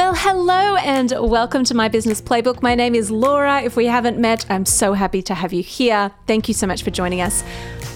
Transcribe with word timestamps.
Well, 0.00 0.14
hello 0.14 0.76
and 0.76 1.12
welcome 1.30 1.62
to 1.64 1.74
my 1.74 1.88
business 1.88 2.22
playbook. 2.22 2.62
My 2.62 2.74
name 2.74 2.94
is 2.94 3.10
Laura. 3.10 3.60
If 3.60 3.76
we 3.76 3.84
haven't 3.84 4.16
met, 4.16 4.46
I'm 4.48 4.64
so 4.64 4.94
happy 4.94 5.20
to 5.20 5.34
have 5.34 5.52
you 5.52 5.62
here. 5.62 6.10
Thank 6.26 6.48
you 6.48 6.54
so 6.54 6.66
much 6.66 6.82
for 6.82 6.90
joining 6.90 7.20
us. 7.20 7.44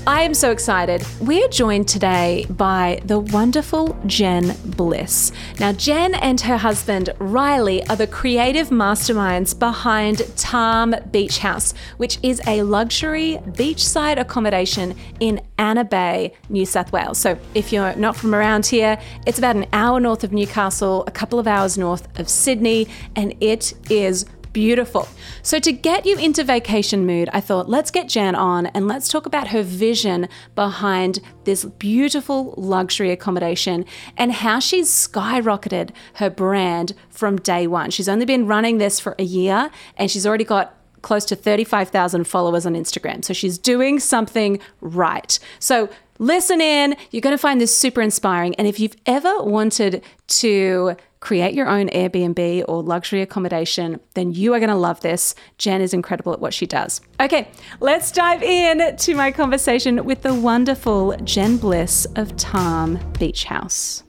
I 0.06 0.20
am 0.20 0.34
so 0.34 0.50
excited. 0.50 1.02
We 1.18 1.42
are 1.42 1.48
joined 1.48 1.88
today 1.88 2.44
by 2.50 3.00
the 3.06 3.20
wonderful 3.20 3.96
Jen 4.04 4.54
Bliss. 4.76 5.32
Now, 5.58 5.72
Jen 5.72 6.14
and 6.16 6.38
her 6.42 6.58
husband 6.58 7.08
Riley 7.18 7.86
are 7.88 7.96
the 7.96 8.06
creative 8.06 8.68
masterminds 8.68 9.58
behind 9.58 10.18
Tarm 10.36 10.94
Beach 11.10 11.38
House, 11.38 11.72
which 11.96 12.18
is 12.22 12.42
a 12.46 12.64
luxury 12.64 13.38
beachside 13.52 14.20
accommodation 14.20 14.94
in 15.20 15.40
Anna 15.56 15.84
Bay, 15.84 16.34
New 16.50 16.66
South 16.66 16.92
Wales. 16.92 17.16
So, 17.16 17.38
if 17.54 17.72
you're 17.72 17.96
not 17.96 18.14
from 18.14 18.34
around 18.34 18.66
here, 18.66 19.00
it's 19.26 19.38
about 19.38 19.56
an 19.56 19.64
hour 19.72 20.00
north 20.00 20.22
of 20.22 20.34
Newcastle, 20.34 21.04
a 21.06 21.10
couple 21.10 21.38
of 21.38 21.46
hours 21.46 21.78
north 21.78 22.06
of 22.20 22.28
Sydney, 22.28 22.88
and 23.16 23.34
it 23.40 23.72
is 23.90 24.26
beautiful. 24.54 25.06
So, 25.42 25.58
to 25.58 25.70
get 25.70 26.06
you 26.06 26.16
into 26.16 26.42
vacation 26.42 27.04
mood, 27.04 27.28
I 27.34 27.42
thought 27.42 27.68
let's 27.68 27.90
get 27.90 28.08
Jen 28.08 28.34
on 28.34 28.66
and 28.68 28.88
let's 28.88 29.08
talk 29.08 29.26
about 29.26 29.48
her 29.48 29.62
vision 29.62 30.28
behind 30.54 31.20
this 31.44 31.66
beautiful 31.66 32.54
luxury 32.56 33.10
accommodation 33.10 33.84
and 34.16 34.32
how 34.32 34.60
she's 34.60 34.88
skyrocketed 34.88 35.90
her 36.14 36.30
brand 36.30 36.94
from 37.10 37.36
day 37.36 37.66
one. 37.66 37.90
She's 37.90 38.08
only 38.08 38.24
been 38.24 38.46
running 38.46 38.78
this 38.78 38.98
for 38.98 39.14
a 39.18 39.24
year 39.24 39.70
and 39.98 40.10
she's 40.10 40.26
already 40.26 40.44
got 40.44 40.74
close 41.02 41.26
to 41.26 41.36
35,000 41.36 42.24
followers 42.24 42.64
on 42.64 42.72
Instagram. 42.74 43.22
So 43.22 43.34
she's 43.34 43.58
doing 43.58 44.00
something 44.00 44.58
right. 44.80 45.38
So 45.58 45.90
listen 46.18 46.62
in. 46.62 46.96
You're 47.10 47.20
going 47.20 47.34
to 47.34 47.38
find 47.38 47.60
this 47.60 47.76
super 47.76 48.00
inspiring. 48.00 48.54
And 48.54 48.66
if 48.66 48.80
you've 48.80 48.96
ever 49.04 49.42
wanted 49.42 50.02
to 50.28 50.96
create 51.24 51.54
your 51.54 51.66
own 51.66 51.88
Airbnb 51.88 52.66
or 52.68 52.82
luxury 52.82 53.22
accommodation, 53.22 53.98
then 54.12 54.30
you 54.30 54.52
are 54.52 54.58
going 54.58 54.68
to 54.68 54.76
love 54.76 55.00
this. 55.00 55.34
Jen 55.56 55.80
is 55.80 55.94
incredible 55.94 56.34
at 56.34 56.40
what 56.40 56.52
she 56.52 56.66
does. 56.66 57.00
Okay, 57.18 57.48
let's 57.80 58.12
dive 58.12 58.42
in 58.42 58.94
to 58.94 59.14
my 59.14 59.32
conversation 59.32 60.04
with 60.04 60.20
the 60.20 60.34
wonderful 60.34 61.16
Jen 61.24 61.56
Bliss 61.56 62.06
of 62.16 62.36
Tarm 62.36 63.00
Beach 63.18 63.44
House. 63.44 64.02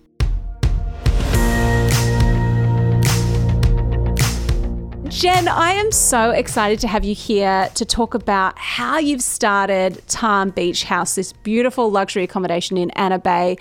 Jen, 5.08 5.48
I 5.48 5.72
am 5.72 5.94
so 5.94 6.32
excited 6.32 6.82
to 6.82 6.90
have 6.90 7.06
you 7.06 7.16
here 7.16 7.70
to 7.76 7.86
talk 7.86 8.14
about 8.14 8.60
how 8.60 8.98
you've 8.98 9.24
started 9.24 10.06
Tarm 10.10 10.50
Beach 10.50 10.84
House, 10.84 11.16
this 11.16 11.32
beautiful 11.32 11.90
luxury 11.90 12.26
accommodation 12.26 12.76
in 12.76 12.92
Anna 12.92 13.20
Bay. 13.20 13.56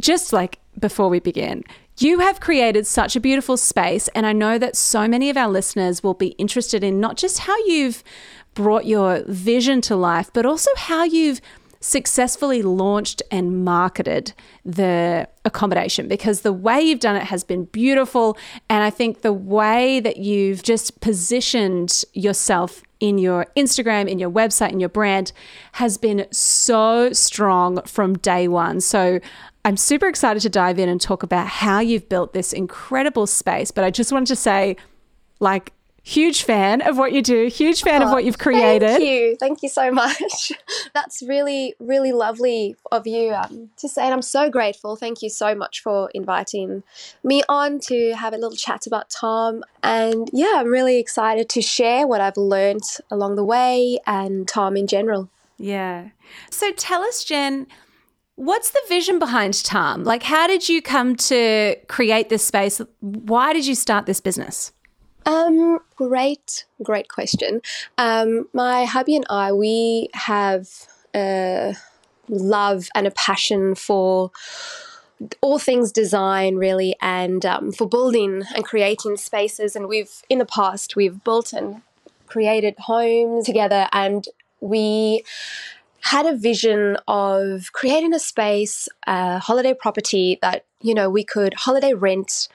Just 0.00 0.32
like 0.32 0.58
before 0.80 1.08
we 1.08 1.20
begin, 1.20 1.62
you 1.98 2.20
have 2.20 2.40
created 2.40 2.86
such 2.86 3.16
a 3.16 3.20
beautiful 3.20 3.56
space, 3.56 4.08
and 4.08 4.26
I 4.26 4.32
know 4.32 4.58
that 4.58 4.76
so 4.76 5.08
many 5.08 5.30
of 5.30 5.36
our 5.36 5.48
listeners 5.48 6.02
will 6.02 6.14
be 6.14 6.28
interested 6.38 6.84
in 6.84 7.00
not 7.00 7.16
just 7.16 7.40
how 7.40 7.56
you've 7.66 8.02
brought 8.54 8.86
your 8.86 9.22
vision 9.26 9.80
to 9.82 9.96
life, 9.96 10.30
but 10.32 10.44
also 10.46 10.70
how 10.76 11.04
you've 11.04 11.40
successfully 11.80 12.62
launched 12.62 13.22
and 13.30 13.64
marketed 13.64 14.32
the 14.64 15.28
accommodation 15.44 16.08
because 16.08 16.40
the 16.40 16.52
way 16.52 16.80
you've 16.80 16.98
done 16.98 17.16
it 17.16 17.24
has 17.24 17.44
been 17.44 17.64
beautiful. 17.66 18.36
And 18.68 18.82
I 18.82 18.90
think 18.90 19.22
the 19.22 19.32
way 19.32 20.00
that 20.00 20.16
you've 20.16 20.62
just 20.62 21.00
positioned 21.00 22.04
yourself 22.12 22.82
in 23.00 23.18
your 23.18 23.46
Instagram, 23.56 24.08
in 24.08 24.18
your 24.18 24.30
website, 24.30 24.72
in 24.72 24.80
your 24.80 24.88
brand 24.88 25.32
has 25.72 25.98
been 25.98 26.26
so 26.30 27.12
strong 27.12 27.82
from 27.82 28.18
day 28.18 28.48
one. 28.48 28.80
So 28.80 29.20
I'm 29.64 29.76
super 29.76 30.08
excited 30.08 30.40
to 30.42 30.48
dive 30.48 30.78
in 30.78 30.88
and 30.88 31.00
talk 31.00 31.22
about 31.22 31.46
how 31.46 31.80
you've 31.80 32.08
built 32.08 32.32
this 32.32 32.52
incredible 32.52 33.26
space. 33.26 33.70
But 33.70 33.84
I 33.84 33.90
just 33.90 34.12
wanted 34.12 34.28
to 34.28 34.36
say, 34.36 34.76
like, 35.40 35.72
huge 36.08 36.42
fan 36.42 36.80
of 36.80 36.96
what 36.96 37.12
you 37.12 37.20
do, 37.20 37.48
huge 37.48 37.82
fan 37.82 38.02
oh, 38.02 38.06
of 38.06 38.12
what 38.12 38.24
you've 38.24 38.38
created. 38.38 38.88
Thank 38.88 39.04
you. 39.04 39.36
Thank 39.36 39.62
you 39.62 39.68
so 39.68 39.92
much. 39.92 40.52
That's 40.94 41.22
really, 41.22 41.74
really 41.78 42.12
lovely 42.12 42.76
of 42.90 43.06
you 43.06 43.34
um, 43.34 43.68
to 43.76 43.88
say. 43.88 44.04
And 44.04 44.14
I'm 44.14 44.22
so 44.22 44.48
grateful. 44.48 44.96
Thank 44.96 45.20
you 45.20 45.28
so 45.28 45.54
much 45.54 45.82
for 45.82 46.10
inviting 46.14 46.82
me 47.22 47.42
on 47.46 47.78
to 47.80 48.14
have 48.14 48.32
a 48.32 48.38
little 48.38 48.56
chat 48.56 48.86
about 48.86 49.10
Tom. 49.10 49.62
And 49.82 50.30
yeah, 50.32 50.54
I'm 50.56 50.68
really 50.68 50.98
excited 50.98 51.50
to 51.50 51.60
share 51.60 52.06
what 52.06 52.22
I've 52.22 52.38
learned 52.38 52.84
along 53.10 53.36
the 53.36 53.44
way 53.44 53.98
and 54.06 54.48
Tom 54.48 54.78
in 54.78 54.86
general. 54.86 55.28
Yeah. 55.58 56.08
So 56.50 56.72
tell 56.72 57.02
us, 57.02 57.22
Jen 57.22 57.66
What's 58.36 58.70
the 58.70 58.80
vision 58.88 59.18
behind 59.18 59.64
Tom? 59.64 60.04
Like, 60.04 60.22
how 60.22 60.46
did 60.46 60.68
you 60.68 60.80
come 60.80 61.16
to 61.16 61.74
create 61.88 62.28
this 62.28 62.46
space? 62.46 62.80
Why 63.00 63.52
did 63.52 63.66
you 63.66 63.74
start 63.74 64.06
this 64.06 64.20
business? 64.20 64.70
Um, 65.28 65.80
great, 65.94 66.64
great 66.82 67.08
question. 67.10 67.60
Um, 67.98 68.48
my 68.54 68.86
hubby 68.86 69.14
and 69.14 69.26
I, 69.28 69.52
we 69.52 70.08
have 70.14 70.68
a 71.14 71.76
love 72.30 72.88
and 72.94 73.06
a 73.06 73.10
passion 73.10 73.74
for 73.74 74.30
all 75.42 75.58
things 75.58 75.92
design, 75.92 76.56
really, 76.56 76.96
and 77.02 77.44
um, 77.44 77.72
for 77.72 77.86
building 77.86 78.44
and 78.54 78.64
creating 78.64 79.18
spaces. 79.18 79.76
And 79.76 79.86
we've, 79.86 80.22
in 80.30 80.38
the 80.38 80.46
past, 80.46 80.96
we've 80.96 81.22
built 81.22 81.52
and 81.52 81.82
created 82.26 82.76
homes 82.78 83.44
together, 83.44 83.86
and 83.92 84.24
we 84.60 85.24
had 86.00 86.24
a 86.24 86.36
vision 86.36 86.96
of 87.06 87.70
creating 87.74 88.14
a 88.14 88.18
space, 88.18 88.88
a 89.06 89.40
holiday 89.40 89.74
property 89.74 90.38
that, 90.40 90.64
you 90.80 90.94
know, 90.94 91.10
we 91.10 91.22
could 91.22 91.52
holiday 91.52 91.92
rent 91.92 92.48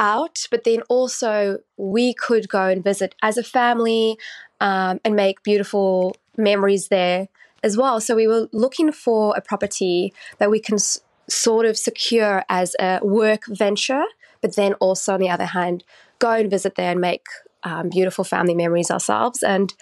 out, 0.00 0.46
but 0.50 0.64
then 0.64 0.82
also 0.88 1.58
we 1.76 2.14
could 2.14 2.48
go 2.48 2.66
and 2.66 2.82
visit 2.82 3.14
as 3.22 3.38
a 3.38 3.44
family 3.44 4.18
um, 4.60 4.98
and 5.04 5.14
make 5.14 5.42
beautiful 5.44 6.16
memories 6.36 6.88
there 6.88 7.28
as 7.62 7.76
well. 7.76 8.00
So 8.00 8.16
we 8.16 8.26
were 8.26 8.48
looking 8.52 8.90
for 8.90 9.34
a 9.36 9.40
property 9.40 10.12
that 10.38 10.50
we 10.50 10.58
can 10.58 10.76
s- 10.76 11.00
sort 11.28 11.66
of 11.66 11.76
secure 11.76 12.44
as 12.48 12.74
a 12.80 12.98
work 13.02 13.42
venture, 13.46 14.04
but 14.40 14.56
then 14.56 14.74
also, 14.74 15.14
on 15.14 15.20
the 15.20 15.28
other 15.28 15.44
hand, 15.46 15.84
go 16.18 16.30
and 16.32 16.50
visit 16.50 16.74
there 16.74 16.92
and 16.92 17.00
make 17.00 17.26
um, 17.62 17.90
beautiful 17.90 18.24
family 18.24 18.54
memories 18.54 18.90
ourselves. 18.90 19.42
And 19.42 19.74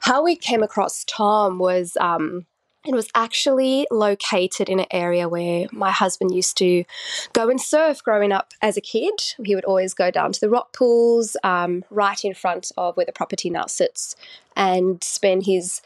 how 0.00 0.22
we 0.24 0.34
came 0.34 0.62
across 0.64 1.04
Tom 1.04 1.58
was 1.58 1.96
um, 2.00 2.46
it 2.86 2.94
was 2.94 3.08
actually 3.14 3.86
located 3.90 4.70
in 4.70 4.80
an 4.80 4.86
area 4.90 5.28
where 5.28 5.66
my 5.70 5.90
husband 5.90 6.34
used 6.34 6.56
to 6.58 6.84
go 7.34 7.50
and 7.50 7.60
surf 7.60 8.02
growing 8.02 8.32
up 8.32 8.52
as 8.62 8.78
a 8.78 8.80
kid. 8.80 9.12
He 9.44 9.54
would 9.54 9.66
always 9.66 9.92
go 9.92 10.10
down 10.10 10.32
to 10.32 10.40
the 10.40 10.48
rock 10.48 10.72
pools 10.72 11.36
um, 11.44 11.84
right 11.90 12.24
in 12.24 12.32
front 12.32 12.72
of 12.78 12.96
where 12.96 13.04
the 13.04 13.12
property 13.12 13.50
now 13.50 13.66
sits 13.66 14.16
and 14.56 15.04
spend 15.04 15.44
his 15.44 15.82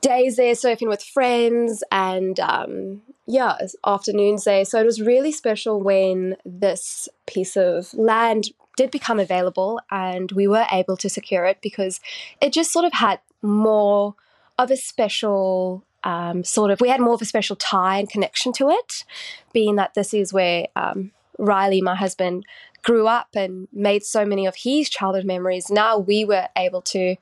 days 0.00 0.36
there 0.36 0.54
surfing 0.54 0.88
with 0.88 1.02
friends 1.02 1.84
and 1.92 2.40
um, 2.40 3.02
yeah, 3.26 3.58
afternoons 3.86 4.44
there. 4.44 4.64
So 4.64 4.80
it 4.80 4.86
was 4.86 5.00
really 5.00 5.32
special 5.32 5.80
when 5.80 6.36
this 6.46 7.08
piece 7.26 7.56
of 7.56 7.92
land 7.92 8.48
did 8.76 8.90
become 8.90 9.20
available 9.20 9.78
and 9.90 10.32
we 10.32 10.48
were 10.48 10.64
able 10.72 10.96
to 10.96 11.10
secure 11.10 11.44
it 11.44 11.58
because 11.60 12.00
it 12.40 12.50
just 12.54 12.72
sort 12.72 12.86
of 12.86 12.94
had 12.94 13.20
more 13.42 14.14
of 14.58 14.70
a 14.70 14.76
special 14.76 15.84
um, 16.04 16.44
sort 16.44 16.70
of, 16.70 16.80
we 16.80 16.88
had 16.88 17.00
more 17.00 17.14
of 17.14 17.22
a 17.22 17.26
special 17.26 17.56
tie 17.56 17.98
and 17.98 18.08
connection 18.08 18.52
to 18.54 18.70
it, 18.70 19.04
being 19.52 19.76
that 19.76 19.94
this 19.94 20.14
is 20.14 20.32
where 20.32 20.66
um, 20.76 21.12
Riley, 21.38 21.80
my 21.80 21.94
husband, 21.94 22.44
grew 22.82 23.06
up 23.06 23.28
and 23.34 23.68
made 23.72 24.02
so 24.02 24.24
many 24.24 24.46
of 24.46 24.56
his 24.56 24.88
childhood 24.88 25.24
memories. 25.24 25.70
Now 25.70 25.98
we 25.98 26.24
were 26.24 26.48
able 26.56 26.82
to 26.82 27.16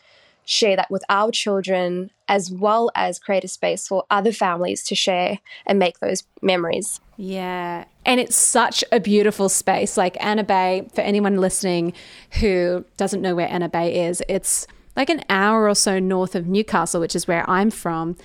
share 0.44 0.76
that 0.76 0.90
with 0.90 1.04
our 1.10 1.30
children 1.30 2.10
as 2.26 2.50
well 2.50 2.90
as 2.94 3.18
create 3.18 3.44
a 3.44 3.48
space 3.48 3.86
for 3.86 4.04
other 4.10 4.32
families 4.32 4.82
to 4.84 4.94
share 4.94 5.38
and 5.66 5.78
make 5.78 5.98
those 5.98 6.22
memories. 6.40 7.00
Yeah. 7.18 7.84
And 8.06 8.18
it's 8.18 8.36
such 8.36 8.82
a 8.90 8.98
beautiful 8.98 9.50
space. 9.50 9.96
Like 9.96 10.16
Anna 10.24 10.44
Bay, 10.44 10.88
for 10.94 11.02
anyone 11.02 11.36
listening 11.36 11.92
who 12.40 12.84
doesn't 12.96 13.20
know 13.20 13.34
where 13.34 13.48
Anna 13.48 13.68
Bay 13.68 14.06
is, 14.06 14.22
it's 14.28 14.66
like 14.96 15.10
an 15.10 15.22
hour 15.28 15.68
or 15.68 15.74
so 15.74 15.98
north 15.98 16.34
of 16.34 16.46
Newcastle, 16.46 17.00
which 17.00 17.14
is 17.14 17.28
where 17.28 17.48
I'm 17.48 17.70
from 17.70 18.16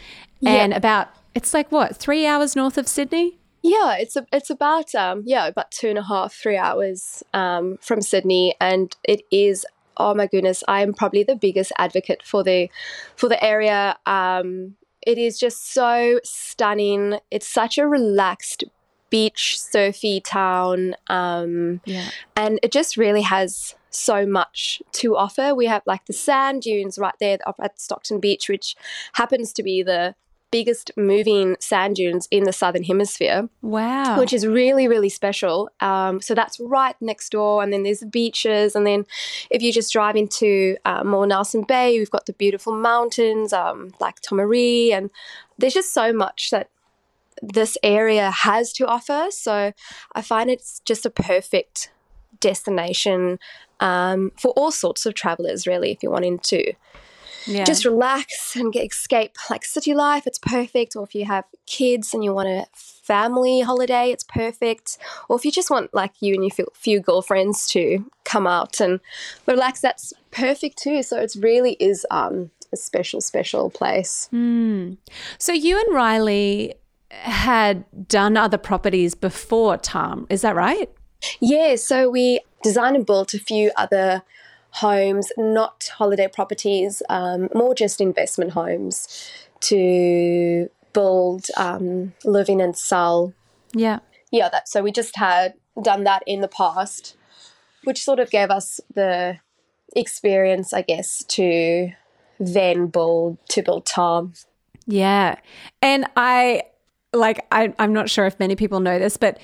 and 0.46 0.74
about 0.74 1.10
it's 1.36 1.54
like 1.54 1.72
what 1.72 1.96
three 1.96 2.26
hours 2.26 2.56
north 2.56 2.78
of 2.78 2.88
Sydney. 2.88 3.38
Yeah, 3.62 3.96
it's 3.96 4.16
a, 4.16 4.26
it's 4.32 4.50
about 4.50 4.94
um, 4.94 5.24
yeah 5.26 5.48
about 5.48 5.72
two 5.72 5.90
and 5.90 5.98
a 5.98 6.04
half 6.04 6.34
three 6.34 6.58
hours 6.58 7.24
um, 7.34 7.78
from 7.82 8.02
Sydney, 8.02 8.56
and 8.60 8.96
it 9.04 9.22
is 9.32 9.66
oh 9.98 10.14
my 10.14 10.28
goodness, 10.28 10.64
I 10.68 10.82
am 10.82 10.94
probably 10.94 11.24
the 11.24 11.36
biggest 11.36 11.72
advocate 11.78 12.24
for 12.24 12.44
the 12.44 12.70
for 13.16 13.30
the 13.30 13.44
area. 13.44 13.98
Um, 14.06 14.76
it 15.06 15.18
is 15.18 15.40
just 15.40 15.74
so 15.74 16.20
stunning. 16.24 17.20
It's 17.30 17.48
such 17.48 17.78
a 17.78 17.88
relaxed 17.88 18.64
beach 19.10 19.60
surfy 19.60 20.20
town. 20.22 20.96
Um, 21.08 21.82
Yeah. 21.86 22.10
and 22.36 22.60
it 22.64 22.72
just 22.72 22.98
really 22.98 23.22
has 23.22 23.76
so 23.92 24.26
much 24.26 24.82
to 24.94 25.16
offer. 25.16 25.54
We 25.54 25.68
have 25.68 25.84
like 25.86 26.06
the 26.06 26.14
sand 26.14 26.64
dunes 26.64 26.98
right 26.98 27.14
there 27.20 27.38
at 27.62 27.80
Stockton 27.80 28.20
Beach, 28.20 28.50
which 28.50 28.76
happens 29.14 29.54
to 29.54 29.64
be 29.64 29.84
the 29.84 30.16
biggest 30.58 30.92
moving 30.96 31.56
sand 31.60 31.96
dunes 31.96 32.28
in 32.30 32.44
the 32.44 32.54
southern 32.54 32.84
hemisphere, 32.84 33.50
Wow. 33.62 34.20
which 34.20 34.34
is 34.38 34.44
really 34.46 34.88
really 34.88 35.10
special. 35.10 35.58
Um, 35.80 36.22
so 36.22 36.32
that's 36.40 36.58
right 36.60 36.96
next 37.02 37.32
door, 37.32 37.64
and 37.64 37.70
then 37.74 37.84
there's 37.84 38.00
the 38.06 38.06
beaches, 38.22 38.76
and 38.76 38.86
then 38.86 39.06
if 39.50 39.60
you 39.64 39.72
just 39.74 39.92
drive 39.92 40.16
into 40.24 40.78
uh, 40.86 41.04
more 41.04 41.26
Nelson 41.28 41.64
Bay, 41.64 41.98
we've 42.00 42.16
got 42.18 42.26
the 42.28 42.34
beautiful 42.44 42.74
mountains 42.92 43.52
um, 43.52 43.80
like 44.00 44.22
Tomaree, 44.22 44.92
and 44.94 45.10
there's 45.58 45.74
just 45.74 45.94
so 45.94 46.14
much 46.14 46.50
that 46.52 46.70
this 47.42 47.78
area 47.84 48.30
has 48.32 48.72
to 48.74 48.86
offer. 48.86 49.28
So 49.32 49.74
I 50.16 50.22
find 50.22 50.50
it's 50.50 50.82
just 50.86 51.06
a 51.06 51.10
perfect 51.10 51.92
destination 52.40 53.40
um, 53.80 54.32
for 54.42 54.52
all 54.52 54.72
sorts 54.72 55.06
of 55.06 55.14
travelers, 55.14 55.66
really, 55.68 55.92
if 55.92 56.04
you're 56.04 56.12
wanting 56.12 56.40
to 56.40 56.74
yeah. 57.46 57.64
just 57.64 57.86
relax 57.86 58.56
and 58.56 58.72
get 58.72 58.86
escape 58.86 59.36
like 59.50 59.66
city 59.66 59.94
life, 59.94 60.28
it's 60.28 60.40
perfect. 60.40 60.96
Or 60.96 61.04
if 61.04 61.16
you 61.16 61.26
have 61.26 61.46
kids 61.66 62.14
and 62.14 62.24
you 62.24 62.34
want 62.34 62.50
a 62.50 62.66
family 62.74 63.62
holiday, 63.62 64.12
it's 64.12 64.24
perfect. 64.24 64.98
Or 65.30 65.36
if 65.36 65.46
you 65.46 65.52
just 65.52 65.70
want 65.70 65.94
like 65.94 66.14
you 66.22 66.34
and 66.34 66.44
your 66.44 66.68
few- 66.74 67.00
girlfriends 67.02 67.68
to 67.70 68.10
come 68.24 68.48
out 68.48 68.80
and 68.80 69.00
relax, 69.46 69.82
that's 69.82 70.14
perfect 70.32 70.78
too. 70.78 71.04
So 71.04 71.20
it 71.20 71.36
really 71.40 71.74
is 71.80 72.06
um, 72.12 72.52
a 72.72 72.78
special, 72.78 73.22
special 73.22 73.70
place. 73.70 74.28
Hmm. 74.32 74.94
So 75.38 75.52
you 75.52 75.80
and 75.80 75.94
Riley 75.94 76.76
had 77.12 77.86
done 78.08 78.38
other 78.38 78.58
properties 78.58 79.16
before 79.16 79.78
Tom, 79.78 80.26
is 80.30 80.42
that 80.42 80.56
right? 80.56 80.90
Yeah, 81.40 81.76
so 81.76 82.10
we 82.10 82.42
designed 82.64 82.96
and 82.96 83.06
built 83.06 83.34
a 83.34 83.40
few 83.40 83.72
other 83.78 84.24
homes, 84.74 85.32
not 85.38 85.92
holiday 85.98 86.28
properties, 86.28 87.02
um, 87.10 87.50
more 87.54 87.76
just 87.76 88.02
investment 88.02 88.52
homes 88.52 89.32
to 89.62 90.70
build, 90.94 91.46
um, 91.58 92.14
live 92.26 92.50
in, 92.50 92.60
and 92.60 92.76
sell. 92.78 93.34
Yeah. 93.74 94.00
Yeah, 94.32 94.50
that. 94.50 94.68
So 94.68 94.82
we 94.82 94.92
just 94.92 95.16
had 95.16 95.54
done 95.82 96.04
that 96.06 96.24
in 96.26 96.42
the 96.42 96.48
past, 96.48 97.16
which 97.84 98.04
sort 98.04 98.20
of 98.20 98.30
gave 98.32 98.50
us 98.50 98.80
the 98.94 99.38
experience, 99.96 100.74
I 100.74 100.82
guess, 100.82 101.24
to 101.30 101.92
then 102.40 102.88
build 102.88 103.38
to 103.50 103.62
build 103.62 103.86
Tom. 103.86 104.34
Yeah. 104.88 105.36
And 105.82 106.06
I 106.18 106.64
like 107.14 107.46
I 107.52 107.74
I'm 107.80 107.94
not 107.94 108.10
sure 108.10 108.26
if 108.26 108.40
many 108.40 108.56
people 108.56 108.80
know 108.80 108.98
this, 108.98 109.18
but 109.18 109.40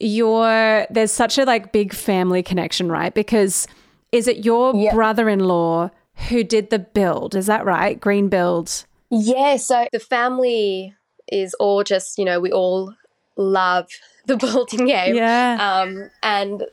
your 0.00 0.86
there's 0.90 1.12
such 1.12 1.38
a 1.38 1.44
like 1.44 1.72
big 1.72 1.92
family 1.92 2.42
connection, 2.42 2.90
right? 2.90 3.14
Because 3.14 3.68
is 4.14 4.28
it 4.28 4.44
your 4.44 4.74
Yep. 4.74 4.94
brother-in-law 4.94 5.90
who 6.28 6.44
did 6.44 6.70
the 6.70 6.78
build? 6.78 7.34
Is 7.34 7.46
that 7.46 7.64
right? 7.64 8.00
Green 8.00 8.28
build. 8.28 8.84
Yeah, 9.10 9.56
so 9.56 9.86
the 9.92 9.98
family 10.00 10.94
is 11.30 11.54
all 11.54 11.82
just, 11.84 12.18
you 12.18 12.24
know, 12.24 12.40
we 12.40 12.52
all 12.52 12.94
love 13.36 13.88
the 14.26 14.36
building 14.44 14.86
game. 14.86 15.16
Yeah. 15.16 15.58
Um, 15.60 16.10
and 16.22 16.64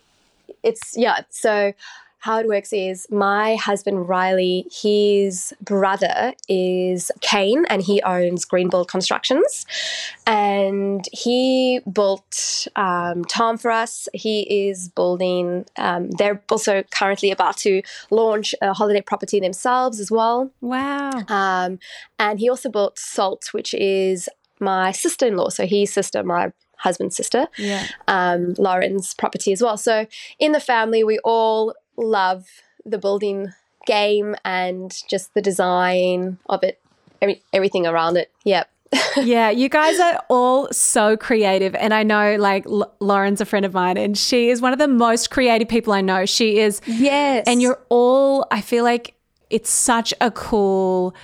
it's, 0.64 0.96
yeah, 0.96 1.22
so 1.30 1.74
how 2.22 2.40
it 2.40 2.48
works 2.48 2.72
is 2.72 3.08
my 3.10 3.56
husband 3.56 4.08
Riley, 4.08 4.68
his 4.72 5.54
brother 5.60 6.34
is 6.48 7.12
Kane 7.22 7.66
and 7.68 7.82
he 7.82 8.00
owns 8.04 8.46
Greenbuild 8.46 8.88
Constructions. 8.88 9.66
And 10.28 11.04
he 11.12 11.80
built 11.92 12.68
um, 12.76 13.26
Tom 13.26 13.58
for 13.58 13.72
us. 13.72 14.08
He 14.14 14.68
is 14.70 14.90
building, 14.90 15.66
um, 15.78 16.12
they're 16.12 16.44
also 16.52 16.84
currently 16.92 17.32
about 17.32 17.58
to 17.58 17.82
launch 18.12 18.54
a 18.62 18.72
holiday 18.72 19.02
property 19.02 19.40
themselves 19.40 20.00
as 20.00 20.12
well. 20.12 20.52
Wow. 20.62 21.10
Um, 21.28 21.80
and 22.20 22.40
he 22.40 22.50
also 22.50 22.70
built 22.70 23.00
Salt, 23.00 23.50
which 23.52 23.74
is 23.74 24.30
my 24.60 24.92
sister 24.92 25.26
in 25.26 25.38
law. 25.38 25.50
So 25.50 25.66
his 25.66 25.92
sister, 25.92 26.24
my 26.24 26.52
husband's 26.78 27.16
sister, 27.16 27.48
Yeah. 27.58 27.88
um, 28.08 28.54
Lauren's 28.58 29.14
property 29.16 29.52
as 29.52 29.62
well. 29.62 29.78
So 29.78 30.06
in 30.40 30.52
the 30.52 30.60
family, 30.60 31.04
we 31.04 31.18
all 31.20 31.74
love 32.02 32.48
the 32.86 32.98
building 32.98 33.50
game 33.86 34.36
and 34.44 34.94
just 35.10 35.34
the 35.34 35.42
design 35.42 36.38
of 36.50 36.64
it, 36.64 36.80
every, 37.22 37.42
everything 37.54 37.86
around 37.88 38.18
it. 38.18 38.32
Yep. 38.44 38.70
yeah, 39.18 39.50
you 39.50 39.70
guys 39.70 40.00
are 40.02 40.22
all 40.30 40.68
so 40.74 41.16
creative. 41.16 41.74
And 41.76 41.94
I 41.94 42.04
know, 42.04 42.36
like, 42.38 42.66
L- 42.66 42.94
Lauren's 43.00 43.40
a 43.40 43.46
friend 43.46 43.66
of 43.66 43.74
mine, 43.74 43.96
and 43.98 44.18
she 44.18 44.50
is 44.50 44.62
one 44.62 44.74
of 44.74 44.80
the 44.80 44.88
most 44.88 45.30
creative 45.32 45.70
people 45.70 45.94
I 45.94 46.02
know. 46.02 46.26
She 46.26 46.60
is, 46.60 46.82
Yes. 46.86 47.46
and 47.48 47.62
you're 47.62 47.80
all, 47.90 48.46
I 48.52 48.60
feel 48.60 48.84
like 48.84 49.14
it's 49.50 49.70
such 49.70 50.14
a 50.20 50.30
cool 50.32 51.16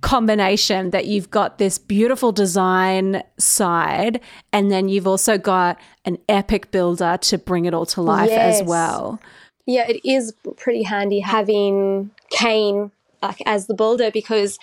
combination 0.00 0.90
that 0.90 1.06
you've 1.06 1.30
got 1.30 1.58
this 1.58 1.78
beautiful 1.78 2.30
design 2.30 3.22
side, 3.38 4.20
and 4.52 4.70
then 4.70 4.88
you've 4.88 5.06
also 5.08 5.36
got 5.38 5.78
an 6.04 6.18
epic 6.28 6.70
builder 6.70 7.18
to 7.22 7.38
bring 7.38 7.64
it 7.64 7.74
all 7.74 7.86
to 7.86 8.02
life 8.02 8.30
as 8.30 8.60
Yes. 8.60 8.68
well. 8.68 9.20
Yeah, 9.68 9.86
it 9.86 10.00
is 10.02 10.32
pretty 10.56 10.82
handy 10.82 11.20
having 11.20 12.10
Kane 12.30 12.90
like, 13.22 13.42
as 13.44 13.66
the 13.66 13.74
builder 13.74 14.10
because, 14.10 14.58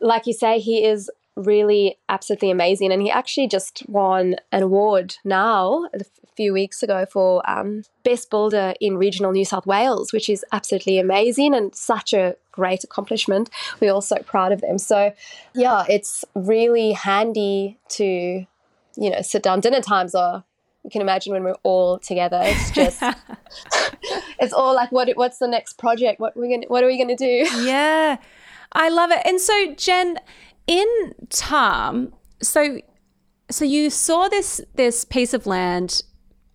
like 0.00 0.26
you 0.26 0.32
say, 0.32 0.58
he 0.58 0.84
is 0.84 1.08
really 1.36 1.96
absolutely 2.08 2.50
amazing. 2.50 2.90
And 2.90 3.00
he 3.00 3.08
actually 3.08 3.46
just 3.46 3.84
won 3.88 4.34
an 4.50 4.64
award 4.64 5.14
now 5.24 5.88
a 5.94 6.00
few 6.34 6.52
weeks 6.52 6.82
ago 6.82 7.06
for 7.08 7.48
um, 7.48 7.84
Best 8.02 8.28
Builder 8.28 8.74
in 8.80 8.96
Regional 8.96 9.30
New 9.30 9.44
South 9.44 9.64
Wales, 9.64 10.12
which 10.12 10.28
is 10.28 10.44
absolutely 10.50 10.98
amazing 10.98 11.54
and 11.54 11.72
such 11.72 12.12
a 12.12 12.34
great 12.50 12.82
accomplishment. 12.82 13.48
We're 13.78 13.92
all 13.92 14.00
so 14.00 14.16
proud 14.16 14.50
of 14.50 14.60
them. 14.60 14.78
So, 14.78 15.12
yeah, 15.54 15.84
it's 15.88 16.24
really 16.34 16.92
handy 16.92 17.78
to, 17.90 18.04
you 18.96 19.10
know, 19.10 19.22
sit 19.22 19.44
down. 19.44 19.60
Dinner 19.60 19.82
times 19.82 20.16
are 20.16 20.42
you 20.86 20.90
can 20.90 21.02
imagine 21.02 21.32
when 21.32 21.42
we're 21.42 21.56
all 21.64 21.98
together. 21.98 22.40
It's 22.44 22.70
just, 22.70 23.02
it's 24.38 24.52
all 24.52 24.72
like, 24.72 24.92
what? 24.92 25.10
What's 25.16 25.38
the 25.38 25.48
next 25.48 25.78
project? 25.78 26.20
What 26.20 26.36
we're 26.36 26.46
we 26.46 26.54
gonna? 26.54 26.66
What 26.68 26.84
are 26.84 26.86
we 26.86 26.96
gonna 26.96 27.16
do? 27.16 27.44
Yeah, 27.66 28.18
I 28.72 28.88
love 28.88 29.10
it. 29.10 29.20
And 29.24 29.40
so, 29.40 29.74
Jen, 29.74 30.18
in 30.68 30.86
Tom, 31.28 32.12
so 32.40 32.78
so 33.50 33.64
you 33.64 33.90
saw 33.90 34.28
this 34.28 34.60
this 34.76 35.04
piece 35.04 35.34
of 35.34 35.44
land, 35.44 36.02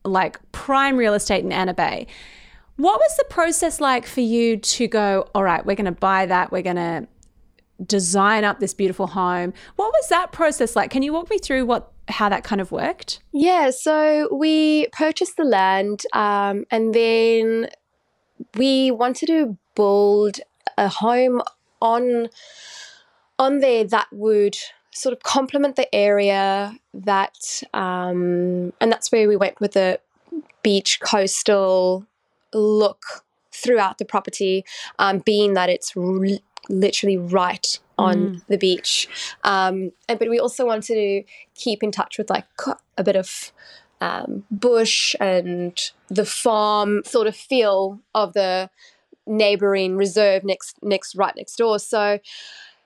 like 0.05 0.39
prime 0.53 0.95
real 0.95 1.13
estate 1.13 1.43
in 1.43 1.51
Anna 1.51 1.73
Bay. 1.73 2.07
What 2.77 2.99
was 2.99 3.17
the 3.17 3.25
process 3.25 3.81
like 3.81 4.07
for 4.07 4.21
you 4.21 4.55
to 4.55 4.87
go? 4.87 5.27
All 5.35 5.43
right, 5.43 5.65
we're 5.65 5.75
going 5.75 5.85
to 5.85 5.91
buy 5.91 6.25
that. 6.25 6.51
We're 6.51 6.61
going 6.61 6.77
to 6.77 7.07
design 7.85 8.43
up 8.43 8.59
this 8.59 8.73
beautiful 8.73 9.07
home. 9.07 9.53
What 9.75 9.91
was 9.91 10.07
that 10.07 10.31
process 10.31 10.75
like? 10.75 10.89
Can 10.89 11.03
you 11.03 11.11
walk 11.11 11.29
me 11.29 11.37
through 11.37 11.65
what 11.65 11.91
how 12.11 12.29
that 12.29 12.43
kind 12.43 12.61
of 12.61 12.71
worked? 12.71 13.21
Yeah, 13.31 13.71
so 13.71 14.29
we 14.33 14.87
purchased 14.91 15.37
the 15.37 15.43
land, 15.43 16.03
um, 16.13 16.65
and 16.69 16.93
then 16.93 17.69
we 18.55 18.91
wanted 18.91 19.27
to 19.27 19.57
build 19.75 20.39
a 20.77 20.87
home 20.87 21.41
on 21.81 22.29
on 23.39 23.59
there 23.59 23.83
that 23.83 24.07
would 24.11 24.55
sort 24.93 25.13
of 25.13 25.23
complement 25.23 25.75
the 25.75 25.93
area 25.95 26.77
that, 26.93 27.63
um, 27.73 28.71
and 28.79 28.91
that's 28.91 29.11
where 29.11 29.27
we 29.27 29.35
went 29.35 29.59
with 29.59 29.71
the 29.71 29.99
beach 30.61 30.99
coastal 30.99 32.05
look 32.53 33.23
throughout 33.51 33.97
the 33.97 34.05
property, 34.05 34.63
um, 34.99 35.19
being 35.19 35.53
that 35.53 35.69
it's 35.69 35.93
literally 36.69 37.17
right 37.17 37.79
on 38.01 38.41
the 38.47 38.57
beach. 38.57 39.07
Um, 39.43 39.91
and 40.07 40.19
but 40.19 40.29
we 40.29 40.39
also 40.39 40.65
wanted 40.65 40.95
to 40.95 41.23
keep 41.55 41.83
in 41.83 41.91
touch 41.91 42.17
with 42.17 42.29
like 42.29 42.45
a 42.97 43.03
bit 43.03 43.15
of 43.15 43.51
um, 44.01 44.43
bush 44.49 45.15
and 45.19 45.79
the 46.09 46.25
farm 46.25 47.03
sort 47.05 47.27
of 47.27 47.35
feel 47.35 47.99
of 48.15 48.33
the 48.33 48.69
neighboring 49.27 49.95
reserve 49.97 50.43
next 50.43 50.81
next 50.83 51.15
right 51.15 51.35
next 51.35 51.55
door. 51.55 51.79
So 51.79 52.19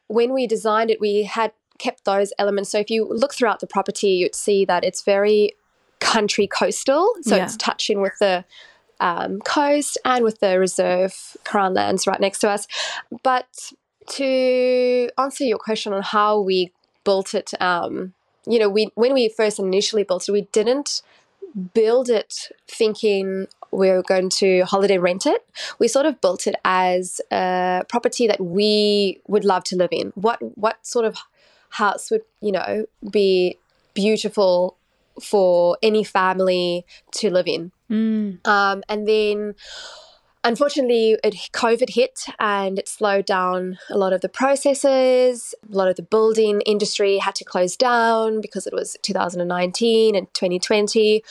when 0.07 0.34
we 0.34 0.45
designed 0.48 0.91
it, 0.91 1.00
we 1.00 1.24
had 1.24 1.51
kept 1.77 2.05
those 2.05 2.34
elements. 2.38 2.69
So 2.69 2.79
if 2.79 2.89
you 2.89 3.07
look 3.10 3.34
throughout 3.34 3.60
the 3.60 3.67
property, 3.67 4.10
you'd 4.10 4.36
see 4.36 4.65
that 4.65 4.84
it's 4.84 5.01
very 5.03 5.53
country 6.00 6.48
coastal. 6.48 7.13
So 7.22 7.36
Yeah. 7.36 7.45
it's 7.45 7.57
touching 7.57 8.01
with 8.01 8.13
the 8.19 8.45
um, 9.00 9.39
coast 9.41 9.98
and 10.05 10.24
with 10.24 10.39
the 10.39 10.60
reserve 10.60 11.36
Crown 11.43 11.74
lands 11.74 12.07
right 12.07 12.19
next 12.19 12.39
to 12.39 12.50
us. 12.50 12.67
But 13.24 13.74
to 14.12 15.09
answer 15.17 15.43
your 15.43 15.57
question 15.57 15.93
on 15.93 16.01
how 16.01 16.39
we 16.39 16.71
built 17.03 17.33
it, 17.33 17.53
um, 17.62 18.13
you 18.47 18.59
know, 18.59 18.69
we 18.69 18.89
when 18.95 19.13
we 19.13 19.29
first 19.29 19.59
initially 19.59 20.03
built 20.03 20.27
it, 20.27 20.31
we 20.31 20.47
didn't 20.51 21.01
build 21.74 22.09
it 22.09 22.50
thinking 22.67 23.47
we 23.71 23.89
were 23.89 24.03
going 24.03 24.29
to 24.29 24.62
holiday 24.63 24.97
rent 24.97 25.25
it, 25.25 25.45
we 25.79 25.88
sort 25.88 26.05
of 26.05 26.19
built 26.21 26.47
it 26.47 26.55
as 26.65 27.21
a 27.31 27.83
property 27.88 28.27
that 28.27 28.41
we 28.41 29.21
would 29.27 29.45
love 29.45 29.63
to 29.65 29.75
live 29.75 29.89
in. 29.91 30.12
What 30.15 30.39
what 30.57 30.85
sort 30.85 31.05
of 31.05 31.17
house 31.69 32.12
would 32.12 32.24
you 32.41 32.51
know 32.51 32.85
be 33.09 33.57
beautiful 33.93 34.77
for 35.21 35.77
any 35.81 36.03
family 36.03 36.85
to 37.13 37.29
live 37.29 37.47
in? 37.47 37.71
Mm. 37.89 38.45
Um, 38.47 38.83
and 38.89 39.07
then 39.07 39.55
unfortunately, 40.45 41.17
it, 41.23 41.35
COVID 41.51 41.89
hit 41.89 42.25
and 42.39 42.79
it 42.79 42.87
slowed 42.87 43.25
down 43.25 43.77
a 43.89 43.97
lot 43.97 44.13
of 44.13 44.21
the 44.21 44.29
processes. 44.29 45.53
A 45.71 45.75
lot 45.75 45.87
of 45.89 45.95
the 45.97 46.03
building 46.03 46.61
industry 46.61 47.17
had 47.17 47.35
to 47.35 47.43
close 47.43 47.75
down 47.75 48.39
because 48.39 48.65
it 48.67 48.73
was 48.73 48.95
2019 49.01 50.15
and 50.15 50.33
2020 50.33 51.23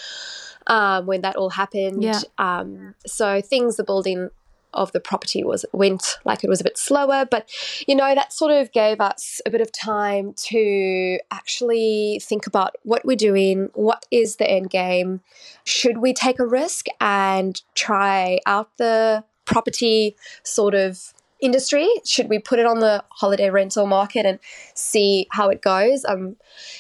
um, 0.67 1.07
when 1.07 1.23
that 1.23 1.37
all 1.37 1.51
happened. 1.51 2.03
Yeah. 2.03 2.21
Um, 2.39 2.95
so 3.07 3.41
things, 3.41 3.77
the 3.77 3.85
building 3.85 4.31
of 4.75 4.93
the 4.93 5.01
property 5.01 5.43
was 5.43 5.65
went 5.73 6.19
like 6.25 6.45
it 6.45 6.51
was 6.51 6.61
a 6.61 6.65
bit 6.65 6.77
slower 6.79 7.27
but 7.31 7.49
you 7.87 7.95
know 7.95 8.15
that 8.15 8.33
sort 8.33 8.53
of 8.53 8.71
gave 8.73 9.01
us 9.01 9.41
a 9.47 9.51
bit 9.51 9.61
of 9.61 9.73
time 9.73 10.33
to 10.35 11.19
actually 11.31 12.21
think 12.23 12.47
about 12.47 12.75
what 12.83 13.05
we're 13.05 13.17
doing 13.17 13.71
what 13.75 14.07
is 14.11 14.37
the 14.37 14.51
end 14.51 14.71
game 14.71 15.21
should 15.65 15.99
we 15.99 16.13
take 16.13 16.39
a 16.39 16.47
risk 16.47 16.87
and 17.01 17.63
try 17.75 18.39
out 18.47 18.71
the 18.77 19.25
property 19.45 20.17
sort 20.43 20.75
of 20.75 21.13
industry? 21.41 21.89
Should 22.05 22.29
we 22.29 22.39
put 22.39 22.59
it 22.59 22.67
on 22.67 22.81
the 22.81 23.05
holiday 23.11 23.51
rental 23.51 23.87
market 23.87 24.27
and 24.27 24.39
see 24.75 25.27
how 25.31 25.49
it 25.51 25.63
goes? 25.63 26.05
Um 26.05 26.37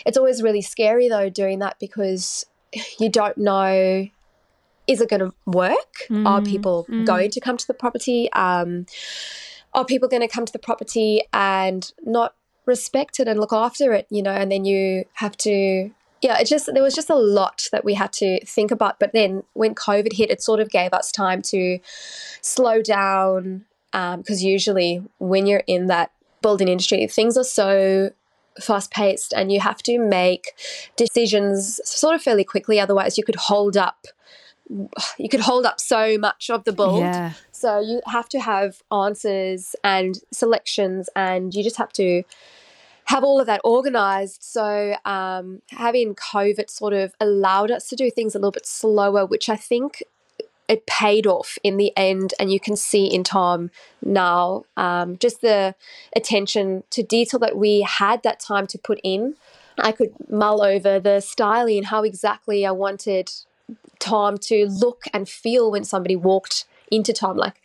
it's 0.06 0.16
always 0.16 0.42
really 0.42 0.62
scary 0.62 1.08
though 1.08 1.28
doing 1.28 1.58
that 1.60 1.78
because 1.78 2.46
you 2.98 3.08
don't 3.08 3.38
know 3.38 4.08
is 4.86 5.00
it 5.00 5.08
going 5.08 5.20
to 5.20 5.32
work? 5.46 6.06
Mm, 6.08 6.26
are 6.26 6.42
people 6.42 6.86
mm. 6.88 7.06
going 7.06 7.30
to 7.30 7.40
come 7.40 7.56
to 7.56 7.66
the 7.66 7.74
property? 7.74 8.30
Um, 8.32 8.86
are 9.72 9.84
people 9.84 10.08
going 10.08 10.22
to 10.22 10.28
come 10.28 10.46
to 10.46 10.52
the 10.52 10.58
property 10.58 11.22
and 11.32 11.90
not 12.04 12.34
respect 12.66 13.20
it 13.20 13.28
and 13.28 13.40
look 13.40 13.52
after 13.52 13.92
it? 13.92 14.06
You 14.10 14.22
know, 14.22 14.32
and 14.32 14.50
then 14.50 14.64
you 14.64 15.04
have 15.14 15.36
to. 15.38 15.90
Yeah, 16.22 16.38
it 16.38 16.46
just 16.46 16.70
there 16.72 16.82
was 16.82 16.94
just 16.94 17.10
a 17.10 17.16
lot 17.16 17.68
that 17.72 17.84
we 17.84 17.94
had 17.94 18.12
to 18.14 18.44
think 18.46 18.70
about. 18.70 18.98
But 18.98 19.12
then 19.12 19.42
when 19.52 19.74
COVID 19.74 20.14
hit, 20.14 20.30
it 20.30 20.42
sort 20.42 20.60
of 20.60 20.70
gave 20.70 20.92
us 20.92 21.12
time 21.12 21.42
to 21.42 21.78
slow 22.40 22.82
down 22.82 23.64
because 23.92 24.42
um, 24.42 24.48
usually 24.48 25.02
when 25.18 25.46
you're 25.46 25.62
in 25.66 25.86
that 25.86 26.12
building 26.40 26.68
industry, 26.68 27.06
things 27.06 27.36
are 27.36 27.44
so 27.44 28.10
fast 28.60 28.90
paced 28.90 29.32
and 29.32 29.50
you 29.50 29.60
have 29.60 29.82
to 29.82 29.98
make 29.98 30.52
decisions 30.96 31.80
sort 31.84 32.14
of 32.14 32.22
fairly 32.22 32.44
quickly. 32.44 32.78
Otherwise, 32.80 33.18
you 33.18 33.24
could 33.24 33.36
hold 33.36 33.76
up 33.76 34.06
you 34.68 35.28
could 35.28 35.40
hold 35.40 35.66
up 35.66 35.80
so 35.80 36.16
much 36.18 36.50
of 36.50 36.64
the 36.64 36.72
build. 36.72 37.00
Yeah. 37.00 37.32
So 37.52 37.80
you 37.80 38.00
have 38.06 38.28
to 38.30 38.40
have 38.40 38.82
answers 38.90 39.76
and 39.84 40.18
selections, 40.32 41.08
and 41.14 41.54
you 41.54 41.62
just 41.62 41.76
have 41.76 41.92
to 41.94 42.22
have 43.06 43.22
all 43.22 43.40
of 43.40 43.46
that 43.46 43.60
organized. 43.64 44.42
So 44.42 44.96
um, 45.04 45.60
having 45.70 46.14
COVID 46.14 46.70
sort 46.70 46.94
of 46.94 47.14
allowed 47.20 47.70
us 47.70 47.88
to 47.88 47.96
do 47.96 48.10
things 48.10 48.34
a 48.34 48.38
little 48.38 48.50
bit 48.50 48.66
slower, 48.66 49.26
which 49.26 49.48
I 49.48 49.56
think 49.56 50.02
it 50.66 50.86
paid 50.86 51.26
off 51.26 51.58
in 51.62 51.76
the 51.76 51.92
end, 51.96 52.32
and 52.40 52.50
you 52.50 52.58
can 52.58 52.76
see 52.76 53.06
in 53.06 53.22
Tom 53.22 53.70
now 54.02 54.64
um, 54.76 55.18
just 55.18 55.42
the 55.42 55.74
attention 56.16 56.84
to 56.90 57.02
detail 57.02 57.38
that 57.40 57.56
we 57.56 57.82
had 57.82 58.22
that 58.22 58.40
time 58.40 58.66
to 58.68 58.78
put 58.78 58.98
in. 59.04 59.34
I 59.78 59.92
could 59.92 60.14
mull 60.30 60.62
over 60.62 60.98
the 61.00 61.20
styling, 61.20 61.82
how 61.82 62.02
exactly 62.02 62.64
I 62.64 62.70
wanted 62.70 63.30
Tom 63.98 64.38
to 64.38 64.66
look 64.66 65.04
and 65.12 65.28
feel 65.28 65.70
when 65.70 65.84
somebody 65.84 66.16
walked 66.16 66.66
into 66.90 67.12
Tom. 67.12 67.36
Like, 67.36 67.60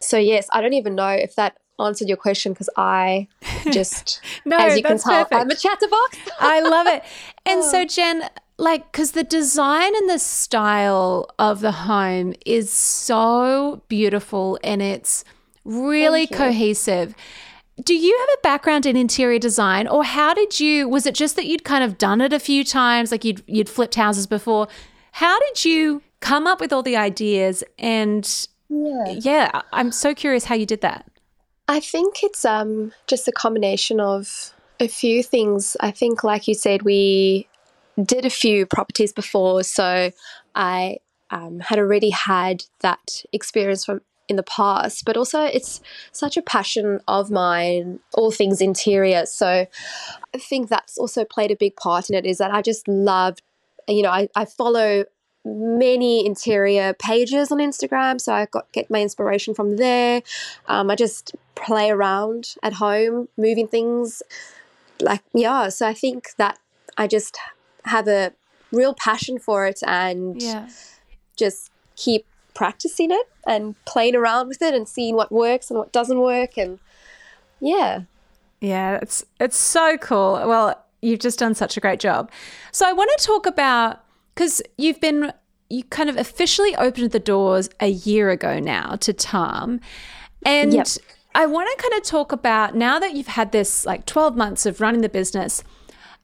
so 0.00 0.18
yes, 0.18 0.48
I 0.52 0.60
don't 0.60 0.74
even 0.74 0.94
know 0.94 1.08
if 1.08 1.34
that 1.36 1.56
answered 1.80 2.08
your 2.08 2.16
question 2.16 2.52
because 2.52 2.70
I 2.76 3.28
just, 3.72 4.20
no, 4.44 4.56
as 4.58 4.76
you 4.76 4.82
can 4.82 4.98
tell, 4.98 5.24
perfect. 5.24 5.40
I'm 5.40 5.50
a 5.50 5.56
chatterbox. 5.56 6.18
I 6.38 6.60
love 6.60 6.86
it. 6.86 7.02
And 7.46 7.60
oh. 7.62 7.70
so, 7.70 7.84
Jen, 7.84 8.22
like, 8.56 8.90
because 8.90 9.12
the 9.12 9.22
design 9.22 9.94
and 9.94 10.08
the 10.08 10.18
style 10.18 11.28
of 11.38 11.60
the 11.60 11.72
home 11.72 12.32
is 12.46 12.72
so 12.72 13.82
beautiful 13.88 14.58
and 14.64 14.80
it's 14.80 15.26
really 15.64 16.26
cohesive. 16.26 17.14
Do 17.82 17.94
you 17.94 18.16
have 18.18 18.28
a 18.38 18.40
background 18.42 18.86
in 18.86 18.96
interior 18.96 19.38
design 19.38 19.86
or 19.86 20.04
how 20.04 20.32
did 20.32 20.58
you 20.58 20.88
was 20.88 21.04
it 21.06 21.14
just 21.14 21.36
that 21.36 21.44
you'd 21.44 21.64
kind 21.64 21.84
of 21.84 21.98
done 21.98 22.20
it 22.20 22.32
a 22.32 22.38
few 22.38 22.64
times 22.64 23.10
like 23.10 23.24
you'd 23.24 23.42
you'd 23.46 23.68
flipped 23.68 23.96
houses 23.96 24.26
before? 24.26 24.68
How 25.14 25.38
did 25.38 25.64
you 25.64 26.02
come 26.18 26.48
up 26.48 26.58
with 26.58 26.72
all 26.72 26.82
the 26.82 26.96
ideas? 26.96 27.62
And 27.78 28.28
yeah, 28.68 29.04
yeah 29.10 29.62
I'm 29.72 29.92
so 29.92 30.12
curious 30.12 30.44
how 30.44 30.56
you 30.56 30.66
did 30.66 30.80
that. 30.80 31.08
I 31.68 31.78
think 31.78 32.24
it's 32.24 32.44
um, 32.44 32.92
just 33.06 33.28
a 33.28 33.32
combination 33.32 34.00
of 34.00 34.52
a 34.80 34.88
few 34.88 35.22
things. 35.22 35.76
I 35.78 35.92
think, 35.92 36.24
like 36.24 36.48
you 36.48 36.54
said, 36.54 36.82
we 36.82 37.46
did 38.02 38.24
a 38.24 38.30
few 38.30 38.66
properties 38.66 39.12
before, 39.12 39.62
so 39.62 40.10
I 40.56 40.98
um, 41.30 41.60
had 41.60 41.78
already 41.78 42.10
had 42.10 42.64
that 42.80 43.22
experience 43.32 43.84
from 43.84 44.00
in 44.26 44.34
the 44.34 44.42
past, 44.42 45.04
but 45.04 45.16
also 45.16 45.42
it's 45.44 45.80
such 46.10 46.36
a 46.36 46.42
passion 46.42 46.98
of 47.06 47.30
mine, 47.30 48.00
all 48.14 48.32
things 48.32 48.60
interior. 48.60 49.26
So 49.26 49.46
I 50.34 50.38
think 50.38 50.70
that's 50.70 50.98
also 50.98 51.24
played 51.24 51.52
a 51.52 51.56
big 51.56 51.76
part 51.76 52.10
in 52.10 52.16
it 52.16 52.26
is 52.26 52.38
that 52.38 52.52
I 52.52 52.62
just 52.62 52.88
love 52.88 53.38
you 53.88 54.02
know, 54.02 54.10
I, 54.10 54.28
I 54.34 54.44
follow 54.44 55.04
many 55.44 56.24
interior 56.24 56.94
pages 56.94 57.52
on 57.52 57.58
Instagram, 57.58 58.20
so 58.20 58.32
I 58.32 58.46
got 58.46 58.70
get 58.72 58.90
my 58.90 59.00
inspiration 59.00 59.54
from 59.54 59.76
there. 59.76 60.22
Um, 60.66 60.90
I 60.90 60.96
just 60.96 61.34
play 61.54 61.90
around 61.90 62.54
at 62.62 62.74
home, 62.74 63.28
moving 63.36 63.68
things, 63.68 64.22
like 65.00 65.22
yeah. 65.34 65.68
So 65.68 65.86
I 65.86 65.94
think 65.94 66.34
that 66.36 66.58
I 66.96 67.06
just 67.06 67.38
have 67.84 68.08
a 68.08 68.32
real 68.72 68.94
passion 68.94 69.38
for 69.38 69.66
it 69.66 69.80
and 69.86 70.40
yeah. 70.42 70.68
just 71.36 71.70
keep 71.96 72.26
practicing 72.54 73.10
it 73.10 73.28
and 73.46 73.74
playing 73.84 74.14
around 74.14 74.48
with 74.48 74.62
it 74.62 74.74
and 74.74 74.88
seeing 74.88 75.14
what 75.14 75.30
works 75.30 75.70
and 75.70 75.78
what 75.78 75.92
doesn't 75.92 76.18
work 76.18 76.56
and 76.56 76.78
yeah. 77.60 78.02
Yeah, 78.60 78.98
it's 79.02 79.24
it's 79.38 79.58
so 79.58 79.98
cool. 79.98 80.32
Well, 80.46 80.82
you've 81.04 81.20
just 81.20 81.38
done 81.38 81.54
such 81.54 81.76
a 81.76 81.80
great 81.80 82.00
job. 82.00 82.30
So 82.72 82.88
I 82.88 82.92
want 82.92 83.10
to 83.16 83.24
talk 83.24 83.46
about 83.46 84.04
because 84.34 84.62
you've 84.78 85.00
been 85.00 85.32
you 85.70 85.82
kind 85.84 86.10
of 86.10 86.16
officially 86.16 86.76
opened 86.76 87.10
the 87.10 87.18
doors 87.18 87.70
a 87.80 87.88
year 87.88 88.30
ago 88.30 88.60
now 88.60 88.96
to 88.96 89.12
Tom, 89.12 89.80
and 90.44 90.72
yep. 90.72 90.86
I 91.34 91.46
want 91.46 91.68
to 91.76 91.82
kind 91.82 92.00
of 92.00 92.06
talk 92.06 92.32
about 92.32 92.74
now 92.74 92.98
that 92.98 93.14
you've 93.14 93.28
had 93.28 93.52
this 93.52 93.84
like 93.84 94.06
12 94.06 94.36
months 94.36 94.66
of 94.66 94.80
running 94.80 95.00
the 95.00 95.08
business. 95.08 95.64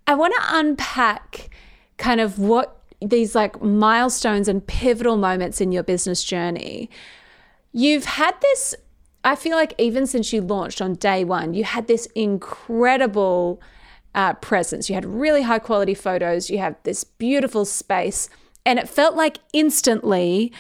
I 0.06 0.14
want 0.14 0.34
to 0.34 0.58
unpack 0.58 1.50
kind 1.96 2.20
of 2.20 2.38
what 2.38 2.80
these 3.00 3.34
like 3.34 3.62
milestones 3.62 4.49
and 4.49 4.66
pivotal 4.66 5.16
moments 5.16 5.60
in 5.60 5.72
your 5.72 5.82
business 5.82 6.22
journey. 6.22 6.90
You've 7.72 8.04
had 8.04 8.34
this 8.40 8.75
I 9.22 9.37
feel 9.37 9.56
like 9.56 9.75
even 9.78 10.06
since 10.06 10.32
you 10.32 10.40
launched 10.40 10.80
on 10.80 10.94
day 10.94 11.25
one, 11.25 11.52
you 11.52 11.64
had 11.64 11.87
this 11.87 12.06
incredible 12.14 13.60
uh, 14.14 14.35
presence. 14.35 14.88
You 14.88 14.95
had 14.95 15.05
really 15.05 15.43
high 15.43 15.59
quality 15.59 15.95
photos. 15.95 16.50
You 16.50 16.59
have 16.59 16.76
this 16.83 17.05
beautiful 17.05 17.64
space. 17.64 18.29
And 18.67 18.79
it 18.79 18.88
felt 18.88 19.17
like 19.17 19.38
instantly 19.52 20.52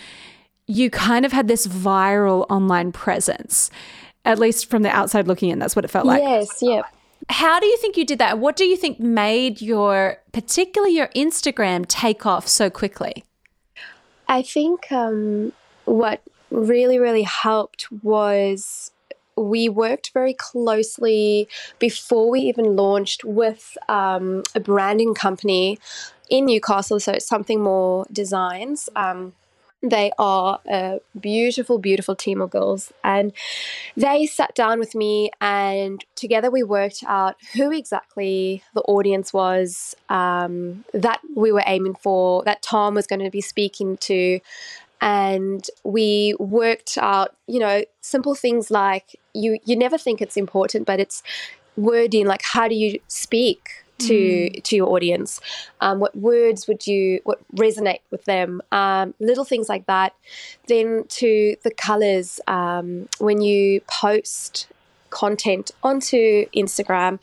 you 0.66 0.90
kind 0.90 1.24
of 1.26 1.32
had 1.32 1.48
this 1.48 1.66
viral 1.66 2.46
online 2.48 2.92
presence, 2.92 3.70
at 4.24 4.38
least 4.38 4.70
from 4.70 4.82
the 4.82 4.90
outside 4.90 5.26
looking 5.26 5.50
in. 5.50 5.58
That's 5.58 5.74
what 5.74 5.84
it 5.84 5.88
felt 5.88 6.06
like. 6.06 6.22
Yes, 6.22 6.58
yeah. 6.62 6.82
How 7.28 7.60
do 7.60 7.66
you 7.66 7.76
think 7.76 7.96
you 7.96 8.06
did 8.06 8.18
that? 8.18 8.38
What 8.38 8.56
do 8.56 8.64
you 8.64 8.76
think 8.76 8.98
made 8.98 9.60
your, 9.60 10.16
particularly 10.32 10.96
your 10.96 11.08
Instagram, 11.08 11.86
take 11.86 12.24
off 12.24 12.48
so 12.48 12.70
quickly? 12.70 13.24
I 14.28 14.42
think 14.42 14.90
um, 14.90 15.52
what 15.84 16.22
really, 16.50 16.98
really 16.98 17.22
helped 17.22 17.90
was 18.02 18.90
we 19.36 19.68
worked 19.68 20.12
very 20.12 20.34
closely 20.34 21.48
before 21.78 22.30
we 22.30 22.40
even 22.40 22.76
launched 22.76 23.24
with 23.24 23.76
um, 23.88 24.42
a 24.54 24.60
branding 24.60 25.14
company 25.14 25.78
in 26.28 26.46
Newcastle. 26.46 27.00
So 27.00 27.12
it's 27.12 27.26
something 27.26 27.60
more 27.60 28.06
designs. 28.12 28.88
Um, 28.94 29.32
they 29.82 30.12
are 30.18 30.60
a 30.68 31.00
beautiful, 31.18 31.78
beautiful 31.78 32.14
team 32.14 32.42
of 32.42 32.50
girls. 32.50 32.92
And 33.02 33.32
they 33.96 34.26
sat 34.26 34.54
down 34.54 34.78
with 34.78 34.94
me, 34.94 35.30
and 35.40 36.04
together 36.14 36.50
we 36.50 36.62
worked 36.62 37.02
out 37.06 37.36
who 37.54 37.72
exactly 37.72 38.62
the 38.74 38.82
audience 38.82 39.32
was 39.32 39.96
um, 40.10 40.84
that 40.92 41.20
we 41.34 41.50
were 41.50 41.64
aiming 41.66 41.94
for, 41.94 42.44
that 42.44 42.62
Tom 42.62 42.94
was 42.94 43.06
going 43.06 43.24
to 43.24 43.30
be 43.30 43.40
speaking 43.40 43.96
to, 43.98 44.40
and 45.00 45.66
we 45.84 46.34
worked 46.38 46.98
out 46.98 47.34
you 47.46 47.58
know 47.58 47.82
simple 48.00 48.34
things 48.34 48.70
like 48.70 49.18
you 49.34 49.58
you 49.64 49.76
never 49.76 49.98
think 49.98 50.20
it's 50.20 50.36
important 50.36 50.86
but 50.86 51.00
it's 51.00 51.22
wording 51.76 52.26
like 52.26 52.42
how 52.42 52.68
do 52.68 52.74
you 52.74 52.98
speak 53.08 53.84
to 54.00 54.14
mm. 54.14 54.62
to 54.64 54.76
your 54.76 54.88
audience? 54.88 55.40
Um, 55.80 56.00
what 56.00 56.16
words 56.16 56.66
would 56.66 56.86
you 56.86 57.20
what 57.24 57.40
resonate 57.54 58.00
with 58.10 58.24
them? 58.24 58.62
Um, 58.72 59.14
little 59.20 59.44
things 59.44 59.68
like 59.68 59.86
that. 59.86 60.14
Then 60.66 61.04
to 61.08 61.56
the 61.62 61.70
colors 61.70 62.40
um, 62.46 63.08
when 63.18 63.40
you 63.40 63.82
post 63.82 64.68
content 65.10 65.70
onto 65.82 66.46
Instagram, 66.50 67.18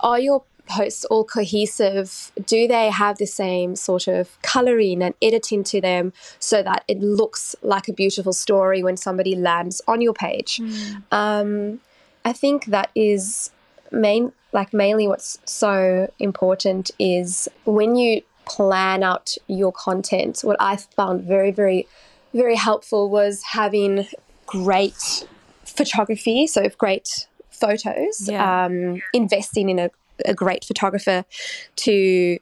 are 0.00 0.18
your 0.18 0.42
posts 0.68 1.04
all 1.06 1.24
cohesive? 1.24 2.32
Do 2.46 2.68
they 2.68 2.90
have 2.90 3.18
the 3.18 3.26
same 3.26 3.76
sort 3.76 4.06
of 4.08 4.40
coloring 4.42 5.02
and 5.02 5.14
editing 5.20 5.64
to 5.64 5.80
them 5.80 6.12
so 6.38 6.62
that 6.62 6.84
it 6.88 7.00
looks 7.00 7.56
like 7.62 7.88
a 7.88 7.92
beautiful 7.92 8.32
story 8.32 8.82
when 8.82 8.96
somebody 8.96 9.34
lands 9.34 9.80
on 9.88 10.00
your 10.00 10.14
page? 10.14 10.58
Mm. 10.58 11.02
Um, 11.12 11.80
I 12.24 12.32
think 12.32 12.66
that 12.66 12.90
is 12.94 13.50
main 13.90 14.32
like 14.52 14.72
mainly 14.72 15.06
what's 15.08 15.38
so 15.44 16.12
important 16.18 16.90
is 16.98 17.48
when 17.64 17.96
you 17.96 18.22
plan 18.44 19.02
out 19.02 19.34
your 19.46 19.72
content 19.72 20.40
what 20.42 20.56
i 20.60 20.76
found 20.76 21.22
very 21.22 21.50
very 21.50 21.86
very 22.34 22.56
helpful 22.56 23.10
was 23.10 23.42
having 23.42 24.06
great 24.46 25.26
photography 25.64 26.46
so 26.46 26.68
great 26.78 27.28
photos 27.50 28.28
yeah. 28.28 28.64
um, 28.64 29.02
investing 29.12 29.68
in 29.68 29.78
a 29.78 29.90
a 30.24 30.34
great 30.34 30.64
photographer 30.64 31.24
to 31.76 32.38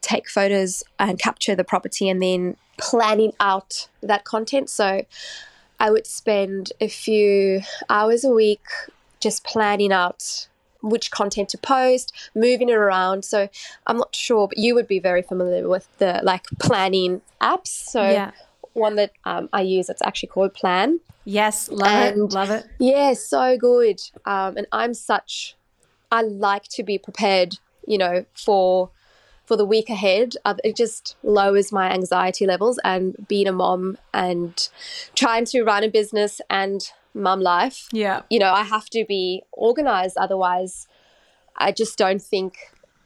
take 0.00 0.28
photos 0.28 0.82
and 0.98 1.18
capture 1.18 1.54
the 1.54 1.64
property 1.64 2.08
and 2.08 2.22
then 2.22 2.56
planning 2.78 3.32
out 3.40 3.88
that 4.02 4.24
content. 4.24 4.70
So 4.70 5.04
I 5.80 5.90
would 5.90 6.06
spend 6.06 6.72
a 6.80 6.88
few 6.88 7.62
hours 7.88 8.24
a 8.24 8.30
week 8.30 8.64
just 9.20 9.44
planning 9.44 9.92
out 9.92 10.48
which 10.80 11.10
content 11.10 11.48
to 11.50 11.58
post, 11.58 12.30
moving 12.34 12.68
it 12.68 12.74
around. 12.74 13.24
So 13.24 13.48
I'm 13.86 13.96
not 13.96 14.14
sure, 14.14 14.48
but 14.48 14.58
you 14.58 14.74
would 14.74 14.86
be 14.86 15.00
very 15.00 15.22
familiar 15.22 15.68
with 15.68 15.88
the 15.98 16.20
like 16.22 16.44
planning 16.60 17.20
apps. 17.40 17.66
So 17.66 18.02
yeah. 18.02 18.30
one 18.74 18.96
that 18.96 19.12
um, 19.24 19.48
I 19.52 19.62
use, 19.62 19.88
it's 19.88 20.02
actually 20.02 20.28
called 20.28 20.54
Plann. 20.54 21.00
Yes, 21.24 21.68
love 21.68 21.90
and 21.90 22.22
it, 22.22 22.32
love 22.32 22.50
it. 22.50 22.64
Yeah, 22.78 23.12
so 23.12 23.58
good. 23.58 24.00
Um, 24.24 24.56
and 24.56 24.66
I'm 24.72 24.94
such 24.94 25.56
I 26.10 26.22
like 26.22 26.64
to 26.70 26.82
be 26.82 26.98
prepared, 26.98 27.58
you 27.86 27.98
know, 27.98 28.24
for 28.34 28.90
for 29.44 29.56
the 29.56 29.64
week 29.64 29.88
ahead. 29.88 30.34
It 30.62 30.76
just 30.76 31.16
lowers 31.22 31.72
my 31.72 31.90
anxiety 31.90 32.46
levels 32.46 32.78
and 32.84 33.26
being 33.28 33.46
a 33.46 33.52
mom 33.52 33.96
and 34.12 34.68
trying 35.14 35.46
to 35.46 35.62
run 35.62 35.84
a 35.84 35.88
business 35.88 36.40
and 36.50 36.82
mum 37.14 37.40
life. 37.40 37.88
Yeah. 37.92 38.22
You 38.28 38.40
know, 38.40 38.52
I 38.52 38.62
have 38.62 38.90
to 38.90 39.06
be 39.08 39.42
organized 39.52 40.18
otherwise 40.18 40.86
I 41.58 41.72
just 41.72 41.98
don't 41.98 42.22
think 42.22 42.56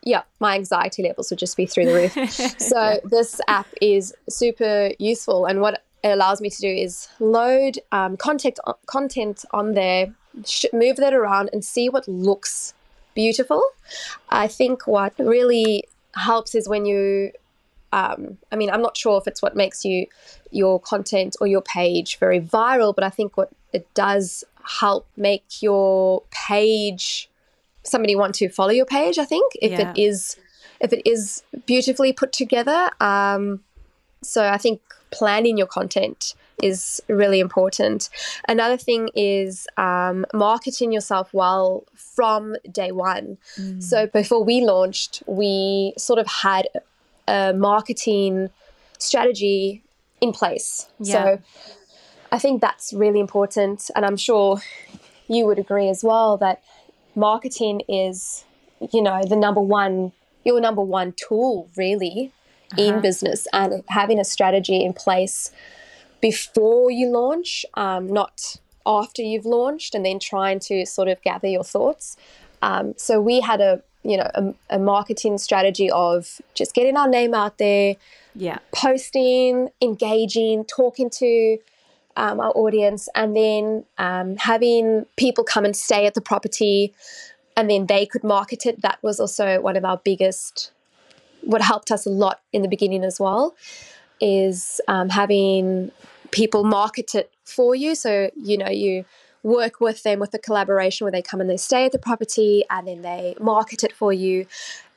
yeah, 0.04 0.23
my 0.40 0.56
anxiety 0.56 1.02
levels 1.04 1.30
would 1.30 1.38
just 1.38 1.56
be 1.56 1.64
through 1.64 1.87
the 1.87 1.94
roof. 1.94 2.32
so 2.59 2.99
this 3.04 3.40
app 3.47 3.68
is 3.80 4.12
super 4.28 4.90
useful, 4.99 5.47
and 5.47 5.61
what 5.61 5.82
it 6.02 6.09
allows 6.09 6.40
me 6.40 6.50
to 6.50 6.61
do 6.61 6.68
is 6.68 7.09
load 7.21 7.78
um, 7.92 8.16
content 8.16 8.59
content 8.87 9.44
on 9.52 9.75
there, 9.75 10.14
sh- 10.44 10.66
move 10.73 10.97
that 10.97 11.14
around, 11.14 11.50
and 11.52 11.64
see 11.64 11.88
what 11.88 12.06
looks 12.09 12.75
beautiful. 13.14 13.62
I 14.28 14.49
think 14.49 14.87
what 14.87 15.14
really 15.19 15.85
helps 16.14 16.54
is 16.54 16.69
when 16.69 16.87
you 16.87 17.33
um, 17.92 18.38
I 18.50 18.57
mean, 18.57 18.71
I'm 18.71 18.81
not 18.81 18.97
sure 18.97 19.19
if 19.19 19.26
it's 19.26 19.42
what 19.42 19.54
makes 19.54 19.85
you 19.85 20.07
your 20.50 20.81
content 20.81 21.37
or 21.40 21.47
your 21.47 21.61
page 21.61 22.19
very 22.19 22.40
viral, 22.40 22.95
but 22.95 23.04
I 23.04 23.11
think 23.11 23.37
what 23.37 23.50
it 23.73 23.92
does 23.95 24.45
help 24.64 25.07
make 25.16 25.61
your 25.61 26.23
page 26.31 27.28
somebody 27.83 28.14
want 28.14 28.35
to 28.37 28.49
follow 28.49 28.71
your 28.71 28.87
page. 28.87 29.19
I 29.19 29.25
think 29.25 29.52
if 29.61 29.73
yeah. 29.73 29.90
it 29.90 29.99
is 29.99 30.37
if 30.81 30.92
it 30.92 31.09
is 31.09 31.42
beautifully 31.66 32.12
put 32.12 32.33
together. 32.33 32.90
Um, 33.00 33.62
so 34.23 34.47
I 34.47 34.59
think 34.59 34.81
planning 35.11 35.59
your 35.59 35.66
content 35.66 36.35
is 36.62 37.00
really 37.09 37.40
important. 37.40 38.09
Another 38.49 38.76
thing 38.76 39.11
is 39.14 39.66
um, 39.76 40.26
marketing 40.35 40.92
yourself 40.92 41.32
well 41.32 41.85
from 41.94 42.57
day 42.70 42.92
one. 42.92 43.38
Mm. 43.59 43.83
So 43.83 44.07
before 44.07 44.44
we 44.44 44.62
launched, 44.62 45.22
we 45.26 45.94
sort 45.96 46.18
of 46.18 46.26
had 46.26 46.68
a 47.29 47.53
marketing 47.53 48.50
strategy 48.98 49.83
in 50.20 50.33
place. 50.33 50.88
Yeah. 50.98 51.12
So 51.12 51.42
I 52.31 52.38
think 52.38 52.61
that's 52.61 52.92
really 52.92 53.20
important. 53.20 53.90
And 53.94 54.05
I'm 54.05 54.16
sure 54.16 54.61
you 55.29 55.46
would 55.46 55.59
agree 55.59 55.88
as 55.88 56.05
well 56.05 56.37
that 56.38 56.62
marketing 57.14 57.83
is, 57.88 58.44
you 58.92 59.03
know, 59.03 59.22
the 59.29 59.37
number 59.37 59.61
one, 59.61 60.12
your 60.44 60.61
number 60.61 60.83
one 60.83 61.12
tool 61.12 61.68
really 61.76 62.33
uh-huh. 62.72 62.83
in 62.83 63.00
business 63.00 63.46
and 63.53 63.85
having 63.88 64.18
a 64.18 64.24
strategy 64.24 64.83
in 64.83 64.92
place 64.92 65.50
before 66.22 66.90
you 66.90 67.08
launch, 67.08 67.66
um, 67.74 68.06
not 68.06 68.56
after 68.87 69.20
you've 69.20 69.44
launched, 69.44 69.94
and 69.94 70.06
then 70.06 70.18
trying 70.18 70.61
to 70.61 70.87
sort 70.87 71.08
of 71.08 71.20
gather 71.22 71.48
your 71.48 71.64
thoughts. 71.64 72.16
Um, 72.62 72.94
so 72.96 73.20
we 73.20 73.40
had 73.40 73.61
a 73.61 73.82
you 74.04 74.16
know 74.16 74.30
a, 74.35 74.54
a, 74.70 74.78
marketing 74.78 75.38
strategy 75.38 75.90
of 75.90 76.40
just 76.54 76.74
getting 76.74 76.96
our 76.96 77.08
name 77.08 77.35
out 77.35 77.58
there, 77.58 77.96
yeah, 78.35 78.58
posting, 78.74 79.68
engaging, 79.82 80.64
talking 80.64 81.11
to 81.11 81.58
um, 82.16 82.40
our 82.40 82.52
audience, 82.52 83.08
and 83.14 83.37
then 83.37 83.85
um, 83.98 84.37
having 84.37 85.06
people 85.16 85.44
come 85.44 85.64
and 85.64 85.76
stay 85.76 86.06
at 86.06 86.14
the 86.14 86.20
property, 86.20 86.94
and 87.56 87.68
then 87.68 87.87
they 87.87 88.06
could 88.06 88.24
market 88.24 88.64
it. 88.64 88.80
That 88.82 88.98
was 89.02 89.20
also 89.20 89.61
one 89.61 89.76
of 89.76 89.85
our 89.85 89.98
biggest, 89.98 90.70
what 91.42 91.62
helped 91.62 91.90
us 91.90 92.06
a 92.06 92.11
lot 92.11 92.40
in 92.52 92.62
the 92.62 92.68
beginning 92.68 93.04
as 93.04 93.18
well, 93.18 93.54
is 94.20 94.80
um, 94.87 95.08
having 95.08 95.90
people 96.33 96.64
market 96.64 97.14
it 97.14 97.31
for 97.45 97.75
you. 97.77 97.95
So, 97.95 98.31
you 98.35 98.59
know, 98.59 98.68
you 98.68 99.05
work 99.45 99.81
with 99.81 100.03
them 100.03 100.18
with 100.18 100.35
a 100.35 100.38
collaboration 100.38 101.05
where 101.05 101.12
they 101.12 101.23
come 101.23 101.40
and 101.40 101.49
they 101.49 101.57
stay 101.57 101.85
at 101.85 101.92
the 101.92 101.99
property 101.99 102.64
and 102.71 102.88
then 102.88 103.03
they 103.03 103.37
market 103.40 103.85
it 103.85 103.92
for 103.92 104.12
you. 104.12 104.47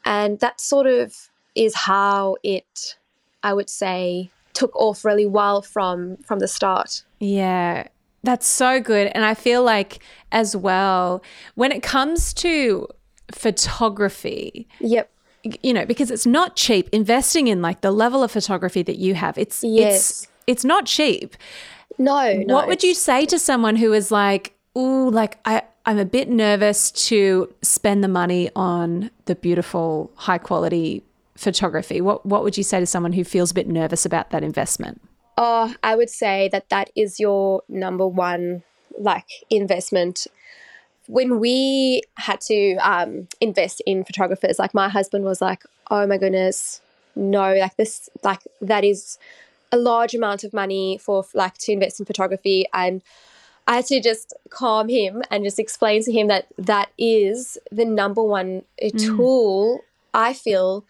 And 0.03 0.39
that 0.39 0.59
sort 0.59 0.87
of 0.87 1.29
is 1.53 1.75
how 1.75 2.37
it, 2.43 2.95
I 3.43 3.53
would 3.53 3.69
say, 3.69 4.31
took 4.53 4.75
off 4.75 5.03
really 5.03 5.25
well 5.25 5.61
from 5.61 6.17
from 6.17 6.39
the 6.39 6.47
start. 6.47 7.03
Yeah. 7.19 7.87
That's 8.23 8.47
so 8.47 8.79
good. 8.79 9.11
And 9.13 9.23
I 9.23 9.35
feel 9.35 9.63
like 9.63 9.99
as 10.31 10.55
well, 10.55 11.21
when 11.53 11.71
it 11.71 11.83
comes 11.83 12.33
to 12.35 12.87
photography, 13.31 14.67
yep 14.79 15.11
you 15.61 15.73
know 15.73 15.85
because 15.85 16.09
it's 16.09 16.25
not 16.25 16.55
cheap 16.55 16.89
investing 16.91 17.47
in 17.47 17.61
like 17.61 17.81
the 17.81 17.91
level 17.91 18.23
of 18.23 18.31
photography 18.31 18.81
that 18.81 18.97
you 18.97 19.13
have 19.13 19.37
it's 19.37 19.63
yes. 19.63 19.95
it's 19.95 20.27
it's 20.47 20.65
not 20.65 20.85
cheap. 20.85 21.35
No, 21.97 22.33
no. 22.33 22.53
What 22.53 22.67
would 22.67 22.83
you 22.83 22.93
say 22.93 23.25
to 23.25 23.39
someone 23.39 23.75
who 23.75 23.93
is 23.93 24.11
like, 24.11 24.53
"Ooh, 24.77 25.09
like 25.09 25.37
I 25.45 25.63
I'm 25.85 25.97
a 25.97 26.05
bit 26.05 26.29
nervous 26.29 26.91
to 27.09 27.53
spend 27.61 28.03
the 28.03 28.07
money 28.07 28.49
on 28.55 29.11
the 29.25 29.35
beautiful, 29.35 30.11
high 30.15 30.37
quality 30.37 31.03
photography." 31.35 32.01
What 32.01 32.25
what 32.25 32.43
would 32.43 32.57
you 32.57 32.63
say 32.63 32.79
to 32.79 32.85
someone 32.85 33.13
who 33.13 33.23
feels 33.23 33.51
a 33.51 33.53
bit 33.53 33.67
nervous 33.67 34.05
about 34.05 34.31
that 34.31 34.43
investment? 34.43 35.01
Oh, 35.37 35.73
I 35.83 35.95
would 35.95 36.09
say 36.09 36.49
that 36.51 36.69
that 36.69 36.89
is 36.95 37.19
your 37.19 37.63
number 37.67 38.07
one 38.07 38.63
like 38.97 39.27
investment. 39.49 40.27
When 41.07 41.39
we 41.39 42.01
had 42.15 42.41
to 42.41 42.75
um, 42.77 43.27
invest 43.39 43.81
in 43.85 44.03
photographers, 44.03 44.57
like 44.57 44.73
my 44.73 44.89
husband 44.89 45.23
was 45.23 45.39
like, 45.39 45.63
"Oh 45.91 46.07
my 46.07 46.17
goodness, 46.17 46.81
no! 47.15 47.53
Like 47.53 47.77
this, 47.77 48.09
like 48.23 48.41
that 48.61 48.83
is 48.83 49.17
a 49.71 49.77
large 49.77 50.13
amount 50.13 50.43
of 50.43 50.53
money 50.53 50.97
for 50.97 51.25
like 51.33 51.57
to 51.59 51.71
invest 51.71 51.99
in 51.99 52.05
photography 52.05 52.65
and 52.73 53.01
I 53.67 53.77
had 53.77 53.85
to 53.87 53.99
just 53.99 54.33
calm 54.49 54.89
him 54.89 55.23
and 55.31 55.43
just 55.43 55.59
explain 55.59 56.03
to 56.03 56.11
him 56.11 56.27
that 56.27 56.47
that 56.57 56.91
is 56.97 57.57
the 57.71 57.85
number 57.85 58.21
one 58.21 58.61
uh, 58.81 58.87
mm. 58.87 59.05
tool 59.05 59.81
I 60.13 60.33
feel 60.33 60.85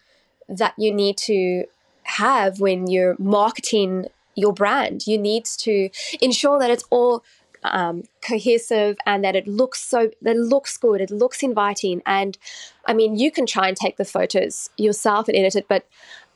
that 0.48 0.74
you 0.76 0.94
need 0.94 1.16
to 1.18 1.64
have 2.04 2.60
when 2.60 2.86
you're 2.86 3.16
marketing 3.18 4.06
your 4.36 4.52
brand. 4.52 5.06
You 5.06 5.18
need 5.18 5.46
to 5.46 5.88
ensure 6.20 6.58
that 6.58 6.70
it's 6.70 6.84
all 6.90 7.24
um, 7.64 8.04
cohesive 8.20 8.96
and 9.06 9.24
that 9.24 9.34
it 9.34 9.48
looks 9.48 9.80
so 9.82 10.10
that 10.22 10.36
it 10.36 10.38
looks 10.38 10.76
good, 10.76 11.00
it 11.00 11.10
looks 11.10 11.42
inviting. 11.42 12.02
And 12.06 12.38
I 12.84 12.92
mean, 12.92 13.16
you 13.16 13.32
can 13.32 13.46
try 13.46 13.68
and 13.68 13.76
take 13.76 13.96
the 13.96 14.04
photos 14.04 14.70
yourself 14.76 15.28
and 15.28 15.36
edit 15.36 15.56
it, 15.56 15.66
but 15.68 15.86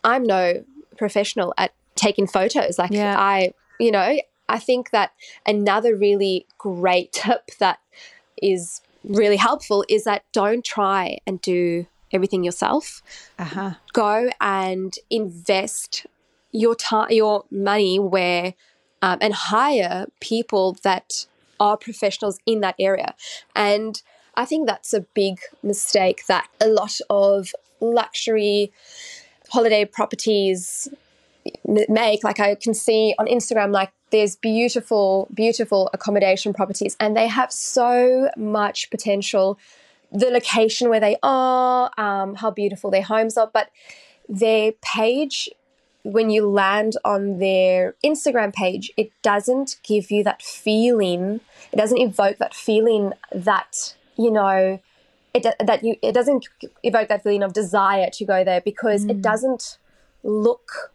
I'm 0.02 0.24
no 0.24 0.64
professional 0.96 1.54
at 1.56 1.72
taking 2.00 2.26
photos. 2.26 2.78
Like 2.78 2.90
yeah. 2.90 3.16
I, 3.18 3.52
you 3.78 3.90
know, 3.90 4.18
I 4.48 4.58
think 4.58 4.90
that 4.90 5.12
another 5.46 5.94
really 5.94 6.46
great 6.58 7.12
tip 7.12 7.50
that 7.58 7.78
is 8.42 8.80
really 9.04 9.36
helpful 9.36 9.84
is 9.88 10.04
that 10.04 10.24
don't 10.32 10.64
try 10.64 11.18
and 11.26 11.40
do 11.40 11.86
everything 12.12 12.42
yourself. 12.42 13.02
Uh-huh. 13.38 13.74
Go 13.92 14.30
and 14.40 14.94
invest 15.10 16.06
your 16.52 16.74
time, 16.74 17.08
your 17.10 17.44
money 17.50 17.98
where, 17.98 18.54
um, 19.02 19.18
and 19.20 19.32
hire 19.32 20.06
people 20.20 20.76
that 20.82 21.26
are 21.60 21.76
professionals 21.76 22.38
in 22.46 22.60
that 22.60 22.74
area. 22.78 23.14
And 23.54 24.02
I 24.34 24.44
think 24.44 24.66
that's 24.66 24.92
a 24.92 25.00
big 25.14 25.38
mistake 25.62 26.26
that 26.26 26.48
a 26.60 26.66
lot 26.66 26.98
of 27.08 27.52
luxury 27.80 28.72
holiday 29.50 29.84
properties 29.84 30.88
make. 31.88 32.24
Like 32.24 32.40
I 32.40 32.54
can 32.54 32.74
see 32.74 33.14
on 33.18 33.26
Instagram, 33.26 33.72
like 33.72 33.92
there's 34.10 34.36
beautiful, 34.36 35.28
beautiful 35.32 35.90
accommodation 35.92 36.52
properties, 36.52 36.96
and 37.00 37.16
they 37.16 37.26
have 37.26 37.52
so 37.52 38.30
much 38.36 38.90
potential. 38.90 39.58
The 40.12 40.26
location 40.26 40.88
where 40.88 41.00
they 41.00 41.16
are, 41.22 41.90
um, 41.96 42.34
how 42.34 42.50
beautiful 42.50 42.90
their 42.90 43.02
homes 43.02 43.36
are, 43.36 43.50
but 43.52 43.70
their 44.28 44.72
page 44.82 45.48
when 46.02 46.30
you 46.30 46.48
land 46.48 46.94
on 47.04 47.38
their 47.38 47.94
Instagram 48.02 48.54
page, 48.54 48.90
it 48.96 49.10
doesn't 49.22 49.76
give 49.82 50.10
you 50.10 50.24
that 50.24 50.40
feeling. 50.40 51.40
It 51.72 51.76
doesn't 51.76 51.98
evoke 51.98 52.38
that 52.38 52.54
feeling 52.54 53.12
that 53.32 53.94
you 54.20 54.30
know, 54.30 54.80
it 55.32 55.46
that 55.58 55.82
you 55.82 55.96
it 56.02 56.12
doesn't 56.12 56.46
evoke 56.82 57.08
that 57.08 57.22
feeling 57.22 57.42
of 57.42 57.52
desire 57.54 58.10
to 58.12 58.24
go 58.24 58.44
there 58.44 58.60
because 58.60 59.06
mm. 59.06 59.10
it 59.10 59.22
doesn't 59.22 59.78
look. 60.22 60.92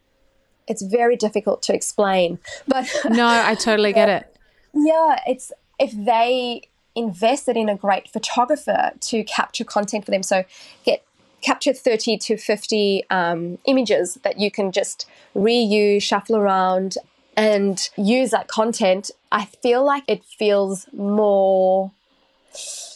It's 0.68 0.82
very 0.82 1.16
difficult 1.16 1.62
to 1.64 1.74
explain, 1.74 2.40
but 2.68 2.88
no, 3.10 3.28
I 3.28 3.56
totally 3.56 3.94
get 3.94 4.10
it. 4.10 4.32
Yeah, 4.78 5.22
it's 5.26 5.54
if 5.80 5.94
they 5.94 6.64
invested 6.96 7.56
in 7.56 7.70
a 7.70 7.76
great 7.76 8.10
photographer 8.10 8.92
to 9.00 9.24
capture 9.24 9.64
content 9.64 10.04
for 10.06 10.12
them. 10.12 10.24
So 10.24 10.44
get 10.86 11.06
capture 11.42 11.74
30 11.74 12.18
to 12.18 12.38
50 12.38 13.04
um, 13.10 13.60
images 13.66 14.16
that 14.24 14.40
you 14.40 14.50
can 14.50 14.72
just 14.72 15.08
reuse, 15.36 16.02
shuffle 16.02 16.36
around, 16.36 16.96
and 17.38 17.90
use 17.98 18.32
that 18.32 18.48
content. 18.48 19.12
I 19.32 19.46
feel 19.46 19.86
like 19.86 20.04
it 20.08 20.24
feels 20.24 20.88
more, 20.92 21.92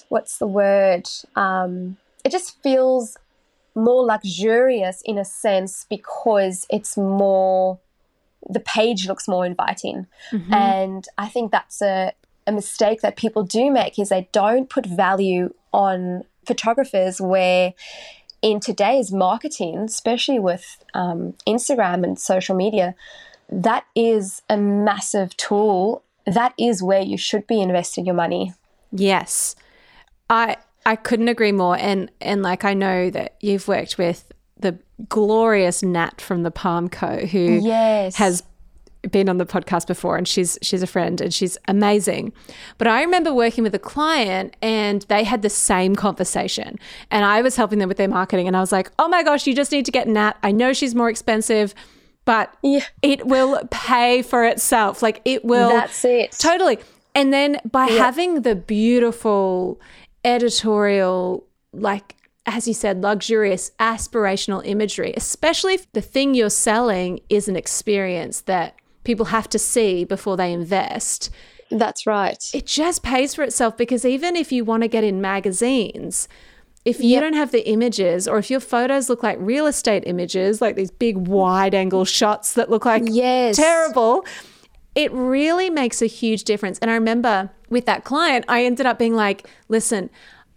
what's 0.08 0.38
the 0.38 0.48
word? 0.48 1.08
Um, 1.36 1.98
it 2.24 2.32
just 2.32 2.62
feels 2.64 3.18
more 3.84 4.04
luxurious 4.06 5.02
in 5.06 5.18
a 5.18 5.26
sense 5.26 5.86
because 5.90 6.66
it's 6.70 6.98
more, 6.98 7.80
the 8.50 8.60
page 8.60 9.08
looks 9.08 9.28
more 9.28 9.46
inviting. 9.46 10.08
Mm-hmm. 10.32 10.54
And 10.54 11.06
I 11.18 11.28
think 11.28 11.52
that's 11.52 11.82
a, 11.82 12.14
a 12.48 12.52
mistake 12.52 13.02
that 13.02 13.16
people 13.16 13.44
do 13.44 13.72
make 13.72 14.00
is 14.00 14.10
they 14.10 14.28
don't 14.32 14.70
put 14.70 14.86
value 14.86 15.54
on 15.72 16.24
photographers 16.46 17.22
where 17.22 17.74
in 18.42 18.60
today's 18.60 19.12
marketing, 19.12 19.80
especially 19.80 20.40
with 20.40 20.84
um, 20.94 21.34
Instagram 21.46 22.04
and 22.04 22.18
social 22.18 22.56
media, 22.56 22.96
that 23.50 23.86
is 23.96 24.42
a 24.50 24.58
massive 24.58 25.36
tool. 25.38 26.04
That 26.26 26.54
is 26.58 26.82
where 26.82 27.02
you 27.02 27.18
should 27.18 27.46
be 27.48 27.62
investing 27.62 28.06
your 28.06 28.16
money. 28.16 28.54
Yes. 28.92 29.56
I 30.30 30.58
I 30.90 30.96
couldn't 30.96 31.28
agree 31.28 31.52
more 31.52 31.78
and 31.78 32.10
and 32.20 32.42
like 32.42 32.66
I 32.66 32.74
know 32.74 33.12
that 33.12 33.36
you've 33.42 33.68
worked 33.68 34.00
with 34.00 34.32
the 34.58 34.80
glorious 35.08 35.84
Nat 35.84 36.20
from 36.20 36.42
the 36.42 36.50
Palm 36.50 36.90
Co 36.90 37.28
who 37.28 37.60
yes. 37.62 38.16
has 38.16 38.42
been 39.12 39.30
on 39.30 39.38
the 39.38 39.46
podcast 39.46 39.86
before 39.86 40.18
and 40.18 40.28
she's 40.28 40.58
she's 40.64 40.82
a 40.82 40.88
friend 40.88 41.22
and 41.22 41.32
she's 41.32 41.60
amazing. 41.68 42.34
But 42.80 42.88
I 42.88 43.04
remember 43.04 43.32
working 43.32 43.64
with 43.64 43.76
a 43.76 43.80
client 43.80 44.56
and 44.64 45.04
they 45.10 45.24
had 45.26 45.44
the 45.44 45.50
same 45.52 45.96
conversation 45.96 46.80
and 47.12 47.24
I 47.24 47.44
was 47.44 47.56
helping 47.56 47.78
them 47.78 47.88
with 47.88 47.98
their 47.98 48.08
marketing 48.08 48.48
and 48.48 48.58
I 48.58 48.60
was 48.60 48.72
like, 48.72 48.90
"Oh 48.98 49.08
my 49.08 49.22
gosh, 49.22 49.46
you 49.46 49.54
just 49.54 49.72
need 49.72 49.86
to 49.86 49.92
get 49.92 50.08
Nat. 50.08 50.38
I 50.42 50.52
know 50.52 50.74
she's 50.74 50.96
more 50.96 51.12
expensive, 51.12 51.76
but 52.26 52.52
yeah. 52.64 52.86
it 53.04 53.28
will 53.28 53.62
pay 53.70 54.24
for 54.24 54.44
itself. 54.44 55.04
Like 55.04 55.22
it 55.24 55.46
will 55.46 55.70
That's 55.70 56.04
it. 56.04 56.32
Totally. 56.32 56.80
And 57.14 57.32
then 57.32 57.60
by 57.64 57.86
yeah. 57.86 58.06
having 58.06 58.42
the 58.42 58.56
beautiful 58.56 59.80
editorial 60.24 61.46
like 61.72 62.16
as 62.46 62.68
you 62.68 62.74
said, 62.74 63.02
luxurious, 63.02 63.72
aspirational 63.80 64.66
imagery, 64.66 65.14
especially 65.16 65.76
if 65.76 65.92
the 65.92 66.02
thing 66.02 66.34
you're 66.34 66.50
selling 66.50 67.20
is 67.30 67.48
an 67.48 67.56
experience 67.56 68.42
that 68.42 68.76
people 69.04 69.28
have 69.28 69.48
to 69.50 69.60
see 69.60 70.04
before 70.04 70.36
they 70.36 70.52
invest. 70.52 71.30
That's 71.70 72.08
right. 72.08 72.44
It 72.54 72.66
just 72.66 73.04
pays 73.04 73.36
for 73.36 73.44
itself 73.44 73.78
because 73.78 74.04
even 74.04 74.36
if 74.36 74.52
you 74.52 74.66
want 74.66 74.82
to 74.82 74.88
get 74.88 75.04
in 75.04 75.22
magazines, 75.22 76.28
if 76.86 77.00
you 77.00 77.10
yep. 77.10 77.22
don't 77.22 77.34
have 77.34 77.52
the 77.52 77.70
images 77.70 78.28
or 78.28 78.40
if 78.40 78.50
your 78.50 78.60
photos 78.60 79.10
look 79.10 79.22
like 79.22 79.38
real 79.40 79.68
estate 79.68 80.04
images, 80.08 80.62
like 80.62 80.76
these 80.76 80.92
big 80.92 81.18
wide 81.18 81.76
angle 81.76 82.06
shots 82.06 82.54
that 82.54 82.70
look 82.70 82.86
like 82.86 83.04
yes. 83.06 83.58
terrible, 83.58 84.26
it 85.00 85.14
really 85.14 85.70
makes 85.70 86.02
a 86.02 86.08
huge 86.08 86.44
difference. 86.44 86.78
And 86.80 86.92
I 86.92 86.94
remember 86.96 87.50
with 87.70 87.86
that 87.86 88.04
client, 88.04 88.44
I 88.50 88.66
ended 88.66 88.86
up 88.86 89.00
being 89.00 89.16
like, 89.16 89.48
listen, 89.70 90.10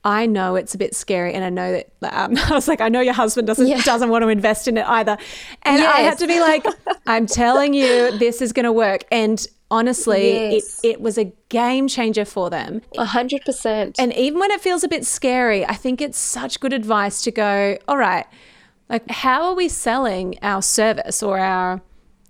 I 0.02 0.26
know 0.26 0.56
it's 0.56 0.74
a 0.74 0.78
bit 0.78 0.96
scary, 0.96 1.32
and 1.32 1.44
I 1.44 1.48
know 1.48 1.80
that 2.00 2.12
um, 2.12 2.36
I 2.50 2.50
was 2.50 2.66
like, 2.66 2.80
I 2.80 2.88
know 2.88 3.00
your 3.00 3.14
husband 3.14 3.46
doesn't 3.46 3.68
yeah. 3.68 3.80
doesn't 3.82 4.08
want 4.08 4.22
to 4.22 4.28
invest 4.28 4.66
in 4.66 4.76
it 4.76 4.84
either, 4.84 5.16
and 5.62 5.78
yes. 5.78 5.94
I 5.96 6.00
had 6.00 6.18
to 6.18 6.26
be 6.26 6.40
like, 6.40 6.66
I'm 7.06 7.26
telling 7.26 7.72
you, 7.72 8.18
this 8.18 8.42
is 8.42 8.52
going 8.52 8.64
to 8.64 8.72
work. 8.72 9.04
And 9.12 9.46
honestly, 9.70 10.54
yes. 10.54 10.80
it 10.82 10.88
it 10.88 11.00
was 11.00 11.18
a 11.18 11.32
game 11.48 11.86
changer 11.86 12.24
for 12.24 12.50
them. 12.50 12.82
A 12.98 13.04
hundred 13.04 13.42
percent. 13.44 13.94
And 14.00 14.12
even 14.14 14.40
when 14.40 14.50
it 14.50 14.60
feels 14.60 14.82
a 14.82 14.88
bit 14.88 15.06
scary, 15.06 15.64
I 15.64 15.74
think 15.74 16.00
it's 16.00 16.18
such 16.18 16.58
good 16.58 16.72
advice 16.72 17.22
to 17.22 17.30
go. 17.30 17.78
All 17.86 17.96
right, 17.96 18.26
like 18.88 19.08
how 19.08 19.44
are 19.44 19.54
we 19.54 19.68
selling 19.68 20.36
our 20.42 20.62
service 20.62 21.22
or 21.22 21.38
our 21.38 21.80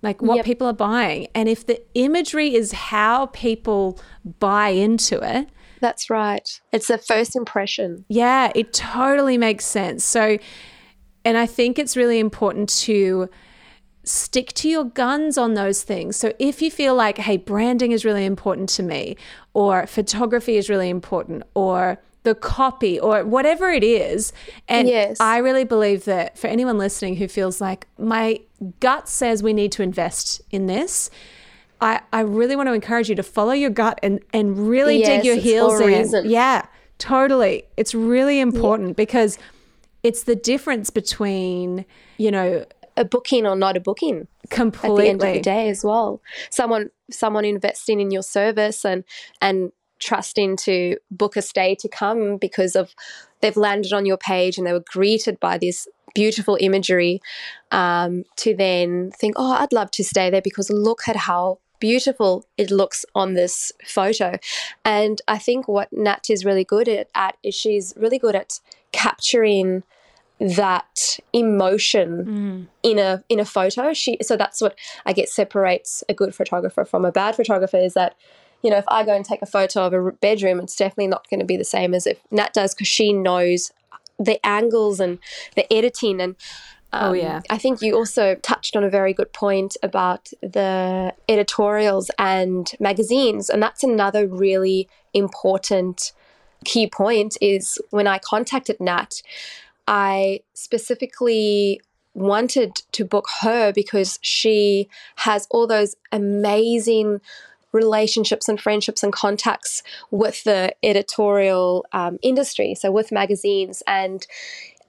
like 0.03 0.21
what 0.21 0.35
yep. 0.35 0.45
people 0.45 0.67
are 0.67 0.73
buying, 0.73 1.27
and 1.33 1.49
if 1.49 1.65
the 1.65 1.81
imagery 1.95 2.53
is 2.53 2.71
how 2.71 3.25
people 3.27 3.99
buy 4.39 4.69
into 4.69 5.19
it 5.21 5.49
that's 5.83 6.09
right. 6.09 6.61
It's 6.71 6.87
the 6.87 6.97
first 6.97 7.35
impression. 7.35 8.05
Yeah, 8.07 8.53
it 8.55 8.71
totally 8.71 9.37
makes 9.37 9.65
sense. 9.65 10.05
So, 10.05 10.37
and 11.25 11.37
I 11.37 11.45
think 11.45 11.77
it's 11.77 11.97
really 11.97 12.19
important 12.19 12.69
to 12.83 13.29
stick 14.05 14.53
to 14.53 14.69
your 14.69 14.85
guns 14.85 15.37
on 15.37 15.55
those 15.55 15.83
things. 15.83 16.15
So 16.15 16.31
if 16.39 16.61
you 16.61 16.71
feel 16.71 16.95
like, 16.95 17.17
hey, 17.17 17.35
branding 17.35 17.91
is 17.91 18.05
really 18.05 18.23
important 18.23 18.69
to 18.69 18.83
me, 18.83 19.17
or 19.53 19.85
photography 19.85 20.55
is 20.55 20.69
really 20.69 20.89
important, 20.89 21.43
or 21.53 22.01
the 22.23 22.35
copy, 22.35 22.99
or 22.99 23.23
whatever 23.23 23.69
it 23.69 23.83
is. 23.83 24.33
And 24.67 24.87
yes. 24.87 25.19
I 25.19 25.37
really 25.37 25.65
believe 25.65 26.05
that 26.05 26.37
for 26.37 26.47
anyone 26.47 26.77
listening 26.77 27.17
who 27.17 27.27
feels 27.27 27.61
like 27.61 27.87
my 27.97 28.39
gut 28.79 29.09
says 29.09 29.43
we 29.43 29.53
need 29.53 29.71
to 29.73 29.83
invest 29.83 30.41
in 30.49 30.65
this, 30.65 31.09
I, 31.81 32.01
I 32.13 32.21
really 32.21 32.55
want 32.55 32.67
to 32.67 32.73
encourage 32.73 33.09
you 33.09 33.15
to 33.15 33.23
follow 33.23 33.51
your 33.51 33.69
gut 33.69 33.99
and, 34.01 34.21
and 34.33 34.69
really 34.69 34.99
yes, 34.99 35.07
dig 35.07 35.25
your 35.25 35.35
heels 35.35 35.79
in. 35.81 35.87
Reason. 35.87 36.29
Yeah, 36.29 36.65
totally. 36.97 37.65
It's 37.75 37.93
really 37.93 38.39
important 38.39 38.89
yeah. 38.89 38.93
because 38.93 39.37
it's 40.01 40.23
the 40.23 40.35
difference 40.35 40.89
between, 40.89 41.85
you 42.17 42.31
know, 42.31 42.65
a 42.95 43.03
booking 43.03 43.45
or 43.45 43.55
not 43.55 43.75
a 43.75 43.79
booking. 43.79 44.27
Completely. 44.49 44.89
At 44.89 45.03
the 45.03 45.09
end 45.09 45.23
of 45.23 45.33
the 45.33 45.41
day 45.41 45.69
as 45.69 45.83
well. 45.83 46.21
Someone 46.49 46.89
someone 47.11 47.43
investing 47.43 47.99
in 47.99 48.11
your 48.11 48.23
service 48.23 48.85
and 48.85 49.03
and 49.41 49.71
trusting 50.03 50.57
to 50.57 50.97
book 51.09 51.35
a 51.35 51.41
stay 51.41 51.75
to 51.75 51.87
come 51.87 52.37
because 52.37 52.75
of 52.75 52.93
they've 53.41 53.57
landed 53.57 53.93
on 53.93 54.05
your 54.05 54.17
page 54.17 54.57
and 54.57 54.67
they 54.67 54.73
were 54.73 54.83
greeted 54.91 55.39
by 55.39 55.57
this 55.57 55.87
beautiful 56.13 56.57
imagery 56.59 57.21
um, 57.71 58.23
to 58.35 58.55
then 58.55 59.11
think, 59.11 59.35
oh, 59.37 59.53
I'd 59.53 59.73
love 59.73 59.91
to 59.91 60.03
stay 60.03 60.29
there 60.29 60.41
because 60.41 60.69
look 60.69 61.07
at 61.07 61.15
how 61.15 61.59
beautiful 61.79 62.45
it 62.57 62.71
looks 62.71 63.05
on 63.13 63.33
this 63.33 63.71
photo. 63.85 64.37
And 64.85 65.21
I 65.27 65.37
think 65.37 65.67
what 65.67 65.91
Nat 65.91 66.29
is 66.29 66.45
really 66.45 66.63
good 66.63 66.87
at, 66.87 67.09
at 67.15 67.37
is 67.43 67.55
she's 67.55 67.93
really 67.97 68.19
good 68.19 68.35
at 68.35 68.59
capturing 68.91 69.83
that 70.39 71.19
emotion 71.31 72.25
mm. 72.25 72.89
in 72.89 72.99
a 72.99 73.23
in 73.29 73.39
a 73.39 73.45
photo. 73.45 73.93
She 73.93 74.17
so 74.21 74.35
that's 74.35 74.61
what 74.61 74.77
I 75.05 75.13
guess 75.13 75.31
separates 75.31 76.03
a 76.09 76.13
good 76.13 76.33
photographer 76.33 76.85
from 76.85 77.05
a 77.05 77.11
bad 77.11 77.35
photographer 77.35 77.77
is 77.77 77.93
that 77.93 78.15
you 78.63 78.69
know 78.69 78.77
if 78.77 78.85
I 78.87 79.03
go 79.03 79.15
and 79.15 79.25
take 79.25 79.41
a 79.41 79.47
photo 79.47 79.85
of 79.85 79.93
a 79.93 80.11
bedroom, 80.11 80.59
it's 80.59 80.75
definitely 80.75 81.07
not 81.07 81.29
going 81.29 81.39
to 81.39 81.45
be 81.45 81.57
the 81.57 81.63
same 81.63 81.93
as 81.93 82.07
if 82.07 82.19
Nat 82.31 82.53
does 82.53 82.73
because 82.73 82.87
she 82.87 83.13
knows 83.13 83.71
the 84.19 84.43
angles 84.45 84.99
and 84.99 85.19
the 85.55 85.71
editing 85.73 86.21
and 86.21 86.35
Oh, 86.93 87.07
um, 87.07 87.09
oh, 87.09 87.13
yeah. 87.13 87.41
I 87.49 87.57
think 87.57 87.81
you 87.81 87.95
also 87.95 88.35
touched 88.35 88.75
on 88.75 88.83
a 88.83 88.89
very 88.89 89.13
good 89.13 89.33
point 89.33 89.75
about 89.81 90.29
the 90.41 91.13
editorials 91.27 92.11
and 92.19 92.71
magazines. 92.79 93.49
And 93.49 93.61
that's 93.63 93.83
another 93.83 94.27
really 94.27 94.87
important 95.13 96.13
key 96.63 96.87
point 96.87 97.35
is 97.41 97.79
when 97.89 98.07
I 98.07 98.19
contacted 98.19 98.79
Nat, 98.79 99.21
I 99.87 100.41
specifically 100.53 101.81
wanted 102.13 102.75
to 102.91 103.03
book 103.03 103.27
her 103.41 103.73
because 103.73 104.19
she 104.21 104.87
has 105.17 105.47
all 105.49 105.65
those 105.65 105.95
amazing 106.11 107.21
relationships 107.73 108.47
and 108.47 108.61
friendships 108.61 109.03
and 109.03 109.11
contacts 109.11 109.83
with 110.11 110.43
the 110.43 110.73
editorial 110.83 111.85
um, 111.91 112.17
industry, 112.21 112.75
so 112.75 112.91
with 112.91 113.11
magazines. 113.11 113.83
And 113.87 114.25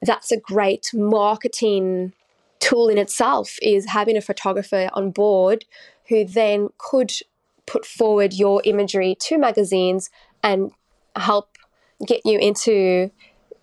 that's 0.03 0.31
a 0.31 0.37
great 0.37 0.91
marketing 0.93 2.13
tool 2.61 2.89
in 2.89 2.99
itself 2.99 3.57
is 3.63 3.87
having 3.87 4.17
a 4.17 4.21
photographer 4.21 4.89
on 4.93 5.11
board 5.11 5.65
who 6.09 6.25
then 6.25 6.69
could 6.79 7.13
put 7.67 7.85
forward 7.87 8.33
your 8.33 8.61
imagery 8.65 9.17
to 9.19 9.39
magazines 9.39 10.11
and 10.43 10.71
help 11.17 11.57
get 12.07 12.21
you 12.25 12.39
into 12.39 13.11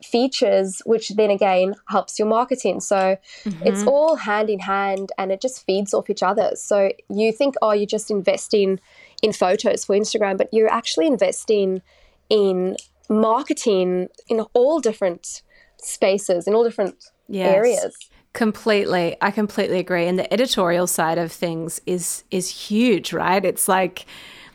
features, 0.03 0.81
which 0.85 1.09
then 1.09 1.29
again 1.29 1.75
helps 1.89 2.17
your 2.17 2.27
marketing. 2.27 2.79
So 2.79 3.17
mm-hmm. 3.43 3.67
it's 3.67 3.83
all 3.83 4.15
hand 4.15 4.49
in 4.49 4.59
hand 4.59 5.11
and 5.17 5.31
it 5.31 5.41
just 5.41 5.65
feeds 5.65 5.93
off 5.93 6.09
each 6.09 6.23
other. 6.23 6.51
So 6.55 6.91
you 7.09 7.31
think, 7.31 7.55
oh, 7.61 7.71
you're 7.71 7.85
just 7.85 8.09
investing 8.09 8.79
in 9.21 9.33
photos 9.33 9.85
for 9.85 9.95
Instagram, 9.95 10.37
but 10.37 10.49
you're 10.53 10.71
actually 10.71 11.07
investing 11.07 11.81
in 12.29 12.77
marketing 13.09 14.07
in 14.29 14.41
all 14.53 14.79
different 14.79 15.41
spaces, 15.77 16.47
in 16.47 16.55
all 16.55 16.63
different 16.63 16.95
yes. 17.27 17.53
areas. 17.53 17.97
Completely. 18.33 19.17
I 19.21 19.31
completely 19.31 19.79
agree. 19.79 20.07
And 20.07 20.17
the 20.17 20.31
editorial 20.33 20.87
side 20.87 21.17
of 21.17 21.31
things 21.31 21.81
is 21.85 22.23
is 22.31 22.47
huge, 22.49 23.11
right? 23.11 23.43
It's 23.43 23.67
like 23.67 24.05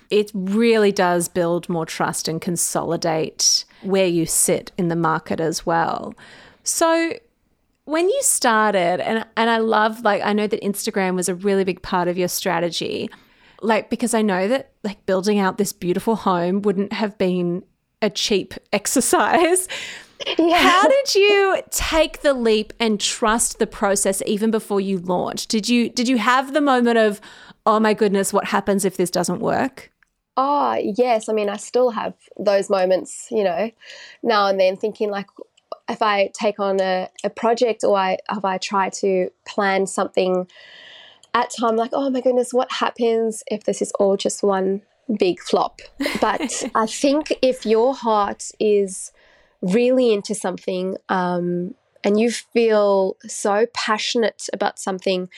it 0.09 0.31
really 0.35 0.93
does 0.93 1.29
build 1.29 1.69
more 1.69 1.85
trust 1.85 2.29
and 2.29 2.41
consolidate 2.41 3.65
where 3.83 4.07
you 4.07 4.25
sit 4.25 4.73
in 4.79 4.89
the 4.89 4.97
market 4.97 5.41
as 5.41 5.67
well. 5.67 6.15
So 6.63 7.13
when 7.85 8.09
you 8.09 8.23
started 8.23 9.01
and 9.01 9.27
and 9.37 9.51
I 9.51 9.59
love 9.59 10.03
like 10.05 10.23
I 10.25 10.33
know 10.33 10.47
that 10.47 10.63
Instagram 10.63 11.15
was 11.15 11.29
a 11.29 11.35
really 11.35 11.65
big 11.65 11.83
part 11.83 12.09
of 12.09 12.17
your 12.17 12.29
strategy. 12.29 13.11
Like 13.63 13.91
because 13.91 14.15
I 14.15 14.23
know 14.23 14.49
that 14.49 14.73
like 14.85 15.05
building 15.07 15.39
out 15.39 15.59
this 15.59 15.73
beautiful 15.73 16.17
home 16.17 16.63
wouldn't 16.63 16.93
have 16.93 17.17
been 17.19 17.65
a 18.03 18.11
cheap 18.11 18.55
exercise. 18.73 19.69
Yeah. 20.39 20.59
How 20.59 20.89
did 20.89 21.15
you 21.15 21.63
take 21.71 22.23
the 22.23 22.33
leap 22.33 22.73
and 22.81 23.01
trust 23.01 23.59
the 23.59 23.67
process 23.67 24.23
even 24.27 24.51
before 24.51 24.81
you 24.81 24.99
launched? 24.99 25.51
Did 25.51 25.69
you 25.69 25.89
did 25.91 26.09
you 26.09 26.19
have 26.19 26.55
the 26.55 26.61
moment 26.61 26.99
of, 26.99 27.21
oh 27.67 27.81
my 27.81 27.95
goodness, 27.95 28.33
what 28.33 28.47
happens 28.47 28.85
if 28.85 28.97
this 28.97 29.11
doesn't 29.11 29.41
work? 29.41 29.93
Oh, 30.39 30.75
yes. 30.75 31.29
I 31.29 31.33
mean, 31.33 31.49
I 31.49 31.57
still 31.57 31.91
have 31.91 32.15
those 32.39 32.69
moments, 32.69 33.29
you 33.31 33.43
know, 33.43 33.71
now 34.23 34.47
and 34.49 34.61
then 34.61 34.77
thinking 34.77 35.11
like 35.11 35.27
if 35.89 36.03
I 36.03 36.31
take 36.39 36.59
on 36.59 36.81
a, 36.81 37.09
a 37.25 37.31
project 37.31 37.85
or 37.85 37.97
I 37.97 38.19
if 38.31 38.45
I 38.45 38.59
try 38.59 38.91
to 38.91 39.31
plan 39.47 39.87
something 39.87 40.49
at 41.37 41.51
time 41.51 41.77
like, 41.77 41.91
oh 41.93 42.09
my 42.09 42.23
goodness, 42.23 42.53
what 42.55 42.73
happens 42.73 43.45
if 43.49 43.65
this 43.65 43.83
is 43.83 43.93
all 44.01 44.17
just 44.17 44.43
one 44.43 44.81
big 45.19 45.39
flop? 45.39 45.83
But 46.19 46.65
I 46.75 46.87
think 46.87 47.33
if 47.43 47.67
your 47.67 47.95
heart 47.95 48.51
is 48.59 49.13
really 49.61 50.15
into 50.15 50.35
something 50.35 50.97
um, 51.11 51.75
and 52.03 52.19
you 52.19 52.31
feel 52.31 53.17
so 53.27 53.67
passionate 53.75 54.49
about 54.55 54.79
something 54.79 55.29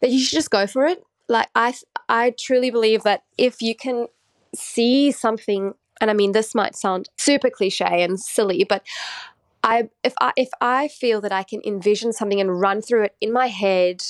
that 0.00 0.10
you 0.10 0.20
should 0.20 0.36
just 0.36 0.50
go 0.50 0.68
for 0.68 0.86
it. 0.86 1.02
Like 1.28 1.48
I, 1.56 1.74
I 2.08 2.34
truly 2.38 2.70
believe 2.70 3.02
that 3.02 3.24
if 3.36 3.60
you 3.60 3.74
can 3.74 4.06
see 4.54 5.10
something, 5.10 5.74
and 6.00 6.10
I 6.10 6.14
mean 6.14 6.30
this 6.30 6.54
might 6.54 6.76
sound 6.76 7.08
super 7.18 7.50
cliche 7.50 8.04
and 8.04 8.20
silly, 8.20 8.62
but 8.62 8.84
I 9.64 9.88
if 10.04 10.12
I 10.20 10.32
if 10.36 10.50
I 10.60 10.88
feel 10.88 11.22
that 11.22 11.32
I 11.32 11.42
can 11.42 11.62
envision 11.64 12.12
something 12.12 12.40
and 12.40 12.60
run 12.60 12.82
through 12.82 13.04
it 13.04 13.16
in 13.22 13.32
my 13.32 13.46
head, 13.46 14.04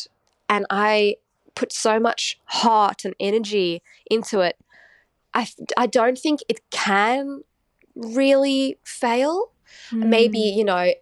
and 0.48 0.66
I 0.70 1.16
put 1.54 1.72
so 1.72 2.00
much 2.00 2.38
heart 2.46 3.04
and 3.04 3.14
energy 3.20 3.82
into 4.10 4.40
it, 4.40 4.56
I 5.32 5.48
I 5.76 5.86
don't 5.86 6.18
think 6.18 6.40
it 6.48 6.60
can 6.70 7.42
really 7.94 8.78
fail. 8.84 9.52
Mm. 9.90 10.06
Maybe, 10.06 10.38
you 10.38 10.64
know, 10.64 10.92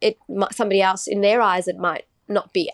it 0.00 0.18
somebody 0.52 0.82
else 0.82 1.06
in 1.06 1.20
their 1.20 1.40
eyes 1.40 1.68
it 1.68 1.78
might 1.78 2.06
not 2.28 2.52
be 2.52 2.70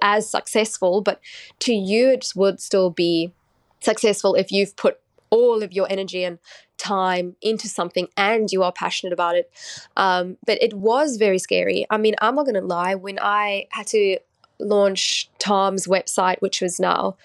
as 0.00 0.30
successful, 0.30 1.00
but 1.00 1.20
to 1.60 1.72
you 1.72 2.08
it 2.10 2.32
would 2.34 2.60
still 2.60 2.90
be 2.90 3.32
successful 3.80 4.34
if 4.34 4.50
you've 4.50 4.74
put 4.76 4.98
all 5.30 5.62
of 5.62 5.72
your 5.72 5.86
energy 5.90 6.24
and 6.24 6.38
time 6.78 7.36
into 7.42 7.68
something 7.68 8.08
and 8.16 8.50
you 8.52 8.62
are 8.62 8.72
passionate 8.72 9.12
about 9.12 9.34
it. 9.34 9.50
Um, 9.96 10.36
but 10.46 10.62
it 10.62 10.74
was 10.74 11.16
very 11.16 11.38
scary. 11.38 11.86
I 11.90 11.96
mean, 11.98 12.14
I'm 12.20 12.36
not 12.36 12.44
going 12.44 12.54
to 12.54 12.60
lie, 12.60 12.94
when 12.94 13.18
I 13.20 13.66
had 13.70 13.86
to 13.88 14.18
launch 14.58 15.28
Tom's 15.46 15.86
website, 15.86 16.40
which 16.40 16.60
was 16.60 16.80
now 16.80 17.16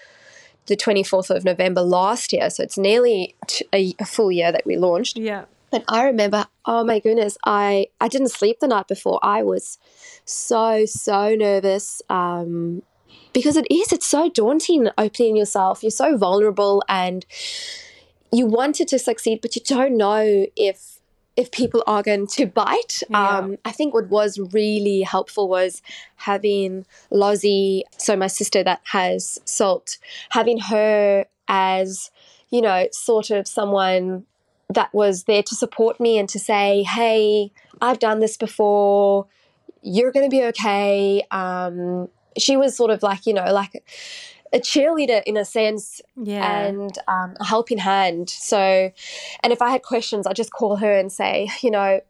the 0.66 0.76
24th 0.76 1.30
of 1.34 1.44
November 1.44 1.82
last 1.82 2.32
year, 2.32 2.48
so 2.50 2.62
it's 2.62 2.78
nearly 2.78 3.34
a, 3.74 3.94
a 3.98 4.04
full 4.04 4.30
year 4.30 4.52
that 4.52 4.64
we 4.64 4.76
launched. 4.76 5.16
Yeah. 5.16 5.46
And 5.72 5.82
I 5.88 6.04
remember, 6.04 6.46
oh 6.66 6.84
my 6.84 7.00
goodness, 7.00 7.36
I, 7.44 7.88
I 8.00 8.08
didn't 8.08 8.28
sleep 8.28 8.60
the 8.60 8.68
night 8.68 8.86
before. 8.86 9.18
I 9.22 9.42
was 9.42 9.78
so, 10.24 10.84
so 10.84 11.34
nervous 11.34 12.02
um, 12.10 12.82
because 13.32 13.56
it 13.56 13.66
is, 13.70 13.90
it's 13.90 14.06
so 14.06 14.28
daunting 14.28 14.88
opening 14.98 15.36
yourself. 15.36 15.82
You're 15.82 15.90
so 15.90 16.16
vulnerable 16.16 16.84
and 16.88 17.24
you 18.30 18.46
wanted 18.46 18.86
to 18.88 18.98
succeed, 18.98 19.40
but 19.40 19.56
you 19.56 19.62
don't 19.64 19.96
know 19.96 20.46
if 20.54 21.00
if 21.36 21.50
people 21.50 21.82
are 21.86 22.02
going 22.02 22.26
to 22.26 22.46
bite. 22.46 23.02
Yeah. 23.08 23.38
Um, 23.38 23.58
I 23.64 23.72
think 23.72 23.94
what 23.94 24.08
was 24.08 24.38
really 24.52 25.02
helpful 25.02 25.48
was 25.48 25.82
having 26.16 26.84
Lozzie, 27.10 27.84
so 27.96 28.16
my 28.16 28.26
sister 28.26 28.62
that 28.62 28.80
has 28.84 29.38
salt, 29.44 29.98
having 30.30 30.58
her 30.58 31.26
as, 31.48 32.10
you 32.50 32.60
know, 32.60 32.86
sort 32.92 33.30
of 33.30 33.48
someone 33.48 34.24
that 34.68 34.92
was 34.94 35.24
there 35.24 35.42
to 35.42 35.54
support 35.54 36.00
me 36.00 36.18
and 36.18 36.28
to 36.30 36.38
say, 36.38 36.82
hey, 36.82 37.50
I've 37.80 37.98
done 37.98 38.20
this 38.20 38.36
before. 38.36 39.26
You're 39.82 40.12
going 40.12 40.30
to 40.30 40.34
be 40.34 40.44
okay. 40.44 41.22
Um, 41.30 42.08
she 42.38 42.56
was 42.56 42.76
sort 42.76 42.90
of 42.90 43.02
like, 43.02 43.26
you 43.26 43.34
know, 43.34 43.52
like 43.52 43.82
a 44.52 44.58
cheerleader 44.58 45.22
in 45.24 45.36
a 45.36 45.44
sense 45.44 46.00
yeah. 46.16 46.66
and 46.66 46.98
um, 47.08 47.34
a 47.40 47.44
helping 47.44 47.78
hand. 47.78 48.30
So, 48.30 48.92
and 49.42 49.52
if 49.52 49.62
I 49.62 49.70
had 49.70 49.82
questions, 49.82 50.26
I'd 50.26 50.36
just 50.36 50.52
call 50.52 50.76
her 50.76 50.92
and 50.92 51.10
say, 51.10 51.50
you 51.62 51.70
know, 51.70 52.00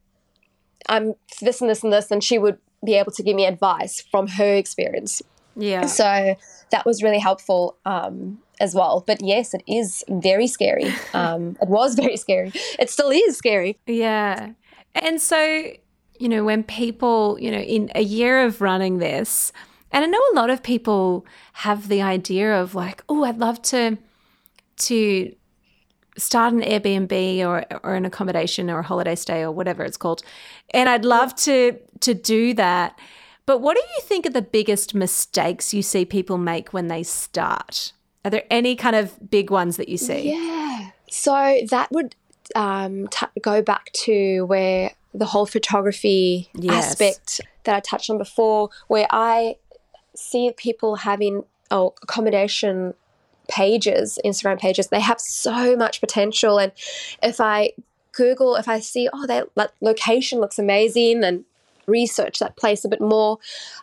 I'm 0.88 1.14
this 1.40 1.60
and 1.60 1.70
this 1.70 1.84
and 1.84 1.92
this, 1.92 2.10
and 2.10 2.22
she 2.22 2.38
would 2.38 2.58
be 2.84 2.94
able 2.94 3.12
to 3.12 3.22
give 3.22 3.36
me 3.36 3.46
advice 3.46 4.00
from 4.00 4.26
her 4.26 4.54
experience. 4.56 5.22
Yeah. 5.54 5.86
So 5.86 6.34
that 6.70 6.84
was 6.84 7.02
really 7.02 7.20
helpful. 7.20 7.76
Um, 7.84 8.38
as 8.62 8.74
well. 8.74 9.02
But 9.06 9.20
yes, 9.20 9.52
it 9.52 9.62
is 9.66 10.04
very 10.08 10.46
scary. 10.46 10.94
Um, 11.14 11.58
it 11.60 11.68
was 11.68 11.94
very 11.94 12.16
scary. 12.16 12.52
It 12.78 12.88
still 12.88 13.10
is 13.10 13.36
scary. 13.36 13.78
Yeah. 13.86 14.52
And 14.94 15.20
so, 15.20 15.70
you 16.18 16.28
know, 16.28 16.42
when 16.42 16.62
people, 16.62 17.36
you 17.38 17.50
know, 17.50 17.58
in 17.58 17.90
a 17.94 18.02
year 18.02 18.44
of 18.44 18.62
running 18.62 18.98
this, 18.98 19.52
and 19.92 20.04
I 20.04 20.08
know 20.08 20.20
a 20.32 20.36
lot 20.36 20.50
of 20.50 20.62
people 20.62 21.26
have 21.52 21.88
the 21.88 22.02
idea 22.02 22.60
of 22.60 22.74
like, 22.74 23.02
oh, 23.08 23.24
I'd 23.24 23.38
love 23.38 23.60
to 23.62 23.98
to 24.78 25.34
start 26.16 26.52
an 26.52 26.62
Airbnb 26.62 27.40
or 27.46 27.64
or 27.84 27.94
an 27.94 28.04
accommodation 28.04 28.70
or 28.70 28.80
a 28.80 28.82
holiday 28.82 29.14
stay 29.14 29.42
or 29.42 29.52
whatever 29.52 29.84
it's 29.84 29.96
called. 29.96 30.22
And 30.70 30.88
I'd 30.88 31.04
love 31.04 31.34
to 31.36 31.78
to 32.00 32.14
do 32.14 32.54
that. 32.54 32.98
But 33.44 33.58
what 33.58 33.76
do 33.76 33.82
you 33.96 34.02
think 34.02 34.24
are 34.26 34.30
the 34.30 34.42
biggest 34.42 34.94
mistakes 34.94 35.74
you 35.74 35.82
see 35.82 36.04
people 36.04 36.38
make 36.38 36.72
when 36.72 36.88
they 36.88 37.02
start? 37.02 37.92
Are 38.24 38.30
there 38.30 38.44
any 38.50 38.76
kind 38.76 38.94
of 38.94 39.30
big 39.30 39.50
ones 39.50 39.76
that 39.76 39.88
you 39.88 39.98
see? 39.98 40.30
Yeah. 40.30 40.90
So 41.10 41.60
that 41.70 41.90
would 41.90 42.14
um, 42.54 43.08
t- 43.08 43.26
go 43.40 43.60
back 43.60 43.90
to 43.92 44.46
where 44.46 44.92
the 45.12 45.26
whole 45.26 45.46
photography 45.46 46.48
yes. 46.54 46.92
aspect 46.92 47.40
that 47.64 47.74
I 47.74 47.80
touched 47.80 48.10
on 48.10 48.18
before, 48.18 48.70
where 48.88 49.06
I 49.10 49.56
see 50.14 50.52
people 50.56 50.96
having 50.96 51.44
oh, 51.70 51.94
accommodation 52.02 52.94
pages, 53.48 54.18
Instagram 54.24 54.58
pages, 54.58 54.88
they 54.88 55.00
have 55.00 55.20
so 55.20 55.76
much 55.76 56.00
potential. 56.00 56.58
And 56.58 56.72
if 57.22 57.40
I 57.40 57.72
Google, 58.12 58.56
if 58.56 58.68
I 58.68 58.80
see, 58.80 59.08
oh, 59.12 59.26
that 59.26 59.48
location 59.80 60.38
looks 60.38 60.58
amazing, 60.58 61.24
and 61.24 61.44
research 61.86 62.38
that 62.38 62.56
place 62.56 62.84
a 62.84 62.88
bit 62.88 63.00
more, 63.00 63.38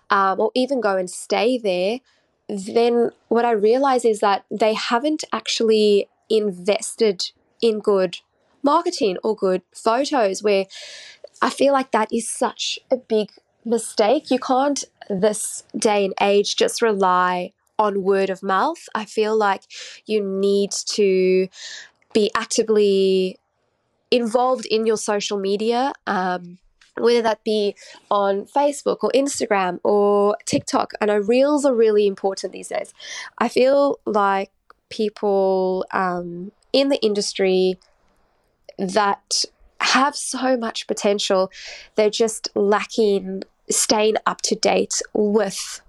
um, 0.10 0.40
or 0.40 0.52
even 0.54 0.82
go 0.82 0.96
and 0.98 1.10
stay 1.10 1.58
there, 1.58 2.00
then 2.48 3.12
what 3.28 3.46
I 3.46 3.52
realize 3.52 4.06
is 4.06 4.20
that 4.20 4.46
they 4.50 4.74
haven't 4.74 5.24
actually 5.34 6.08
invested 6.30 7.32
in 7.62 7.80
good 7.80 8.20
marketing 8.64 9.18
or 9.24 9.36
good 9.36 9.62
photos 9.74 10.44
where 10.44 10.66
I 11.42 11.50
feel 11.50 11.74
like 11.74 11.92
that 11.92 12.10
is 12.12 12.30
such 12.30 12.80
a 12.92 12.98
big 12.98 13.32
mistake. 13.66 14.32
You 14.32 14.40
can't, 14.40 14.84
this 15.10 15.64
day 15.78 16.06
and 16.06 16.14
age, 16.22 16.56
just 16.56 16.82
rely 16.82 17.52
on 17.78 18.04
word 18.04 18.30
of 18.30 18.44
mouth. 18.44 18.88
I 18.94 19.06
feel 19.06 19.36
like 19.36 19.64
you 20.06 20.24
need 20.24 20.72
to 20.72 21.48
be 22.14 22.32
actively 22.36 23.38
involved 24.12 24.66
in 24.66 24.86
your 24.86 24.98
social 24.98 25.40
media. 25.40 25.94
Um, 26.06 26.60
whether 26.98 27.22
that 27.22 27.44
be 27.46 27.76
on 28.12 28.46
Facebook 28.46 28.98
or 29.02 29.12
Instagram 29.16 29.80
or 29.84 30.36
TikTok. 30.46 30.92
I 31.00 31.06
know 31.06 31.18
reels 31.18 31.64
are 31.64 31.74
really 31.74 32.06
important 32.06 32.52
these 32.52 32.68
days. 32.68 32.94
I 33.38 33.48
feel 33.48 34.00
like 34.06 34.52
people 34.90 35.86
um, 35.92 36.52
in 36.74 36.90
the 36.90 37.00
industry 37.02 37.80
that 38.78 39.46
have 39.82 40.16
so 40.16 40.58
much 40.58 40.88
potential, 40.88 41.52
they're 41.96 42.10
just 42.10 42.50
lacking 42.56 43.44
staying 43.70 44.16
up 44.26 44.42
to 44.42 44.56
date 44.56 45.02
with 45.14 45.82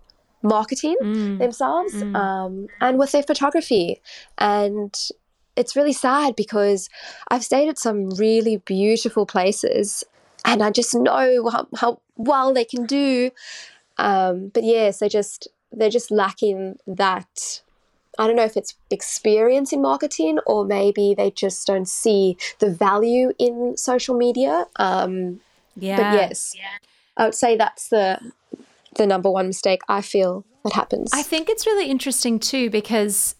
marketing 0.42 0.96
mm. 1.02 1.38
themselves 1.38 1.94
mm. 1.94 2.16
Um, 2.16 2.68
and 2.80 2.98
with 2.98 3.12
their 3.12 3.22
photography. 3.22 4.00
And 4.38 4.94
it's 5.56 5.76
really 5.76 5.92
sad 5.92 6.36
because 6.36 6.88
I've 7.30 7.44
stayed 7.44 7.68
at 7.68 7.78
some 7.78 8.10
really 8.10 8.58
beautiful 8.58 9.26
places 9.26 10.04
and 10.44 10.62
I 10.62 10.70
just 10.70 10.94
know 10.94 11.50
how, 11.50 11.68
how 11.76 12.00
well 12.16 12.54
they 12.54 12.64
can 12.64 12.86
do. 12.86 13.30
Um, 13.98 14.48
but 14.54 14.64
yes, 14.64 14.98
they 14.98 15.08
just 15.08 15.48
they're 15.72 15.90
just 15.90 16.10
lacking 16.10 16.78
that. 16.86 17.62
I 18.18 18.26
don't 18.26 18.36
know 18.36 18.44
if 18.44 18.56
it's 18.56 18.74
experience 18.90 19.72
in 19.72 19.80
marketing 19.80 20.40
or 20.44 20.64
maybe 20.64 21.14
they 21.16 21.30
just 21.30 21.66
don't 21.66 21.88
see 21.88 22.36
the 22.58 22.70
value 22.70 23.32
in 23.38 23.76
social 23.76 24.16
media. 24.16 24.66
Um, 24.76 25.40
Yeah. 25.76 25.96
but 25.96 26.14
yes, 26.14 26.54
I 27.20 27.24
would 27.24 27.34
say 27.34 27.56
that's 27.56 27.88
the 27.88 28.18
the 28.96 29.06
number 29.06 29.30
one 29.30 29.46
mistake 29.46 29.82
I 29.88 30.00
feel 30.00 30.44
that 30.64 30.72
happens. 30.72 31.10
I 31.12 31.22
think 31.22 31.48
it's 31.48 31.66
really 31.66 31.88
interesting 31.90 32.38
too 32.38 32.70
because, 32.70 33.36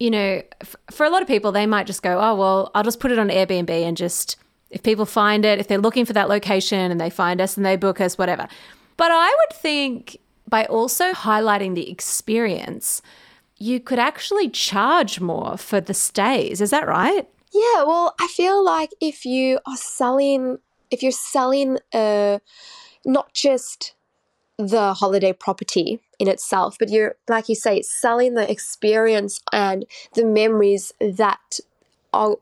you 0.00 0.10
know, 0.10 0.42
f- 0.60 0.76
for 0.90 1.04
a 1.04 1.10
lot 1.10 1.22
of 1.22 1.28
people, 1.28 1.52
they 1.52 1.66
might 1.66 1.86
just 1.86 2.02
go, 2.02 2.18
oh, 2.18 2.34
well, 2.34 2.70
I'll 2.74 2.82
just 2.82 3.00
put 3.00 3.12
it 3.12 3.18
on 3.18 3.28
Airbnb 3.28 3.70
and 3.70 3.96
just, 3.96 4.36
if 4.70 4.82
people 4.82 5.06
find 5.06 5.44
it, 5.44 5.58
if 5.60 5.68
they're 5.68 5.78
looking 5.78 6.04
for 6.04 6.14
that 6.14 6.28
location 6.28 6.90
and 6.90 7.00
they 7.00 7.10
find 7.10 7.40
us 7.40 7.56
and 7.56 7.64
they 7.64 7.76
book 7.76 8.00
us, 8.00 8.18
whatever. 8.18 8.48
But 8.96 9.10
I 9.12 9.28
would 9.28 9.56
think 9.56 10.18
by 10.48 10.64
also 10.64 11.12
highlighting 11.12 11.74
the 11.74 11.90
experience, 11.90 13.02
you 13.56 13.78
could 13.78 13.98
actually 13.98 14.48
charge 14.48 15.20
more 15.20 15.56
for 15.56 15.80
the 15.80 15.94
stays. 15.94 16.60
Is 16.60 16.70
that 16.70 16.88
right? 16.88 17.28
Yeah, 17.52 17.84
well, 17.84 18.14
I 18.20 18.26
feel 18.26 18.64
like 18.64 18.90
if 19.00 19.24
you 19.24 19.60
are 19.66 19.76
selling, 19.76 20.58
if 20.90 21.02
you're 21.02 21.12
selling 21.12 21.78
uh, 21.94 22.40
not 23.08 23.32
just 23.32 23.94
the 24.58 24.92
holiday 24.94 25.32
property 25.32 26.00
in 26.18 26.28
itself, 26.28 26.76
but 26.78 26.90
you're, 26.90 27.16
like 27.28 27.48
you 27.48 27.54
say, 27.54 27.80
selling 27.82 28.34
the 28.34 28.50
experience 28.50 29.40
and 29.52 29.86
the 30.14 30.24
memories 30.24 30.92
that 31.00 31.58
are, 32.12 32.36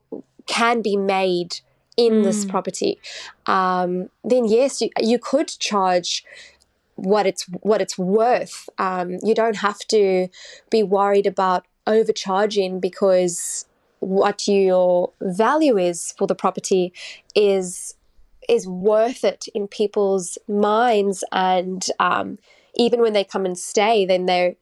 can 0.47 0.83
be 0.83 0.97
made 0.97 1.61
in 1.97 2.23
this 2.23 2.45
property, 2.45 2.99
um, 3.47 4.11
then 4.23 4.45
yes, 4.45 4.81
you, 4.81 4.91
you 5.01 5.19
could 5.19 5.49
charge 5.49 6.25
what 6.97 7.27
it's 7.27 7.45
what 7.61 7.81
it's 7.81 7.99
worth. 7.99 8.69
Um, 8.79 9.19
you 9.23 9.35
don't 9.35 9.57
have 9.57 9.79
to 9.89 10.29
be 10.71 10.83
worried 10.83 11.27
about 11.27 11.67
overcharging 11.87 12.81
because 12.81 13.67
what 14.01 14.47
your 14.47 15.13
value 15.21 15.79
is 15.79 16.15
for 16.17 16.27
the 16.27 16.35
property 16.35 16.93
is 17.35 17.96
is 18.49 18.67
worth 18.67 19.25
it 19.25 19.47
in 19.55 19.69
people's 19.69 20.39
minds. 20.49 21.25
And 21.33 21.87
um, 21.99 22.39
even 22.77 23.01
when 23.01 23.13
they 23.13 23.25
come 23.25 23.45
and 23.45 23.59
stay 23.59 24.05
then 24.05 24.27
they're 24.27 24.55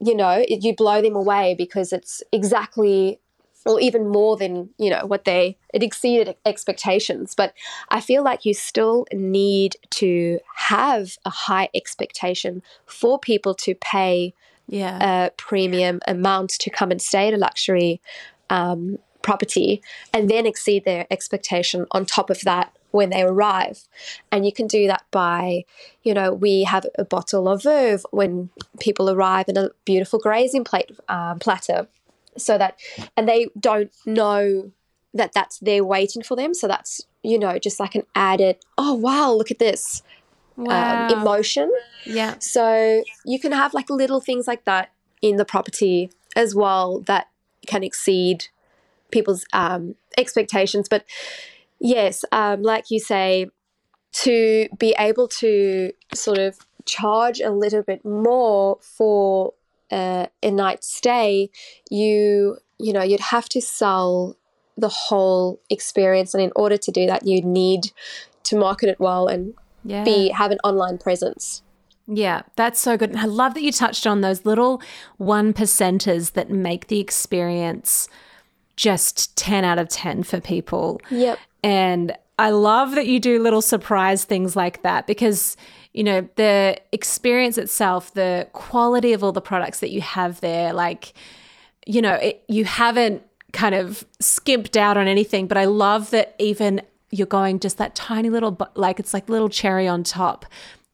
you 0.00 0.14
know 0.14 0.42
it, 0.48 0.64
you 0.64 0.74
blow 0.74 1.02
them 1.02 1.14
away 1.14 1.54
because 1.56 1.92
it's 1.92 2.22
exactly 2.32 3.18
or 3.66 3.78
even 3.80 4.08
more 4.08 4.36
than 4.36 4.70
you 4.78 4.88
know 4.88 5.04
what 5.04 5.24
they 5.24 5.58
it 5.74 5.82
exceeded 5.82 6.34
expectations. 6.46 7.34
But 7.34 7.52
i 7.90 8.00
feel 8.00 8.22
like 8.24 8.46
you 8.46 8.54
still 8.54 9.06
need 9.12 9.76
to 9.90 10.38
have 10.54 11.16
a 11.24 11.30
high 11.30 11.68
expectation 11.74 12.62
for 12.86 13.18
people 13.18 13.54
to 13.54 13.74
pay 13.74 14.32
Yeah. 14.66 15.26
a 15.26 15.30
premium 15.32 16.00
amount 16.06 16.50
to 16.60 16.70
come 16.70 16.90
and 16.90 17.02
stay 17.02 17.28
at 17.28 17.34
a 17.34 17.36
luxury 17.36 18.00
um, 18.48 18.98
property 19.22 19.82
and 20.14 20.30
then 20.30 20.46
exceed 20.46 20.84
their 20.84 21.06
expectation 21.10 21.86
on 21.90 22.06
top 22.06 22.30
of 22.30 22.40
that 22.42 22.72
when 22.90 23.10
they 23.10 23.22
arrive. 23.22 23.88
And 24.30 24.44
you 24.44 24.52
can 24.52 24.66
do 24.66 24.86
that 24.86 25.04
by, 25.10 25.64
you 26.02 26.14
know, 26.14 26.32
we 26.32 26.64
have 26.64 26.86
a 26.98 27.04
bottle 27.04 27.48
of 27.48 27.62
Veuve 27.62 28.04
when 28.10 28.50
people 28.78 29.10
arrive 29.10 29.48
in 29.48 29.56
a 29.56 29.70
beautiful 29.84 30.18
grazing 30.18 30.64
plate 30.64 30.90
um, 31.08 31.38
platter 31.38 31.88
so 32.36 32.58
that, 32.58 32.78
and 33.16 33.28
they 33.28 33.48
don't 33.58 33.92
know 34.06 34.72
that 35.14 35.32
that's 35.32 35.58
there 35.58 35.84
waiting 35.84 36.22
for 36.22 36.36
them. 36.36 36.54
So 36.54 36.68
that's, 36.68 37.02
you 37.22 37.38
know, 37.38 37.58
just 37.58 37.80
like 37.80 37.94
an 37.94 38.04
added, 38.14 38.56
oh, 38.78 38.94
wow, 38.94 39.32
look 39.32 39.50
at 39.50 39.58
this 39.58 40.02
wow. 40.56 41.08
um, 41.08 41.18
emotion. 41.20 41.72
yeah. 42.04 42.38
So 42.38 43.02
you 43.24 43.40
can 43.40 43.52
have 43.52 43.74
like 43.74 43.90
little 43.90 44.20
things 44.20 44.46
like 44.46 44.64
that 44.64 44.92
in 45.20 45.36
the 45.36 45.44
property 45.44 46.10
as 46.36 46.54
well 46.54 47.00
that 47.00 47.28
can 47.66 47.82
exceed 47.82 48.46
people's 49.10 49.44
um, 49.52 49.96
expectations. 50.16 50.88
But 50.88 51.04
yes, 51.80 52.24
um, 52.32 52.62
like 52.62 52.90
you 52.90 53.00
say, 53.00 53.46
to 54.12 54.68
be 54.78 54.94
able 54.98 55.28
to 55.28 55.92
sort 56.14 56.38
of 56.38 56.58
charge 56.84 57.40
a 57.40 57.50
little 57.50 57.82
bit 57.82 58.04
more 58.04 58.78
for 58.80 59.54
uh, 59.90 60.26
a 60.42 60.50
night 60.50 60.84
stay, 60.84 61.50
you 61.90 62.58
you 62.78 62.92
know 62.92 63.02
you'd 63.02 63.20
have 63.20 63.48
to 63.50 63.60
sell 63.60 64.36
the 64.76 64.88
whole 64.88 65.60
experience, 65.68 66.34
and 66.34 66.42
in 66.42 66.52
order 66.56 66.76
to 66.76 66.90
do 66.90 67.06
that, 67.06 67.26
you 67.26 67.42
need 67.42 67.92
to 68.44 68.56
market 68.56 68.88
it 68.88 68.98
well 69.00 69.26
and 69.26 69.54
Yeah. 69.84 70.04
be 70.04 70.28
have 70.30 70.50
an 70.50 70.58
online 70.64 70.98
presence. 70.98 71.62
Yeah, 72.06 72.42
that's 72.56 72.80
so 72.80 72.96
good. 72.96 73.10
And 73.10 73.20
I 73.20 73.26
love 73.26 73.54
that 73.54 73.62
you 73.62 73.70
touched 73.70 74.06
on 74.06 74.20
those 74.20 74.44
little 74.44 74.82
one 75.16 75.52
percenters 75.52 76.32
that 76.32 76.50
make 76.50 76.88
the 76.88 76.98
experience 76.98 78.08
just 78.76 79.36
10 79.36 79.64
out 79.64 79.78
of 79.78 79.88
10 79.88 80.24
for 80.24 80.40
people. 80.40 81.00
Yep. 81.10 81.38
And 81.62 82.16
I 82.38 82.50
love 82.50 82.94
that 82.94 83.06
you 83.06 83.20
do 83.20 83.42
little 83.42 83.62
surprise 83.62 84.24
things 84.24 84.56
like 84.56 84.82
that 84.82 85.06
because, 85.06 85.56
you 85.92 86.02
know, 86.02 86.28
the 86.36 86.78
experience 86.92 87.58
itself, 87.58 88.14
the 88.14 88.48
quality 88.52 89.12
of 89.12 89.22
all 89.22 89.32
the 89.32 89.42
products 89.42 89.80
that 89.80 89.90
you 89.90 90.00
have 90.00 90.40
there, 90.40 90.72
like, 90.72 91.12
you 91.86 92.00
know, 92.00 92.14
it, 92.14 92.42
you 92.48 92.64
haven't 92.64 93.22
kind 93.52 93.74
of 93.74 94.04
skimped 94.20 94.76
out 94.76 94.96
on 94.96 95.06
anything, 95.06 95.46
but 95.48 95.58
I 95.58 95.66
love 95.66 96.10
that 96.10 96.34
even 96.38 96.80
you're 97.10 97.26
going 97.26 97.58
just 97.58 97.78
that 97.78 97.94
tiny 97.94 98.30
little, 98.30 98.56
like, 98.74 99.00
it's 99.00 99.12
like 99.12 99.28
little 99.28 99.48
cherry 99.48 99.86
on 99.88 100.04
top 100.04 100.46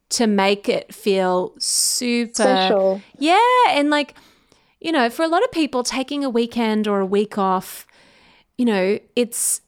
to 0.09 0.26
make 0.26 0.68
it 0.68 0.94
feel 0.94 1.52
super 1.59 2.35
Special. 2.35 3.02
yeah, 3.18 3.38
and 3.68 3.90
like, 3.90 4.14
you 4.81 4.92
know, 4.92 5.11
for 5.11 5.22
a 5.24 5.29
lot 5.29 5.42
of 5.44 5.50
people, 5.52 5.83
taking 5.83 6.24
a 6.24 6.31
weekend 6.31 6.87
or 6.88 7.00
a 7.00 7.07
week 7.07 7.38
off, 7.38 7.87
you 8.57 8.64
know, 8.64 8.98
it's 9.14 9.61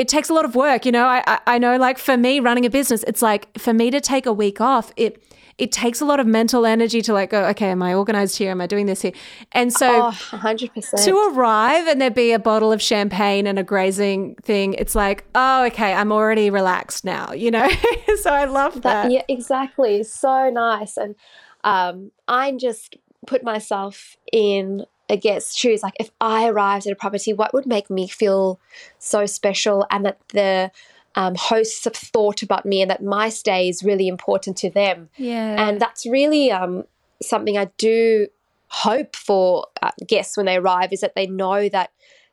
it 0.00 0.08
takes 0.08 0.30
a 0.30 0.34
lot 0.34 0.46
of 0.46 0.54
work. 0.54 0.86
You 0.86 0.92
know, 0.92 1.06
I 1.06 1.22
I, 1.26 1.38
I 1.54 1.58
know, 1.58 1.76
like 1.76 1.98
for 1.98 2.16
me, 2.16 2.40
running 2.40 2.64
a 2.64 2.70
business, 2.70 3.02
it's 3.10 3.22
like 3.22 3.42
for 3.58 3.72
me 3.74 3.90
to 3.90 4.00
take 4.00 4.24
a 4.26 4.32
week 4.32 4.60
off, 4.60 4.92
it 4.96 5.22
it 5.58 5.72
takes 5.72 6.00
a 6.00 6.06
lot 6.06 6.18
of 6.20 6.26
mental 6.26 6.64
energy 6.64 7.02
to 7.02 7.12
like 7.12 7.28
go, 7.30 7.44
okay, 7.48 7.68
am 7.68 7.82
I 7.82 7.92
organized 7.92 8.38
here? 8.38 8.50
Am 8.50 8.62
I 8.62 8.66
doing 8.66 8.86
this 8.86 9.02
here? 9.02 9.12
And 9.52 9.70
so 9.70 10.06
Oh, 10.06 10.10
100%. 10.30 11.04
to 11.04 11.12
arrive 11.28 11.86
and 11.86 12.00
there 12.00 12.10
be 12.10 12.32
a 12.32 12.38
bottle 12.38 12.72
of 12.72 12.80
champagne 12.80 13.46
and 13.46 13.58
a 13.58 13.62
grazing 13.62 14.36
thing, 14.36 14.72
it's 14.78 14.94
like, 14.94 15.24
oh, 15.34 15.66
okay, 15.66 15.92
I'm 15.92 16.12
already 16.12 16.48
relaxed 16.48 17.04
now, 17.04 17.32
you 17.34 17.50
know? 17.50 17.68
so 18.22 18.30
I 18.30 18.46
love 18.46 18.72
that. 18.76 19.02
That, 19.02 19.12
yeah, 19.12 19.22
exactly. 19.28 20.02
So 20.02 20.48
nice. 20.48 20.96
And 20.96 21.14
um, 21.62 22.10
I 22.26 22.52
just 22.52 22.96
put 23.26 23.44
myself 23.44 24.16
in 24.32 24.86
a 25.10 25.16
guest's 25.16 25.56
shoes. 25.56 25.82
Like, 25.82 25.94
if 26.00 26.10
I 26.20 26.48
arrived 26.48 26.86
at 26.86 26.92
a 26.92 26.96
property, 26.96 27.32
what 27.32 27.52
would 27.52 27.66
make 27.66 27.90
me 27.90 28.08
feel 28.08 28.60
so 28.98 29.26
special 29.26 29.86
and 29.90 30.06
that 30.06 30.20
the 30.28 30.70
um, 31.16 31.34
hosts 31.34 31.84
have 31.84 31.96
thought 31.96 32.42
about 32.42 32.64
me 32.64 32.80
and 32.80 32.90
that 32.90 33.02
my 33.02 33.28
stay 33.28 33.68
is 33.68 33.82
really 33.82 34.08
important 34.08 34.56
to 34.58 34.70
them? 34.70 35.10
Yeah. 35.16 35.68
And 35.68 35.80
that's 35.80 36.06
really 36.06 36.50
um, 36.50 36.84
something 37.20 37.58
I 37.58 37.66
do 37.76 38.28
hope 38.68 39.16
for 39.16 39.66
uh, 39.82 39.90
guests 40.06 40.36
when 40.36 40.46
they 40.46 40.56
arrive 40.56 40.92
is 40.92 41.00
that 41.00 41.14
they 41.16 41.26
know 41.26 41.68
that 41.68 41.90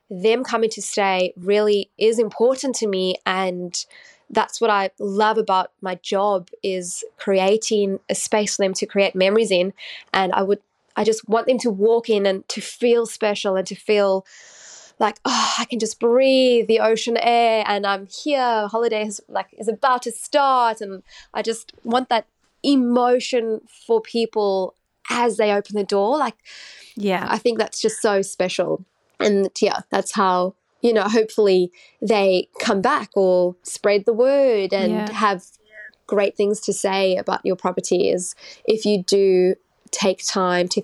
them 0.08 0.44
coming 0.44 0.70
to 0.70 0.80
stay 0.80 1.32
really 1.36 1.90
is 1.98 2.18
important 2.18 2.74
to 2.76 2.86
me 2.86 3.16
and 3.26 3.84
that's 4.30 4.60
what 4.60 4.70
I 4.70 4.90
love 4.98 5.38
about 5.38 5.72
my 5.80 5.96
job 5.96 6.48
is 6.62 7.04
creating 7.18 7.98
a 8.08 8.14
space 8.14 8.56
for 8.56 8.62
them 8.64 8.74
to 8.74 8.86
create 8.86 9.14
memories 9.14 9.50
in 9.50 9.72
and 10.12 10.32
I 10.32 10.42
would 10.42 10.60
I 10.98 11.04
just 11.04 11.28
want 11.28 11.46
them 11.46 11.58
to 11.58 11.70
walk 11.70 12.08
in 12.10 12.26
and 12.26 12.46
to 12.48 12.60
feel 12.60 13.06
special 13.06 13.56
and 13.56 13.66
to 13.66 13.74
feel 13.74 14.26
like 14.98 15.18
oh 15.24 15.54
I 15.58 15.64
can 15.64 15.78
just 15.78 16.00
breathe 16.00 16.66
the 16.66 16.80
ocean 16.80 17.16
air 17.16 17.64
and 17.66 17.86
I'm 17.86 18.08
here 18.24 18.66
holiday 18.66 19.06
is 19.06 19.20
like 19.28 19.48
is 19.58 19.68
about 19.68 20.02
to 20.02 20.12
start 20.12 20.80
and 20.80 21.02
I 21.32 21.42
just 21.42 21.72
want 21.84 22.08
that 22.08 22.26
emotion 22.62 23.60
for 23.86 24.00
people 24.00 24.74
as 25.08 25.36
they 25.36 25.52
open 25.52 25.76
the 25.76 25.84
door 25.84 26.18
like 26.18 26.34
yeah. 26.98 27.26
I 27.28 27.38
think 27.38 27.58
that's 27.58 27.80
just 27.80 28.02
so 28.02 28.22
special. 28.22 28.84
And 29.20 29.50
yeah, 29.60 29.80
that's 29.90 30.12
how, 30.12 30.54
you 30.82 30.92
know, 30.92 31.04
hopefully 31.04 31.70
they 32.02 32.48
come 32.60 32.80
back 32.80 33.10
or 33.14 33.56
spread 33.62 34.04
the 34.04 34.12
word 34.12 34.72
and 34.72 34.92
Yeah. 34.92 35.12
have 35.12 35.44
great 36.06 36.36
things 36.36 36.60
to 36.62 36.72
say 36.72 37.16
about 37.16 37.44
your 37.44 37.56
property 37.56 38.10
is 38.10 38.34
if 38.64 38.84
you 38.84 39.02
do 39.02 39.54
take 39.90 40.24
time 40.26 40.68
to 40.68 40.82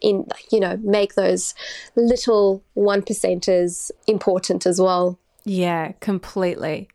in 0.00 0.26
you 0.50 0.60
know 0.60 0.76
make 0.82 1.14
those 1.14 1.54
little 1.94 2.62
one 2.74 3.02
percenters 3.02 3.90
important 4.06 4.66
as 4.66 4.80
well 4.80 5.18
Yeah, 5.44 5.92
completely. 6.00 6.88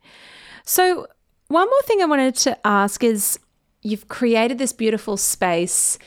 So, 0.66 1.08
one 1.48 1.68
more 1.68 1.82
thing 1.84 2.02
I 2.02 2.06
wanted 2.06 2.36
to 2.36 2.68
ask 2.68 3.04
is 3.04 3.40
you've 3.82 4.08
created 4.08 4.58
this 4.58 4.74
beautiful 4.74 5.18
space 5.18 5.98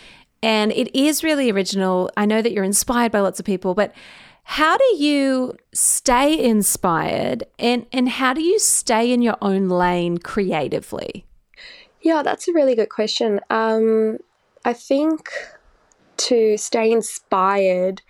and 0.42 0.70
it 0.72 0.94
is 0.94 1.24
really 1.24 1.50
original. 1.50 2.10
I 2.16 2.26
know 2.26 2.42
that 2.42 2.52
you're 2.52 2.64
inspired 2.64 3.12
by 3.12 3.20
lots 3.20 3.40
of 3.40 3.46
people, 3.46 3.74
but 3.74 3.92
How 4.44 4.76
do 4.76 4.84
you 4.96 5.56
stay 5.72 6.38
inspired 6.38 7.44
and, 7.58 7.86
and 7.92 8.08
how 8.08 8.34
do 8.34 8.42
you 8.42 8.58
stay 8.58 9.10
in 9.10 9.22
your 9.22 9.38
own 9.40 9.68
lane 9.68 10.18
creatively? 10.18 11.24
Yeah, 12.02 12.22
that's 12.22 12.46
a 12.46 12.52
really 12.52 12.74
good 12.74 12.90
question. 12.90 13.40
Um, 13.48 14.18
I 14.64 14.72
think 14.72 15.30
to 16.16 16.56
stay 16.56 16.90
inspired, 16.90 18.02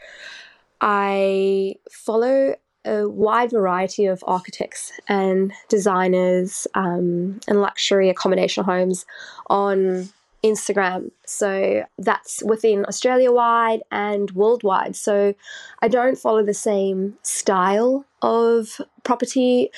I 0.81 1.77
follow 1.91 2.57
a 2.85 3.09
wide 3.09 3.51
variety 3.51 4.07
of 4.07 4.23
architects 4.27 4.93
and 5.09 5.53
designers 5.69 6.67
um, 6.75 7.41
and 7.49 7.61
luxury 7.61 8.11
accommodation 8.11 8.65
homes 8.65 9.07
on 9.49 10.11
Instagram. 10.45 11.11
So 11.25 11.85
that's 11.99 12.43
within 12.45 12.85
Australia 12.87 13.33
wide 13.33 13.81
and 13.91 14.31
worldwide. 14.33 14.95
So 14.95 15.35
I 15.81 15.89
don't 15.89 16.19
follow 16.19 16.45
the 16.45 16.55
same 16.55 17.15
style 17.23 18.05
of 18.21 18.81
property. 19.03 19.71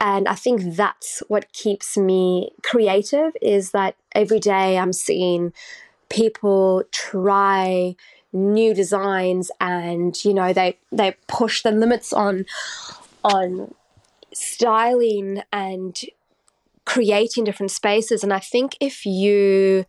And 0.00 0.28
I 0.28 0.36
think 0.36 0.76
that's 0.76 1.22
what 1.26 1.52
keeps 1.52 1.98
me 1.98 2.52
creative 2.62 3.32
is 3.42 3.72
that 3.72 3.96
every 4.14 4.38
day 4.38 4.78
I'm 4.78 4.92
seeing 4.92 5.52
people 6.10 6.84
try 6.90 7.96
new 8.32 8.74
designs 8.74 9.50
and 9.60 10.24
you 10.24 10.34
know 10.34 10.52
they 10.52 10.78
they 10.92 11.16
push 11.26 11.62
the 11.62 11.70
limits 11.70 12.12
on 12.12 12.44
on 13.24 13.74
styling 14.32 15.42
and 15.52 16.00
creating 16.84 17.44
different 17.44 17.70
spaces. 17.70 18.22
And 18.22 18.32
i 18.32 18.38
think 18.40 18.76
if 18.80 19.06
you 19.06 19.84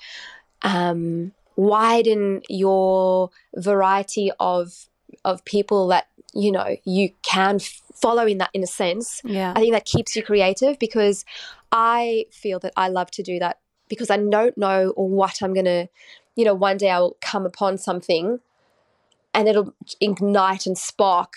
um, 0.63 1.31
widen 1.55 2.41
your 2.49 3.29
variety 3.55 4.31
of 4.39 4.87
of 5.25 5.43
people 5.45 5.87
that 5.87 6.07
you 6.33 6.51
know 6.51 6.77
you 6.85 7.09
can 7.23 7.59
follow 7.59 8.25
in 8.25 8.37
that 8.39 8.49
in 8.53 8.63
a 8.63 8.67
sense 8.67 9.21
yeah. 9.23 9.53
I 9.55 9.59
think 9.59 9.73
that 9.73 9.85
keeps 9.85 10.15
you 10.15 10.23
creative 10.23 10.79
because 10.79 11.25
i 11.71 12.25
feel 12.31 12.57
that 12.59 12.73
i 12.77 12.87
love 12.87 13.11
to 13.11 13.23
do 13.23 13.37
that 13.39 13.59
because 13.91 14.09
i 14.09 14.17
don't 14.17 14.57
know 14.57 14.93
what 14.95 15.43
i'm 15.43 15.53
going 15.53 15.65
to 15.65 15.87
you 16.35 16.45
know, 16.45 16.53
one 16.53 16.77
day 16.77 16.89
I 16.89 16.99
will 16.99 17.17
come 17.21 17.45
upon 17.45 17.77
something 17.77 18.39
and 19.33 19.47
it'll 19.47 19.73
ignite 19.99 20.65
and 20.65 20.77
spark 20.77 21.33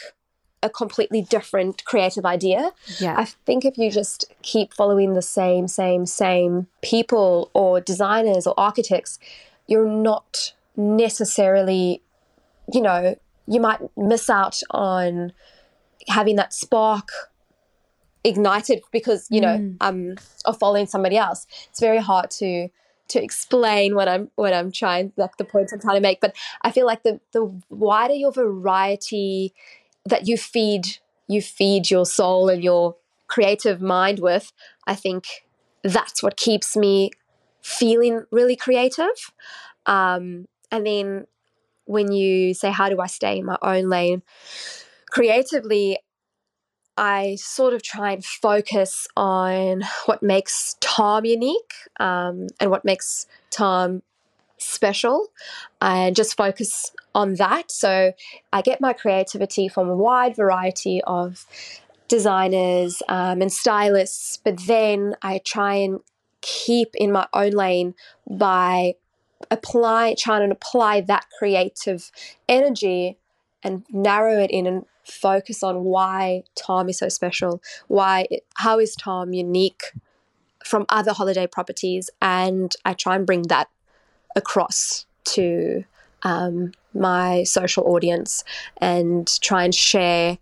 a 0.63 0.71
completely 0.71 1.23
different 1.23 1.85
creative 1.85 2.25
idea. 2.25 2.73
Yeah. 2.99 3.17
I 3.19 3.25
think 3.25 3.65
if 3.65 3.77
you 3.77 3.91
just 3.91 4.33
keep 4.43 4.73
following 4.73 5.15
the 5.15 5.23
same, 5.23 5.69
same, 5.69 6.07
same 6.07 6.69
people 6.83 7.51
or 7.53 7.81
designers 7.81 8.47
or 8.47 8.55
architects, 8.57 9.19
you're 9.67 9.89
not 9.89 10.55
necessarily, 10.77 12.03
you 12.73 12.81
know, 12.81 13.17
you 13.47 13.61
might 13.61 13.81
miss 13.97 14.31
out 14.31 14.63
on 14.71 15.33
having 16.09 16.37
that 16.37 16.55
spark 16.55 17.11
ignited 18.25 18.83
because, 18.91 19.27
you 19.31 19.41
know, 19.41 19.59
mm. 19.59 19.77
um, 19.81 20.15
of 20.45 20.59
following 20.59 20.87
somebody 20.87 21.17
else. 21.17 21.47
It's 21.69 21.81
very 21.81 21.99
hard 21.99 22.31
to 22.33 22.69
to 23.07 23.23
explain 23.23 23.95
what 23.95 24.09
I'm 24.09 24.31
what 24.35 24.55
I'm 24.55 24.73
trying 24.73 25.13
like 25.17 25.37
the 25.37 25.45
points 25.45 25.73
I'm 25.73 25.81
trying 25.81 25.97
to 25.97 26.01
make. 26.01 26.21
But 26.21 26.35
I 26.63 26.71
feel 26.71 26.87
like 26.87 27.03
the 27.03 27.21
the 27.33 27.61
wider 27.69 28.15
your 28.15 28.33
variety 28.33 29.53
that 30.07 30.27
you 30.27 30.37
feed 30.37 30.99
you 31.29 31.41
feed 31.41 31.91
your 31.91 32.07
soul 32.07 32.49
and 32.49 32.63
your 32.63 32.97
creative 33.27 33.81
mind 33.81 34.21
with, 34.21 34.53
I 34.87 34.95
think 34.95 35.45
that's 35.83 36.23
what 36.23 36.37
keeps 36.37 36.77
me 36.77 37.11
feeling 37.63 38.25
really 38.31 38.57
creative. 38.57 39.33
Um, 39.87 40.47
and 40.71 40.87
then 40.87 41.27
when 41.87 42.13
you 42.13 42.55
say, 42.55 42.71
How 42.71 42.89
do 42.89 43.01
I 43.01 43.07
stay 43.07 43.39
in 43.39 43.47
my 43.47 43.59
own 43.63 43.89
lane? 43.89 44.23
Creatively, 45.11 45.99
I 46.97 47.37
sort 47.37 47.75
of 47.75 47.83
try 47.83 48.13
and 48.13 48.25
focus 48.25 49.09
on 49.17 49.83
what 50.07 50.23
makes 50.23 50.77
Tom 50.81 51.25
unique 51.25 51.75
um, 51.99 52.47
and 52.61 52.71
what 52.71 52.85
makes 52.85 53.27
Tom 53.51 54.03
special 54.59 55.29
and 55.81 56.15
just 56.17 56.37
focus 56.37 56.93
on 57.15 57.35
that. 57.35 57.71
So 57.71 58.13
I 58.53 58.63
get 58.63 58.81
my 58.81 58.93
creativity 58.93 59.69
from 59.69 59.89
a 59.89 59.97
wide 59.97 60.37
variety 60.37 61.03
of 61.05 61.47
designers 62.09 63.03
um, 63.09 63.43
and 63.43 63.53
stylists, 63.53 64.39
but 64.43 64.67
then 64.67 65.17
I 65.23 65.41
try 65.45 65.75
and 65.77 66.01
keep 66.41 66.91
in 66.95 67.11
my 67.11 67.27
own 67.33 67.53
lane 67.53 67.95
by 68.29 68.95
apply 69.51 70.15
trying 70.19 70.49
to 70.49 70.55
apply 70.55 71.01
that 71.03 71.27
creative 71.39 72.11
energy 72.49 73.19
and 73.63 73.85
narrow 73.91 74.39
it 74.39 74.51
in 74.51 74.67
and 74.67 74.85
focus 75.05 75.63
on 75.63 75.85
why 75.85 76.43
Tom 76.55 76.89
is 76.89 76.99
so 76.99 77.09
special, 77.09 77.63
why 77.89 78.27
how 78.57 78.79
is 78.79 78.95
Tom 78.97 79.33
unique 79.33 79.83
from 80.65 80.87
other 80.89 81.13
holiday 81.13 81.47
properties, 81.47 82.11
and 82.23 82.75
I 82.85 82.95
try 82.95 83.17
and 83.17 83.27
bring 83.27 83.43
that 83.43 83.69
across 84.35 85.07
to 85.25 85.85
um, 86.23 86.73
my 86.95 87.45
social 87.45 87.85
audience 87.87 88.45
and 88.79 89.29
try 89.41 89.65
and 89.65 89.75
share 89.75 90.39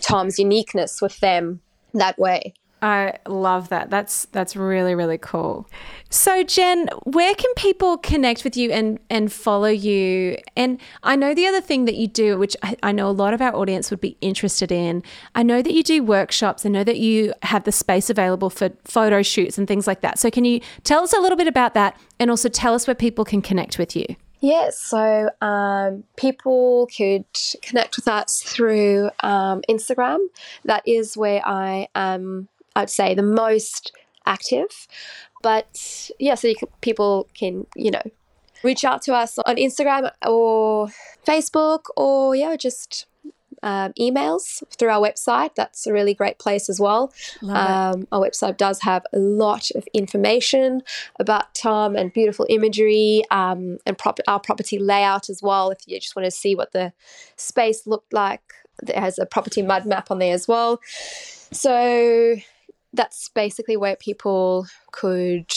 Tom's 0.00 0.38
uniqueness 0.38 1.00
with 1.00 1.20
them 1.20 1.60
that 1.92 2.18
way. 2.18 2.54
I 2.82 3.14
love 3.26 3.70
that. 3.70 3.88
That's 3.88 4.26
that's 4.26 4.54
really 4.54 4.94
really 4.94 5.16
cool. 5.18 5.66
So 6.10 6.42
Jen, 6.42 6.88
where 7.04 7.34
can 7.34 7.52
people 7.54 7.96
connect 7.96 8.44
with 8.44 8.56
you 8.56 8.70
and 8.70 8.98
and 9.08 9.32
follow 9.32 9.68
you? 9.68 10.36
And 10.56 10.78
I 11.02 11.16
know 11.16 11.34
the 11.34 11.46
other 11.46 11.60
thing 11.62 11.86
that 11.86 11.94
you 11.94 12.06
do, 12.06 12.36
which 12.36 12.56
I, 12.62 12.76
I 12.82 12.92
know 12.92 13.08
a 13.08 13.12
lot 13.12 13.32
of 13.32 13.40
our 13.40 13.54
audience 13.54 13.90
would 13.90 14.00
be 14.00 14.16
interested 14.20 14.70
in. 14.70 15.02
I 15.34 15.42
know 15.42 15.62
that 15.62 15.72
you 15.72 15.82
do 15.82 16.04
workshops. 16.04 16.66
I 16.66 16.68
know 16.68 16.84
that 16.84 16.98
you 16.98 17.32
have 17.42 17.64
the 17.64 17.72
space 17.72 18.10
available 18.10 18.50
for 18.50 18.70
photo 18.84 19.22
shoots 19.22 19.56
and 19.56 19.66
things 19.66 19.86
like 19.86 20.02
that. 20.02 20.18
So 20.18 20.30
can 20.30 20.44
you 20.44 20.60
tell 20.84 21.02
us 21.02 21.12
a 21.12 21.20
little 21.20 21.38
bit 21.38 21.48
about 21.48 21.74
that, 21.74 21.98
and 22.20 22.30
also 22.30 22.48
tell 22.48 22.74
us 22.74 22.86
where 22.86 22.94
people 22.94 23.24
can 23.24 23.40
connect 23.40 23.78
with 23.78 23.96
you? 23.96 24.04
Yes, 24.40 24.78
so 24.78 25.30
um, 25.40 26.04
people 26.16 26.88
could 26.94 27.24
connect 27.62 27.96
with 27.96 28.06
us 28.06 28.42
through 28.42 29.10
um, 29.20 29.62
Instagram. 29.68 30.18
That 30.64 30.82
is 30.86 31.16
where 31.16 31.40
I 31.44 31.88
am 31.94 32.48
I'd 32.76 32.90
say 32.90 33.14
the 33.14 33.22
most 33.22 33.92
active. 34.26 34.86
But 35.42 36.10
yeah, 36.18 36.34
so 36.34 36.52
can, 36.54 36.68
people 36.80 37.28
can, 37.34 37.66
you 37.74 37.90
know, 37.90 38.02
reach 38.62 38.84
out 38.84 39.02
to 39.02 39.14
us 39.14 39.38
on 39.38 39.56
Instagram 39.56 40.10
or 40.26 40.88
Facebook 41.26 41.84
or 41.96 42.36
yeah, 42.36 42.56
just 42.56 43.06
um, 43.62 43.92
emails 43.98 44.62
through 44.78 44.90
our 44.90 45.00
website. 45.00 45.54
That's 45.54 45.86
a 45.86 45.92
really 45.92 46.14
great 46.14 46.38
place 46.38 46.68
as 46.68 46.78
well. 46.78 47.12
Um, 47.56 48.06
our 48.12 48.20
website 48.20 48.56
does 48.56 48.80
have 48.82 49.04
a 49.12 49.18
lot 49.18 49.70
of 49.74 49.86
information 49.94 50.82
about 51.18 51.54
Tom 51.54 51.96
and 51.96 52.12
beautiful 52.12 52.46
imagery 52.50 53.22
um, 53.30 53.78
and 53.86 53.96
prop- 53.96 54.20
our 54.28 54.40
property 54.40 54.78
layout 54.78 55.30
as 55.30 55.42
well. 55.42 55.70
If 55.70 55.78
you 55.86 55.98
just 55.98 56.14
want 56.14 56.26
to 56.26 56.30
see 56.30 56.54
what 56.54 56.72
the 56.72 56.92
space 57.36 57.86
looked 57.86 58.12
like, 58.12 58.42
there 58.82 59.00
has 59.00 59.18
a 59.18 59.26
property 59.26 59.62
mud 59.62 59.86
map 59.86 60.10
on 60.10 60.18
there 60.18 60.34
as 60.34 60.46
well. 60.46 60.80
So 61.52 62.36
that's 62.96 63.28
basically 63.28 63.76
where 63.76 63.96
people 63.96 64.66
could 64.90 65.52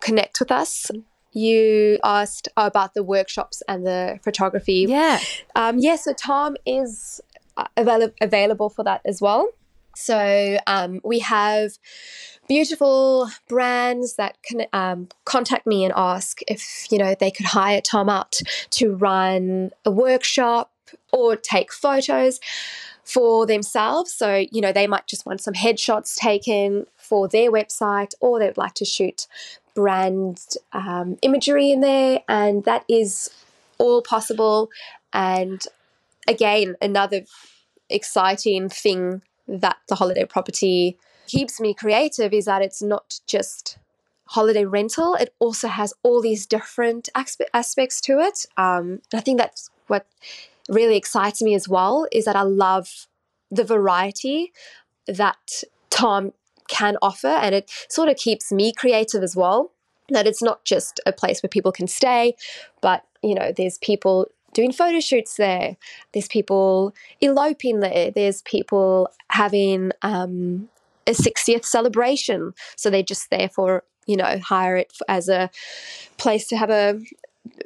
connect 0.00 0.40
with 0.40 0.50
us. 0.50 0.90
You 1.32 1.98
asked 2.04 2.48
about 2.56 2.94
the 2.94 3.02
workshops 3.02 3.62
and 3.68 3.86
the 3.86 4.20
photography. 4.22 4.86
Yeah. 4.88 5.20
Um, 5.54 5.78
yeah, 5.78 5.96
so 5.96 6.12
Tom 6.14 6.56
is 6.64 7.20
uh, 7.56 7.66
avail- 7.76 8.12
available 8.20 8.70
for 8.70 8.84
that 8.84 9.02
as 9.04 9.20
well. 9.20 9.48
So 9.94 10.58
um, 10.66 11.00
we 11.04 11.20
have 11.20 11.72
beautiful 12.48 13.28
brands 13.48 14.16
that 14.16 14.36
can 14.42 14.66
um, 14.72 15.08
contact 15.24 15.66
me 15.66 15.84
and 15.84 15.92
ask 15.96 16.40
if 16.46 16.86
you 16.90 16.98
know 16.98 17.14
they 17.18 17.30
could 17.30 17.46
hire 17.46 17.80
Tom 17.80 18.08
out 18.08 18.36
to 18.70 18.94
run 18.94 19.70
a 19.84 19.90
workshop 19.90 20.70
or 21.12 21.36
take 21.36 21.72
photos 21.72 22.40
for 23.04 23.46
themselves. 23.46 24.12
So, 24.12 24.44
you 24.50 24.60
know, 24.60 24.72
they 24.72 24.86
might 24.86 25.06
just 25.06 25.26
want 25.26 25.40
some 25.40 25.54
headshots 25.54 26.16
taken 26.16 26.86
for 26.96 27.28
their 27.28 27.50
website 27.50 28.14
or 28.20 28.38
they 28.38 28.46
would 28.46 28.56
like 28.56 28.74
to 28.74 28.84
shoot 28.84 29.26
brand 29.74 30.40
um, 30.72 31.16
imagery 31.22 31.70
in 31.70 31.80
there. 31.80 32.20
And 32.28 32.64
that 32.64 32.84
is 32.88 33.30
all 33.78 34.02
possible. 34.02 34.70
And 35.12 35.62
again, 36.26 36.76
another 36.82 37.22
exciting 37.88 38.68
thing 38.68 39.22
that 39.46 39.76
the 39.88 39.94
holiday 39.94 40.24
property 40.24 40.98
keeps 41.26 41.60
me 41.60 41.74
creative 41.74 42.32
is 42.32 42.46
that 42.46 42.62
it's 42.62 42.82
not 42.82 43.20
just 43.26 43.78
holiday 44.30 44.64
rental, 44.64 45.14
it 45.14 45.32
also 45.38 45.68
has 45.68 45.94
all 46.02 46.20
these 46.20 46.46
different 46.46 47.08
aspects 47.14 48.00
to 48.00 48.18
it. 48.18 48.46
Um, 48.56 49.00
I 49.14 49.20
think 49.20 49.38
that's 49.38 49.70
what 49.86 50.06
really 50.68 50.96
excites 50.96 51.42
me 51.42 51.54
as 51.54 51.68
well 51.68 52.06
is 52.12 52.24
that 52.24 52.36
I 52.36 52.42
love 52.42 53.06
the 53.50 53.64
variety 53.64 54.52
that 55.06 55.62
Tom 55.90 56.32
can 56.68 56.96
offer, 57.00 57.28
and 57.28 57.54
it 57.54 57.70
sort 57.88 58.08
of 58.08 58.16
keeps 58.16 58.50
me 58.50 58.72
creative 58.72 59.22
as 59.22 59.36
well. 59.36 59.72
That 60.08 60.26
it's 60.26 60.42
not 60.42 60.64
just 60.64 61.00
a 61.06 61.12
place 61.12 61.42
where 61.42 61.48
people 61.48 61.72
can 61.72 61.86
stay, 61.86 62.34
but 62.80 63.04
you 63.22 63.34
know, 63.34 63.52
there's 63.56 63.78
people 63.78 64.28
doing 64.56 64.72
photo 64.72 65.00
shoots 65.00 65.36
there. 65.36 65.76
There's 66.12 66.28
people 66.28 66.94
eloping 67.20 67.80
there. 67.80 68.10
There's 68.10 68.40
people 68.42 69.10
having 69.30 69.92
um, 70.02 70.68
a 71.06 71.10
60th 71.10 71.64
celebration. 71.64 72.54
So 72.76 72.88
they're 72.88 73.02
just 73.02 73.28
there 73.30 73.48
for, 73.48 73.84
you 74.06 74.16
know, 74.16 74.38
hire 74.38 74.76
it 74.76 74.92
as 75.08 75.28
a 75.28 75.50
place 76.16 76.46
to 76.48 76.56
have 76.56 76.70
a, 76.70 77.00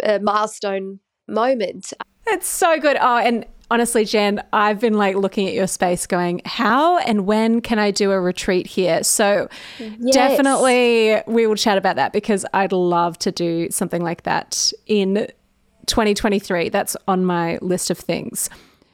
a 0.02 0.18
milestone 0.18 0.98
moment. 1.28 1.92
It's 2.26 2.46
so 2.46 2.78
good. 2.78 2.96
Oh, 3.00 3.18
and 3.18 3.46
honestly, 3.70 4.04
Jen, 4.04 4.42
I've 4.52 4.80
been 4.80 4.94
like 4.94 5.16
looking 5.16 5.48
at 5.48 5.54
your 5.54 5.66
space 5.66 6.06
going, 6.06 6.42
how 6.44 6.98
and 6.98 7.26
when 7.26 7.60
can 7.60 7.78
I 7.78 7.90
do 7.90 8.10
a 8.10 8.20
retreat 8.20 8.66
here? 8.66 9.02
So 9.02 9.48
yes. 9.78 10.14
definitely 10.14 11.22
we 11.26 11.46
will 11.46 11.56
chat 11.56 11.78
about 11.78 11.96
that 11.96 12.12
because 12.12 12.44
I'd 12.52 12.72
love 12.72 13.18
to 13.20 13.32
do 13.32 13.70
something 13.70 14.02
like 14.02 14.24
that 14.24 14.72
in 14.86 15.28
2023. 15.86 16.68
That's 16.68 16.96
on 17.08 17.24
my 17.24 17.58
list 17.60 17.90
of 17.90 17.98
things. 17.98 18.50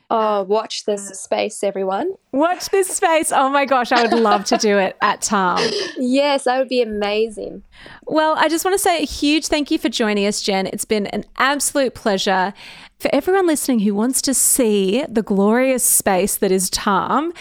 Oh, 0.08 0.44
watch 0.44 0.84
this 0.84 1.10
uh, 1.10 1.14
space, 1.14 1.64
everyone. 1.64 2.12
Watch 2.30 2.68
this 2.70 2.88
space. 2.88 3.32
Oh 3.32 3.48
my 3.48 3.64
gosh, 3.64 3.90
I 3.90 4.02
would 4.02 4.12
love 4.12 4.44
to 4.46 4.56
do 4.56 4.78
it 4.78 4.96
at 5.02 5.22
Tarm. 5.22 5.60
Yes, 5.98 6.44
that 6.44 6.58
would 6.58 6.68
be 6.68 6.82
amazing. 6.82 7.62
Well, 8.04 8.34
I 8.36 8.48
just 8.48 8.64
want 8.64 8.74
to 8.74 8.78
say 8.78 9.02
a 9.02 9.06
huge 9.06 9.46
thank 9.46 9.70
you 9.70 9.78
for 9.78 9.88
joining 9.88 10.26
us, 10.26 10.42
Jen. 10.42 10.66
It's 10.66 10.84
been 10.84 11.06
an 11.08 11.24
absolute 11.38 11.94
pleasure. 11.94 12.52
For 12.98 13.12
everyone 13.14 13.46
listening 13.46 13.80
who 13.80 13.94
wants 13.94 14.22
to 14.22 14.34
see 14.34 15.04
the 15.08 15.22
glorious 15.22 15.82
space 15.82 16.36
that 16.36 16.52
is 16.52 16.70
Tarm, 16.70 17.32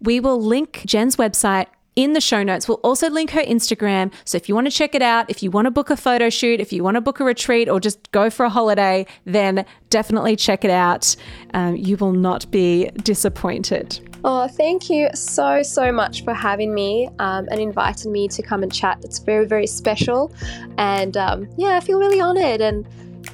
we 0.00 0.20
will 0.20 0.40
link 0.40 0.82
Jen's 0.86 1.16
website 1.16 1.66
in 1.96 2.12
the 2.12 2.20
show 2.20 2.42
notes. 2.42 2.68
We'll 2.68 2.80
also 2.82 3.08
link 3.08 3.30
her 3.30 3.42
Instagram. 3.42 4.12
So 4.24 4.36
if 4.36 4.48
you 4.48 4.54
want 4.54 4.66
to 4.66 4.70
check 4.70 4.94
it 4.94 5.02
out, 5.02 5.30
if 5.30 5.42
you 5.42 5.50
want 5.50 5.66
to 5.66 5.70
book 5.70 5.90
a 5.90 5.96
photo 5.96 6.30
shoot, 6.30 6.60
if 6.60 6.72
you 6.72 6.82
want 6.82 6.96
to 6.96 7.00
book 7.00 7.20
a 7.20 7.24
retreat 7.24 7.68
or 7.68 7.80
just 7.80 8.10
go 8.12 8.30
for 8.30 8.44
a 8.44 8.50
holiday, 8.50 9.06
then 9.24 9.64
definitely 9.90 10.36
check 10.36 10.64
it 10.64 10.70
out. 10.70 11.14
Um, 11.52 11.76
you 11.76 11.96
will 11.96 12.12
not 12.12 12.50
be 12.50 12.90
disappointed. 13.02 14.00
Oh, 14.26 14.48
thank 14.48 14.88
you 14.88 15.08
so, 15.14 15.62
so 15.62 15.92
much 15.92 16.24
for 16.24 16.32
having 16.32 16.74
me 16.74 17.10
um, 17.18 17.46
and 17.50 17.60
inviting 17.60 18.10
me 18.10 18.26
to 18.28 18.42
come 18.42 18.62
and 18.62 18.72
chat. 18.72 18.98
It's 19.04 19.18
very, 19.18 19.46
very 19.46 19.66
special. 19.66 20.32
And 20.78 21.16
um, 21.16 21.48
yeah, 21.58 21.76
I 21.76 21.80
feel 21.80 21.98
really 21.98 22.20
honored. 22.20 22.62
And 22.62 22.88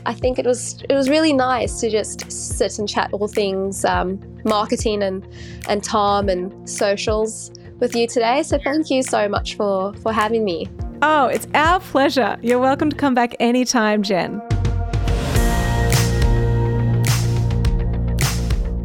I 0.05 0.15
think 0.15 0.39
it 0.39 0.47
was 0.47 0.83
it 0.89 0.95
was 0.95 1.09
really 1.09 1.33
nice 1.33 1.81
to 1.81 1.91
just 1.91 2.31
sit 2.31 2.79
and 2.79 2.89
chat 2.89 3.13
all 3.13 3.29
things 3.29 3.85
um, 3.85 4.21
marketing 4.45 5.03
and 5.03 5.27
and 5.69 5.83
Tarm 5.83 6.29
and 6.29 6.69
socials 6.69 7.51
with 7.81 7.97
you 7.97 8.07
today. 8.07 8.43
So 8.43 8.59
thank 8.59 8.91
you 8.91 9.03
so 9.03 9.29
much 9.29 9.57
for, 9.57 9.93
for 9.95 10.13
having 10.13 10.45
me. 10.45 10.69
Oh, 11.03 11.27
it's 11.27 11.47
our 11.55 11.81
pleasure. 11.81 12.39
You're 12.43 12.59
welcome 12.59 12.91
to 12.91 12.97
come 12.97 13.15
back 13.15 13.35
anytime, 13.41 14.03
Jen. 14.03 14.43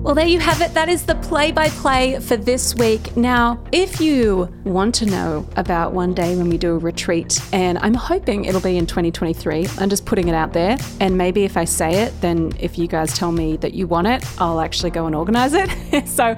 Well, 0.05 0.13
there 0.13 0.27
you 0.27 0.39
have 0.39 0.61
it. 0.61 0.71
That 0.75 0.87
is 0.87 1.03
the 1.03 1.15
play 1.15 1.51
by 1.51 1.69
play 1.69 2.19
for 2.19 2.37
this 2.37 2.75
week. 2.75 3.17
Now, 3.17 3.59
if 3.71 3.99
you 3.99 4.47
want 4.63 4.93
to 4.95 5.07
know 5.07 5.49
about 5.55 5.93
one 5.93 6.13
day 6.13 6.35
when 6.35 6.47
we 6.47 6.59
do 6.59 6.75
a 6.75 6.77
retreat, 6.77 7.41
and 7.51 7.79
I'm 7.79 7.95
hoping 7.95 8.45
it'll 8.45 8.61
be 8.61 8.77
in 8.77 8.85
2023, 8.85 9.67
I'm 9.79 9.89
just 9.89 10.05
putting 10.05 10.27
it 10.27 10.35
out 10.35 10.53
there. 10.53 10.77
And 10.99 11.17
maybe 11.17 11.43
if 11.43 11.57
I 11.57 11.65
say 11.65 12.03
it, 12.03 12.13
then 12.21 12.51
if 12.59 12.77
you 12.77 12.85
guys 12.85 13.17
tell 13.17 13.31
me 13.31 13.57
that 13.57 13.73
you 13.73 13.87
want 13.87 14.05
it, 14.05 14.23
I'll 14.39 14.59
actually 14.59 14.91
go 14.91 15.07
and 15.07 15.15
organize 15.15 15.55
it. 15.55 16.07
so 16.07 16.35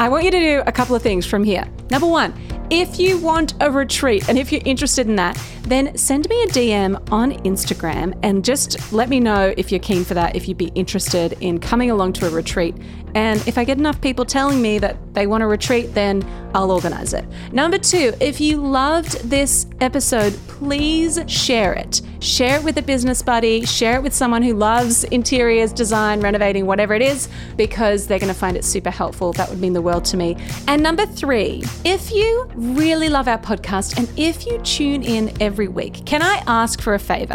I 0.00 0.08
want 0.08 0.24
you 0.24 0.30
to 0.30 0.38
do 0.38 0.62
a 0.64 0.70
couple 0.70 0.94
of 0.94 1.02
things 1.02 1.26
from 1.26 1.42
here. 1.42 1.68
Number 1.90 2.06
one, 2.06 2.32
if 2.70 3.00
you 3.00 3.18
want 3.18 3.54
a 3.60 3.68
retreat 3.68 4.28
and 4.28 4.38
if 4.38 4.52
you're 4.52 4.62
interested 4.64 5.08
in 5.08 5.16
that, 5.16 5.36
then 5.68 5.96
send 5.96 6.28
me 6.28 6.42
a 6.42 6.46
DM 6.46 7.12
on 7.12 7.32
Instagram 7.44 8.18
and 8.22 8.44
just 8.44 8.92
let 8.92 9.08
me 9.08 9.20
know 9.20 9.52
if 9.56 9.70
you're 9.70 9.80
keen 9.80 10.04
for 10.04 10.14
that, 10.14 10.36
if 10.36 10.48
you'd 10.48 10.58
be 10.58 10.72
interested 10.74 11.36
in 11.40 11.58
coming 11.58 11.90
along 11.90 12.14
to 12.14 12.26
a 12.26 12.30
retreat. 12.30 12.74
And 13.14 13.46
if 13.48 13.58
I 13.58 13.64
get 13.64 13.78
enough 13.78 14.00
people 14.00 14.24
telling 14.24 14.60
me 14.60 14.78
that 14.78 14.96
they 15.14 15.26
want 15.26 15.42
a 15.42 15.46
retreat, 15.46 15.94
then 15.94 16.22
I'll 16.54 16.70
organize 16.70 17.14
it. 17.14 17.24
Number 17.52 17.78
two, 17.78 18.12
if 18.20 18.40
you 18.40 18.58
loved 18.58 19.28
this 19.28 19.66
episode, 19.80 20.34
please 20.46 21.20
share 21.26 21.72
it. 21.72 22.00
Share 22.20 22.58
it 22.58 22.64
with 22.64 22.76
a 22.78 22.82
business 22.82 23.22
buddy, 23.22 23.64
share 23.64 23.96
it 23.96 24.02
with 24.02 24.12
someone 24.12 24.42
who 24.42 24.54
loves 24.54 25.04
interiors, 25.04 25.72
design, 25.72 26.20
renovating, 26.20 26.66
whatever 26.66 26.94
it 26.94 27.02
is, 27.02 27.28
because 27.56 28.06
they're 28.06 28.18
going 28.18 28.32
to 28.32 28.38
find 28.38 28.56
it 28.56 28.64
super 28.64 28.90
helpful. 28.90 29.32
That 29.34 29.48
would 29.48 29.60
mean 29.60 29.72
the 29.72 29.82
world 29.82 30.04
to 30.06 30.16
me. 30.16 30.36
And 30.66 30.82
number 30.82 31.06
three, 31.06 31.62
if 31.84 32.10
you 32.10 32.50
really 32.54 33.08
love 33.08 33.28
our 33.28 33.38
podcast 33.38 33.98
and 33.98 34.10
if 34.18 34.46
you 34.46 34.58
tune 34.62 35.02
in 35.02 35.30
every 35.58 35.66
week, 35.66 36.06
can 36.06 36.22
I 36.22 36.40
ask 36.46 36.80
for 36.80 36.94
a 36.94 37.00
favor? 37.00 37.34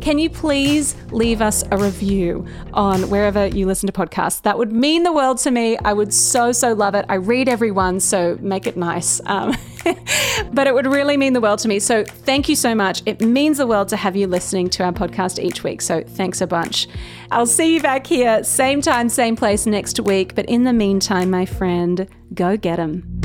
Can 0.00 0.20
you 0.20 0.30
please 0.30 0.94
leave 1.10 1.42
us 1.42 1.64
a 1.72 1.76
review 1.76 2.46
on 2.72 3.10
wherever 3.10 3.48
you 3.48 3.66
listen 3.66 3.88
to 3.88 3.92
podcasts? 3.92 4.42
That 4.42 4.58
would 4.58 4.70
mean 4.70 5.02
the 5.02 5.12
world 5.12 5.38
to 5.38 5.50
me. 5.50 5.76
I 5.78 5.92
would 5.92 6.14
so, 6.14 6.52
so 6.52 6.72
love 6.72 6.94
it. 6.94 7.04
I 7.08 7.14
read 7.14 7.48
everyone, 7.48 7.98
so 7.98 8.38
make 8.40 8.68
it 8.68 8.76
nice. 8.76 9.20
Um, 9.26 9.56
but 10.52 10.68
it 10.68 10.74
would 10.74 10.86
really 10.86 11.16
mean 11.16 11.32
the 11.32 11.40
world 11.40 11.58
to 11.60 11.68
me. 11.68 11.80
So 11.80 12.04
thank 12.04 12.48
you 12.48 12.54
so 12.54 12.76
much. 12.76 13.02
It 13.06 13.20
means 13.20 13.58
the 13.58 13.66
world 13.66 13.88
to 13.88 13.96
have 13.96 14.14
you 14.14 14.28
listening 14.28 14.70
to 14.70 14.84
our 14.84 14.92
podcast 14.92 15.42
each 15.42 15.64
week. 15.64 15.82
So 15.82 16.04
thanks 16.06 16.40
a 16.40 16.46
bunch. 16.46 16.86
I'll 17.32 17.44
see 17.44 17.74
you 17.74 17.82
back 17.82 18.06
here, 18.06 18.44
same 18.44 18.82
time, 18.82 19.08
same 19.08 19.34
place 19.34 19.66
next 19.66 19.98
week. 19.98 20.36
But 20.36 20.46
in 20.46 20.62
the 20.62 20.72
meantime, 20.72 21.28
my 21.28 21.44
friend, 21.44 22.06
go 22.34 22.56
get 22.56 22.76
them. 22.76 23.23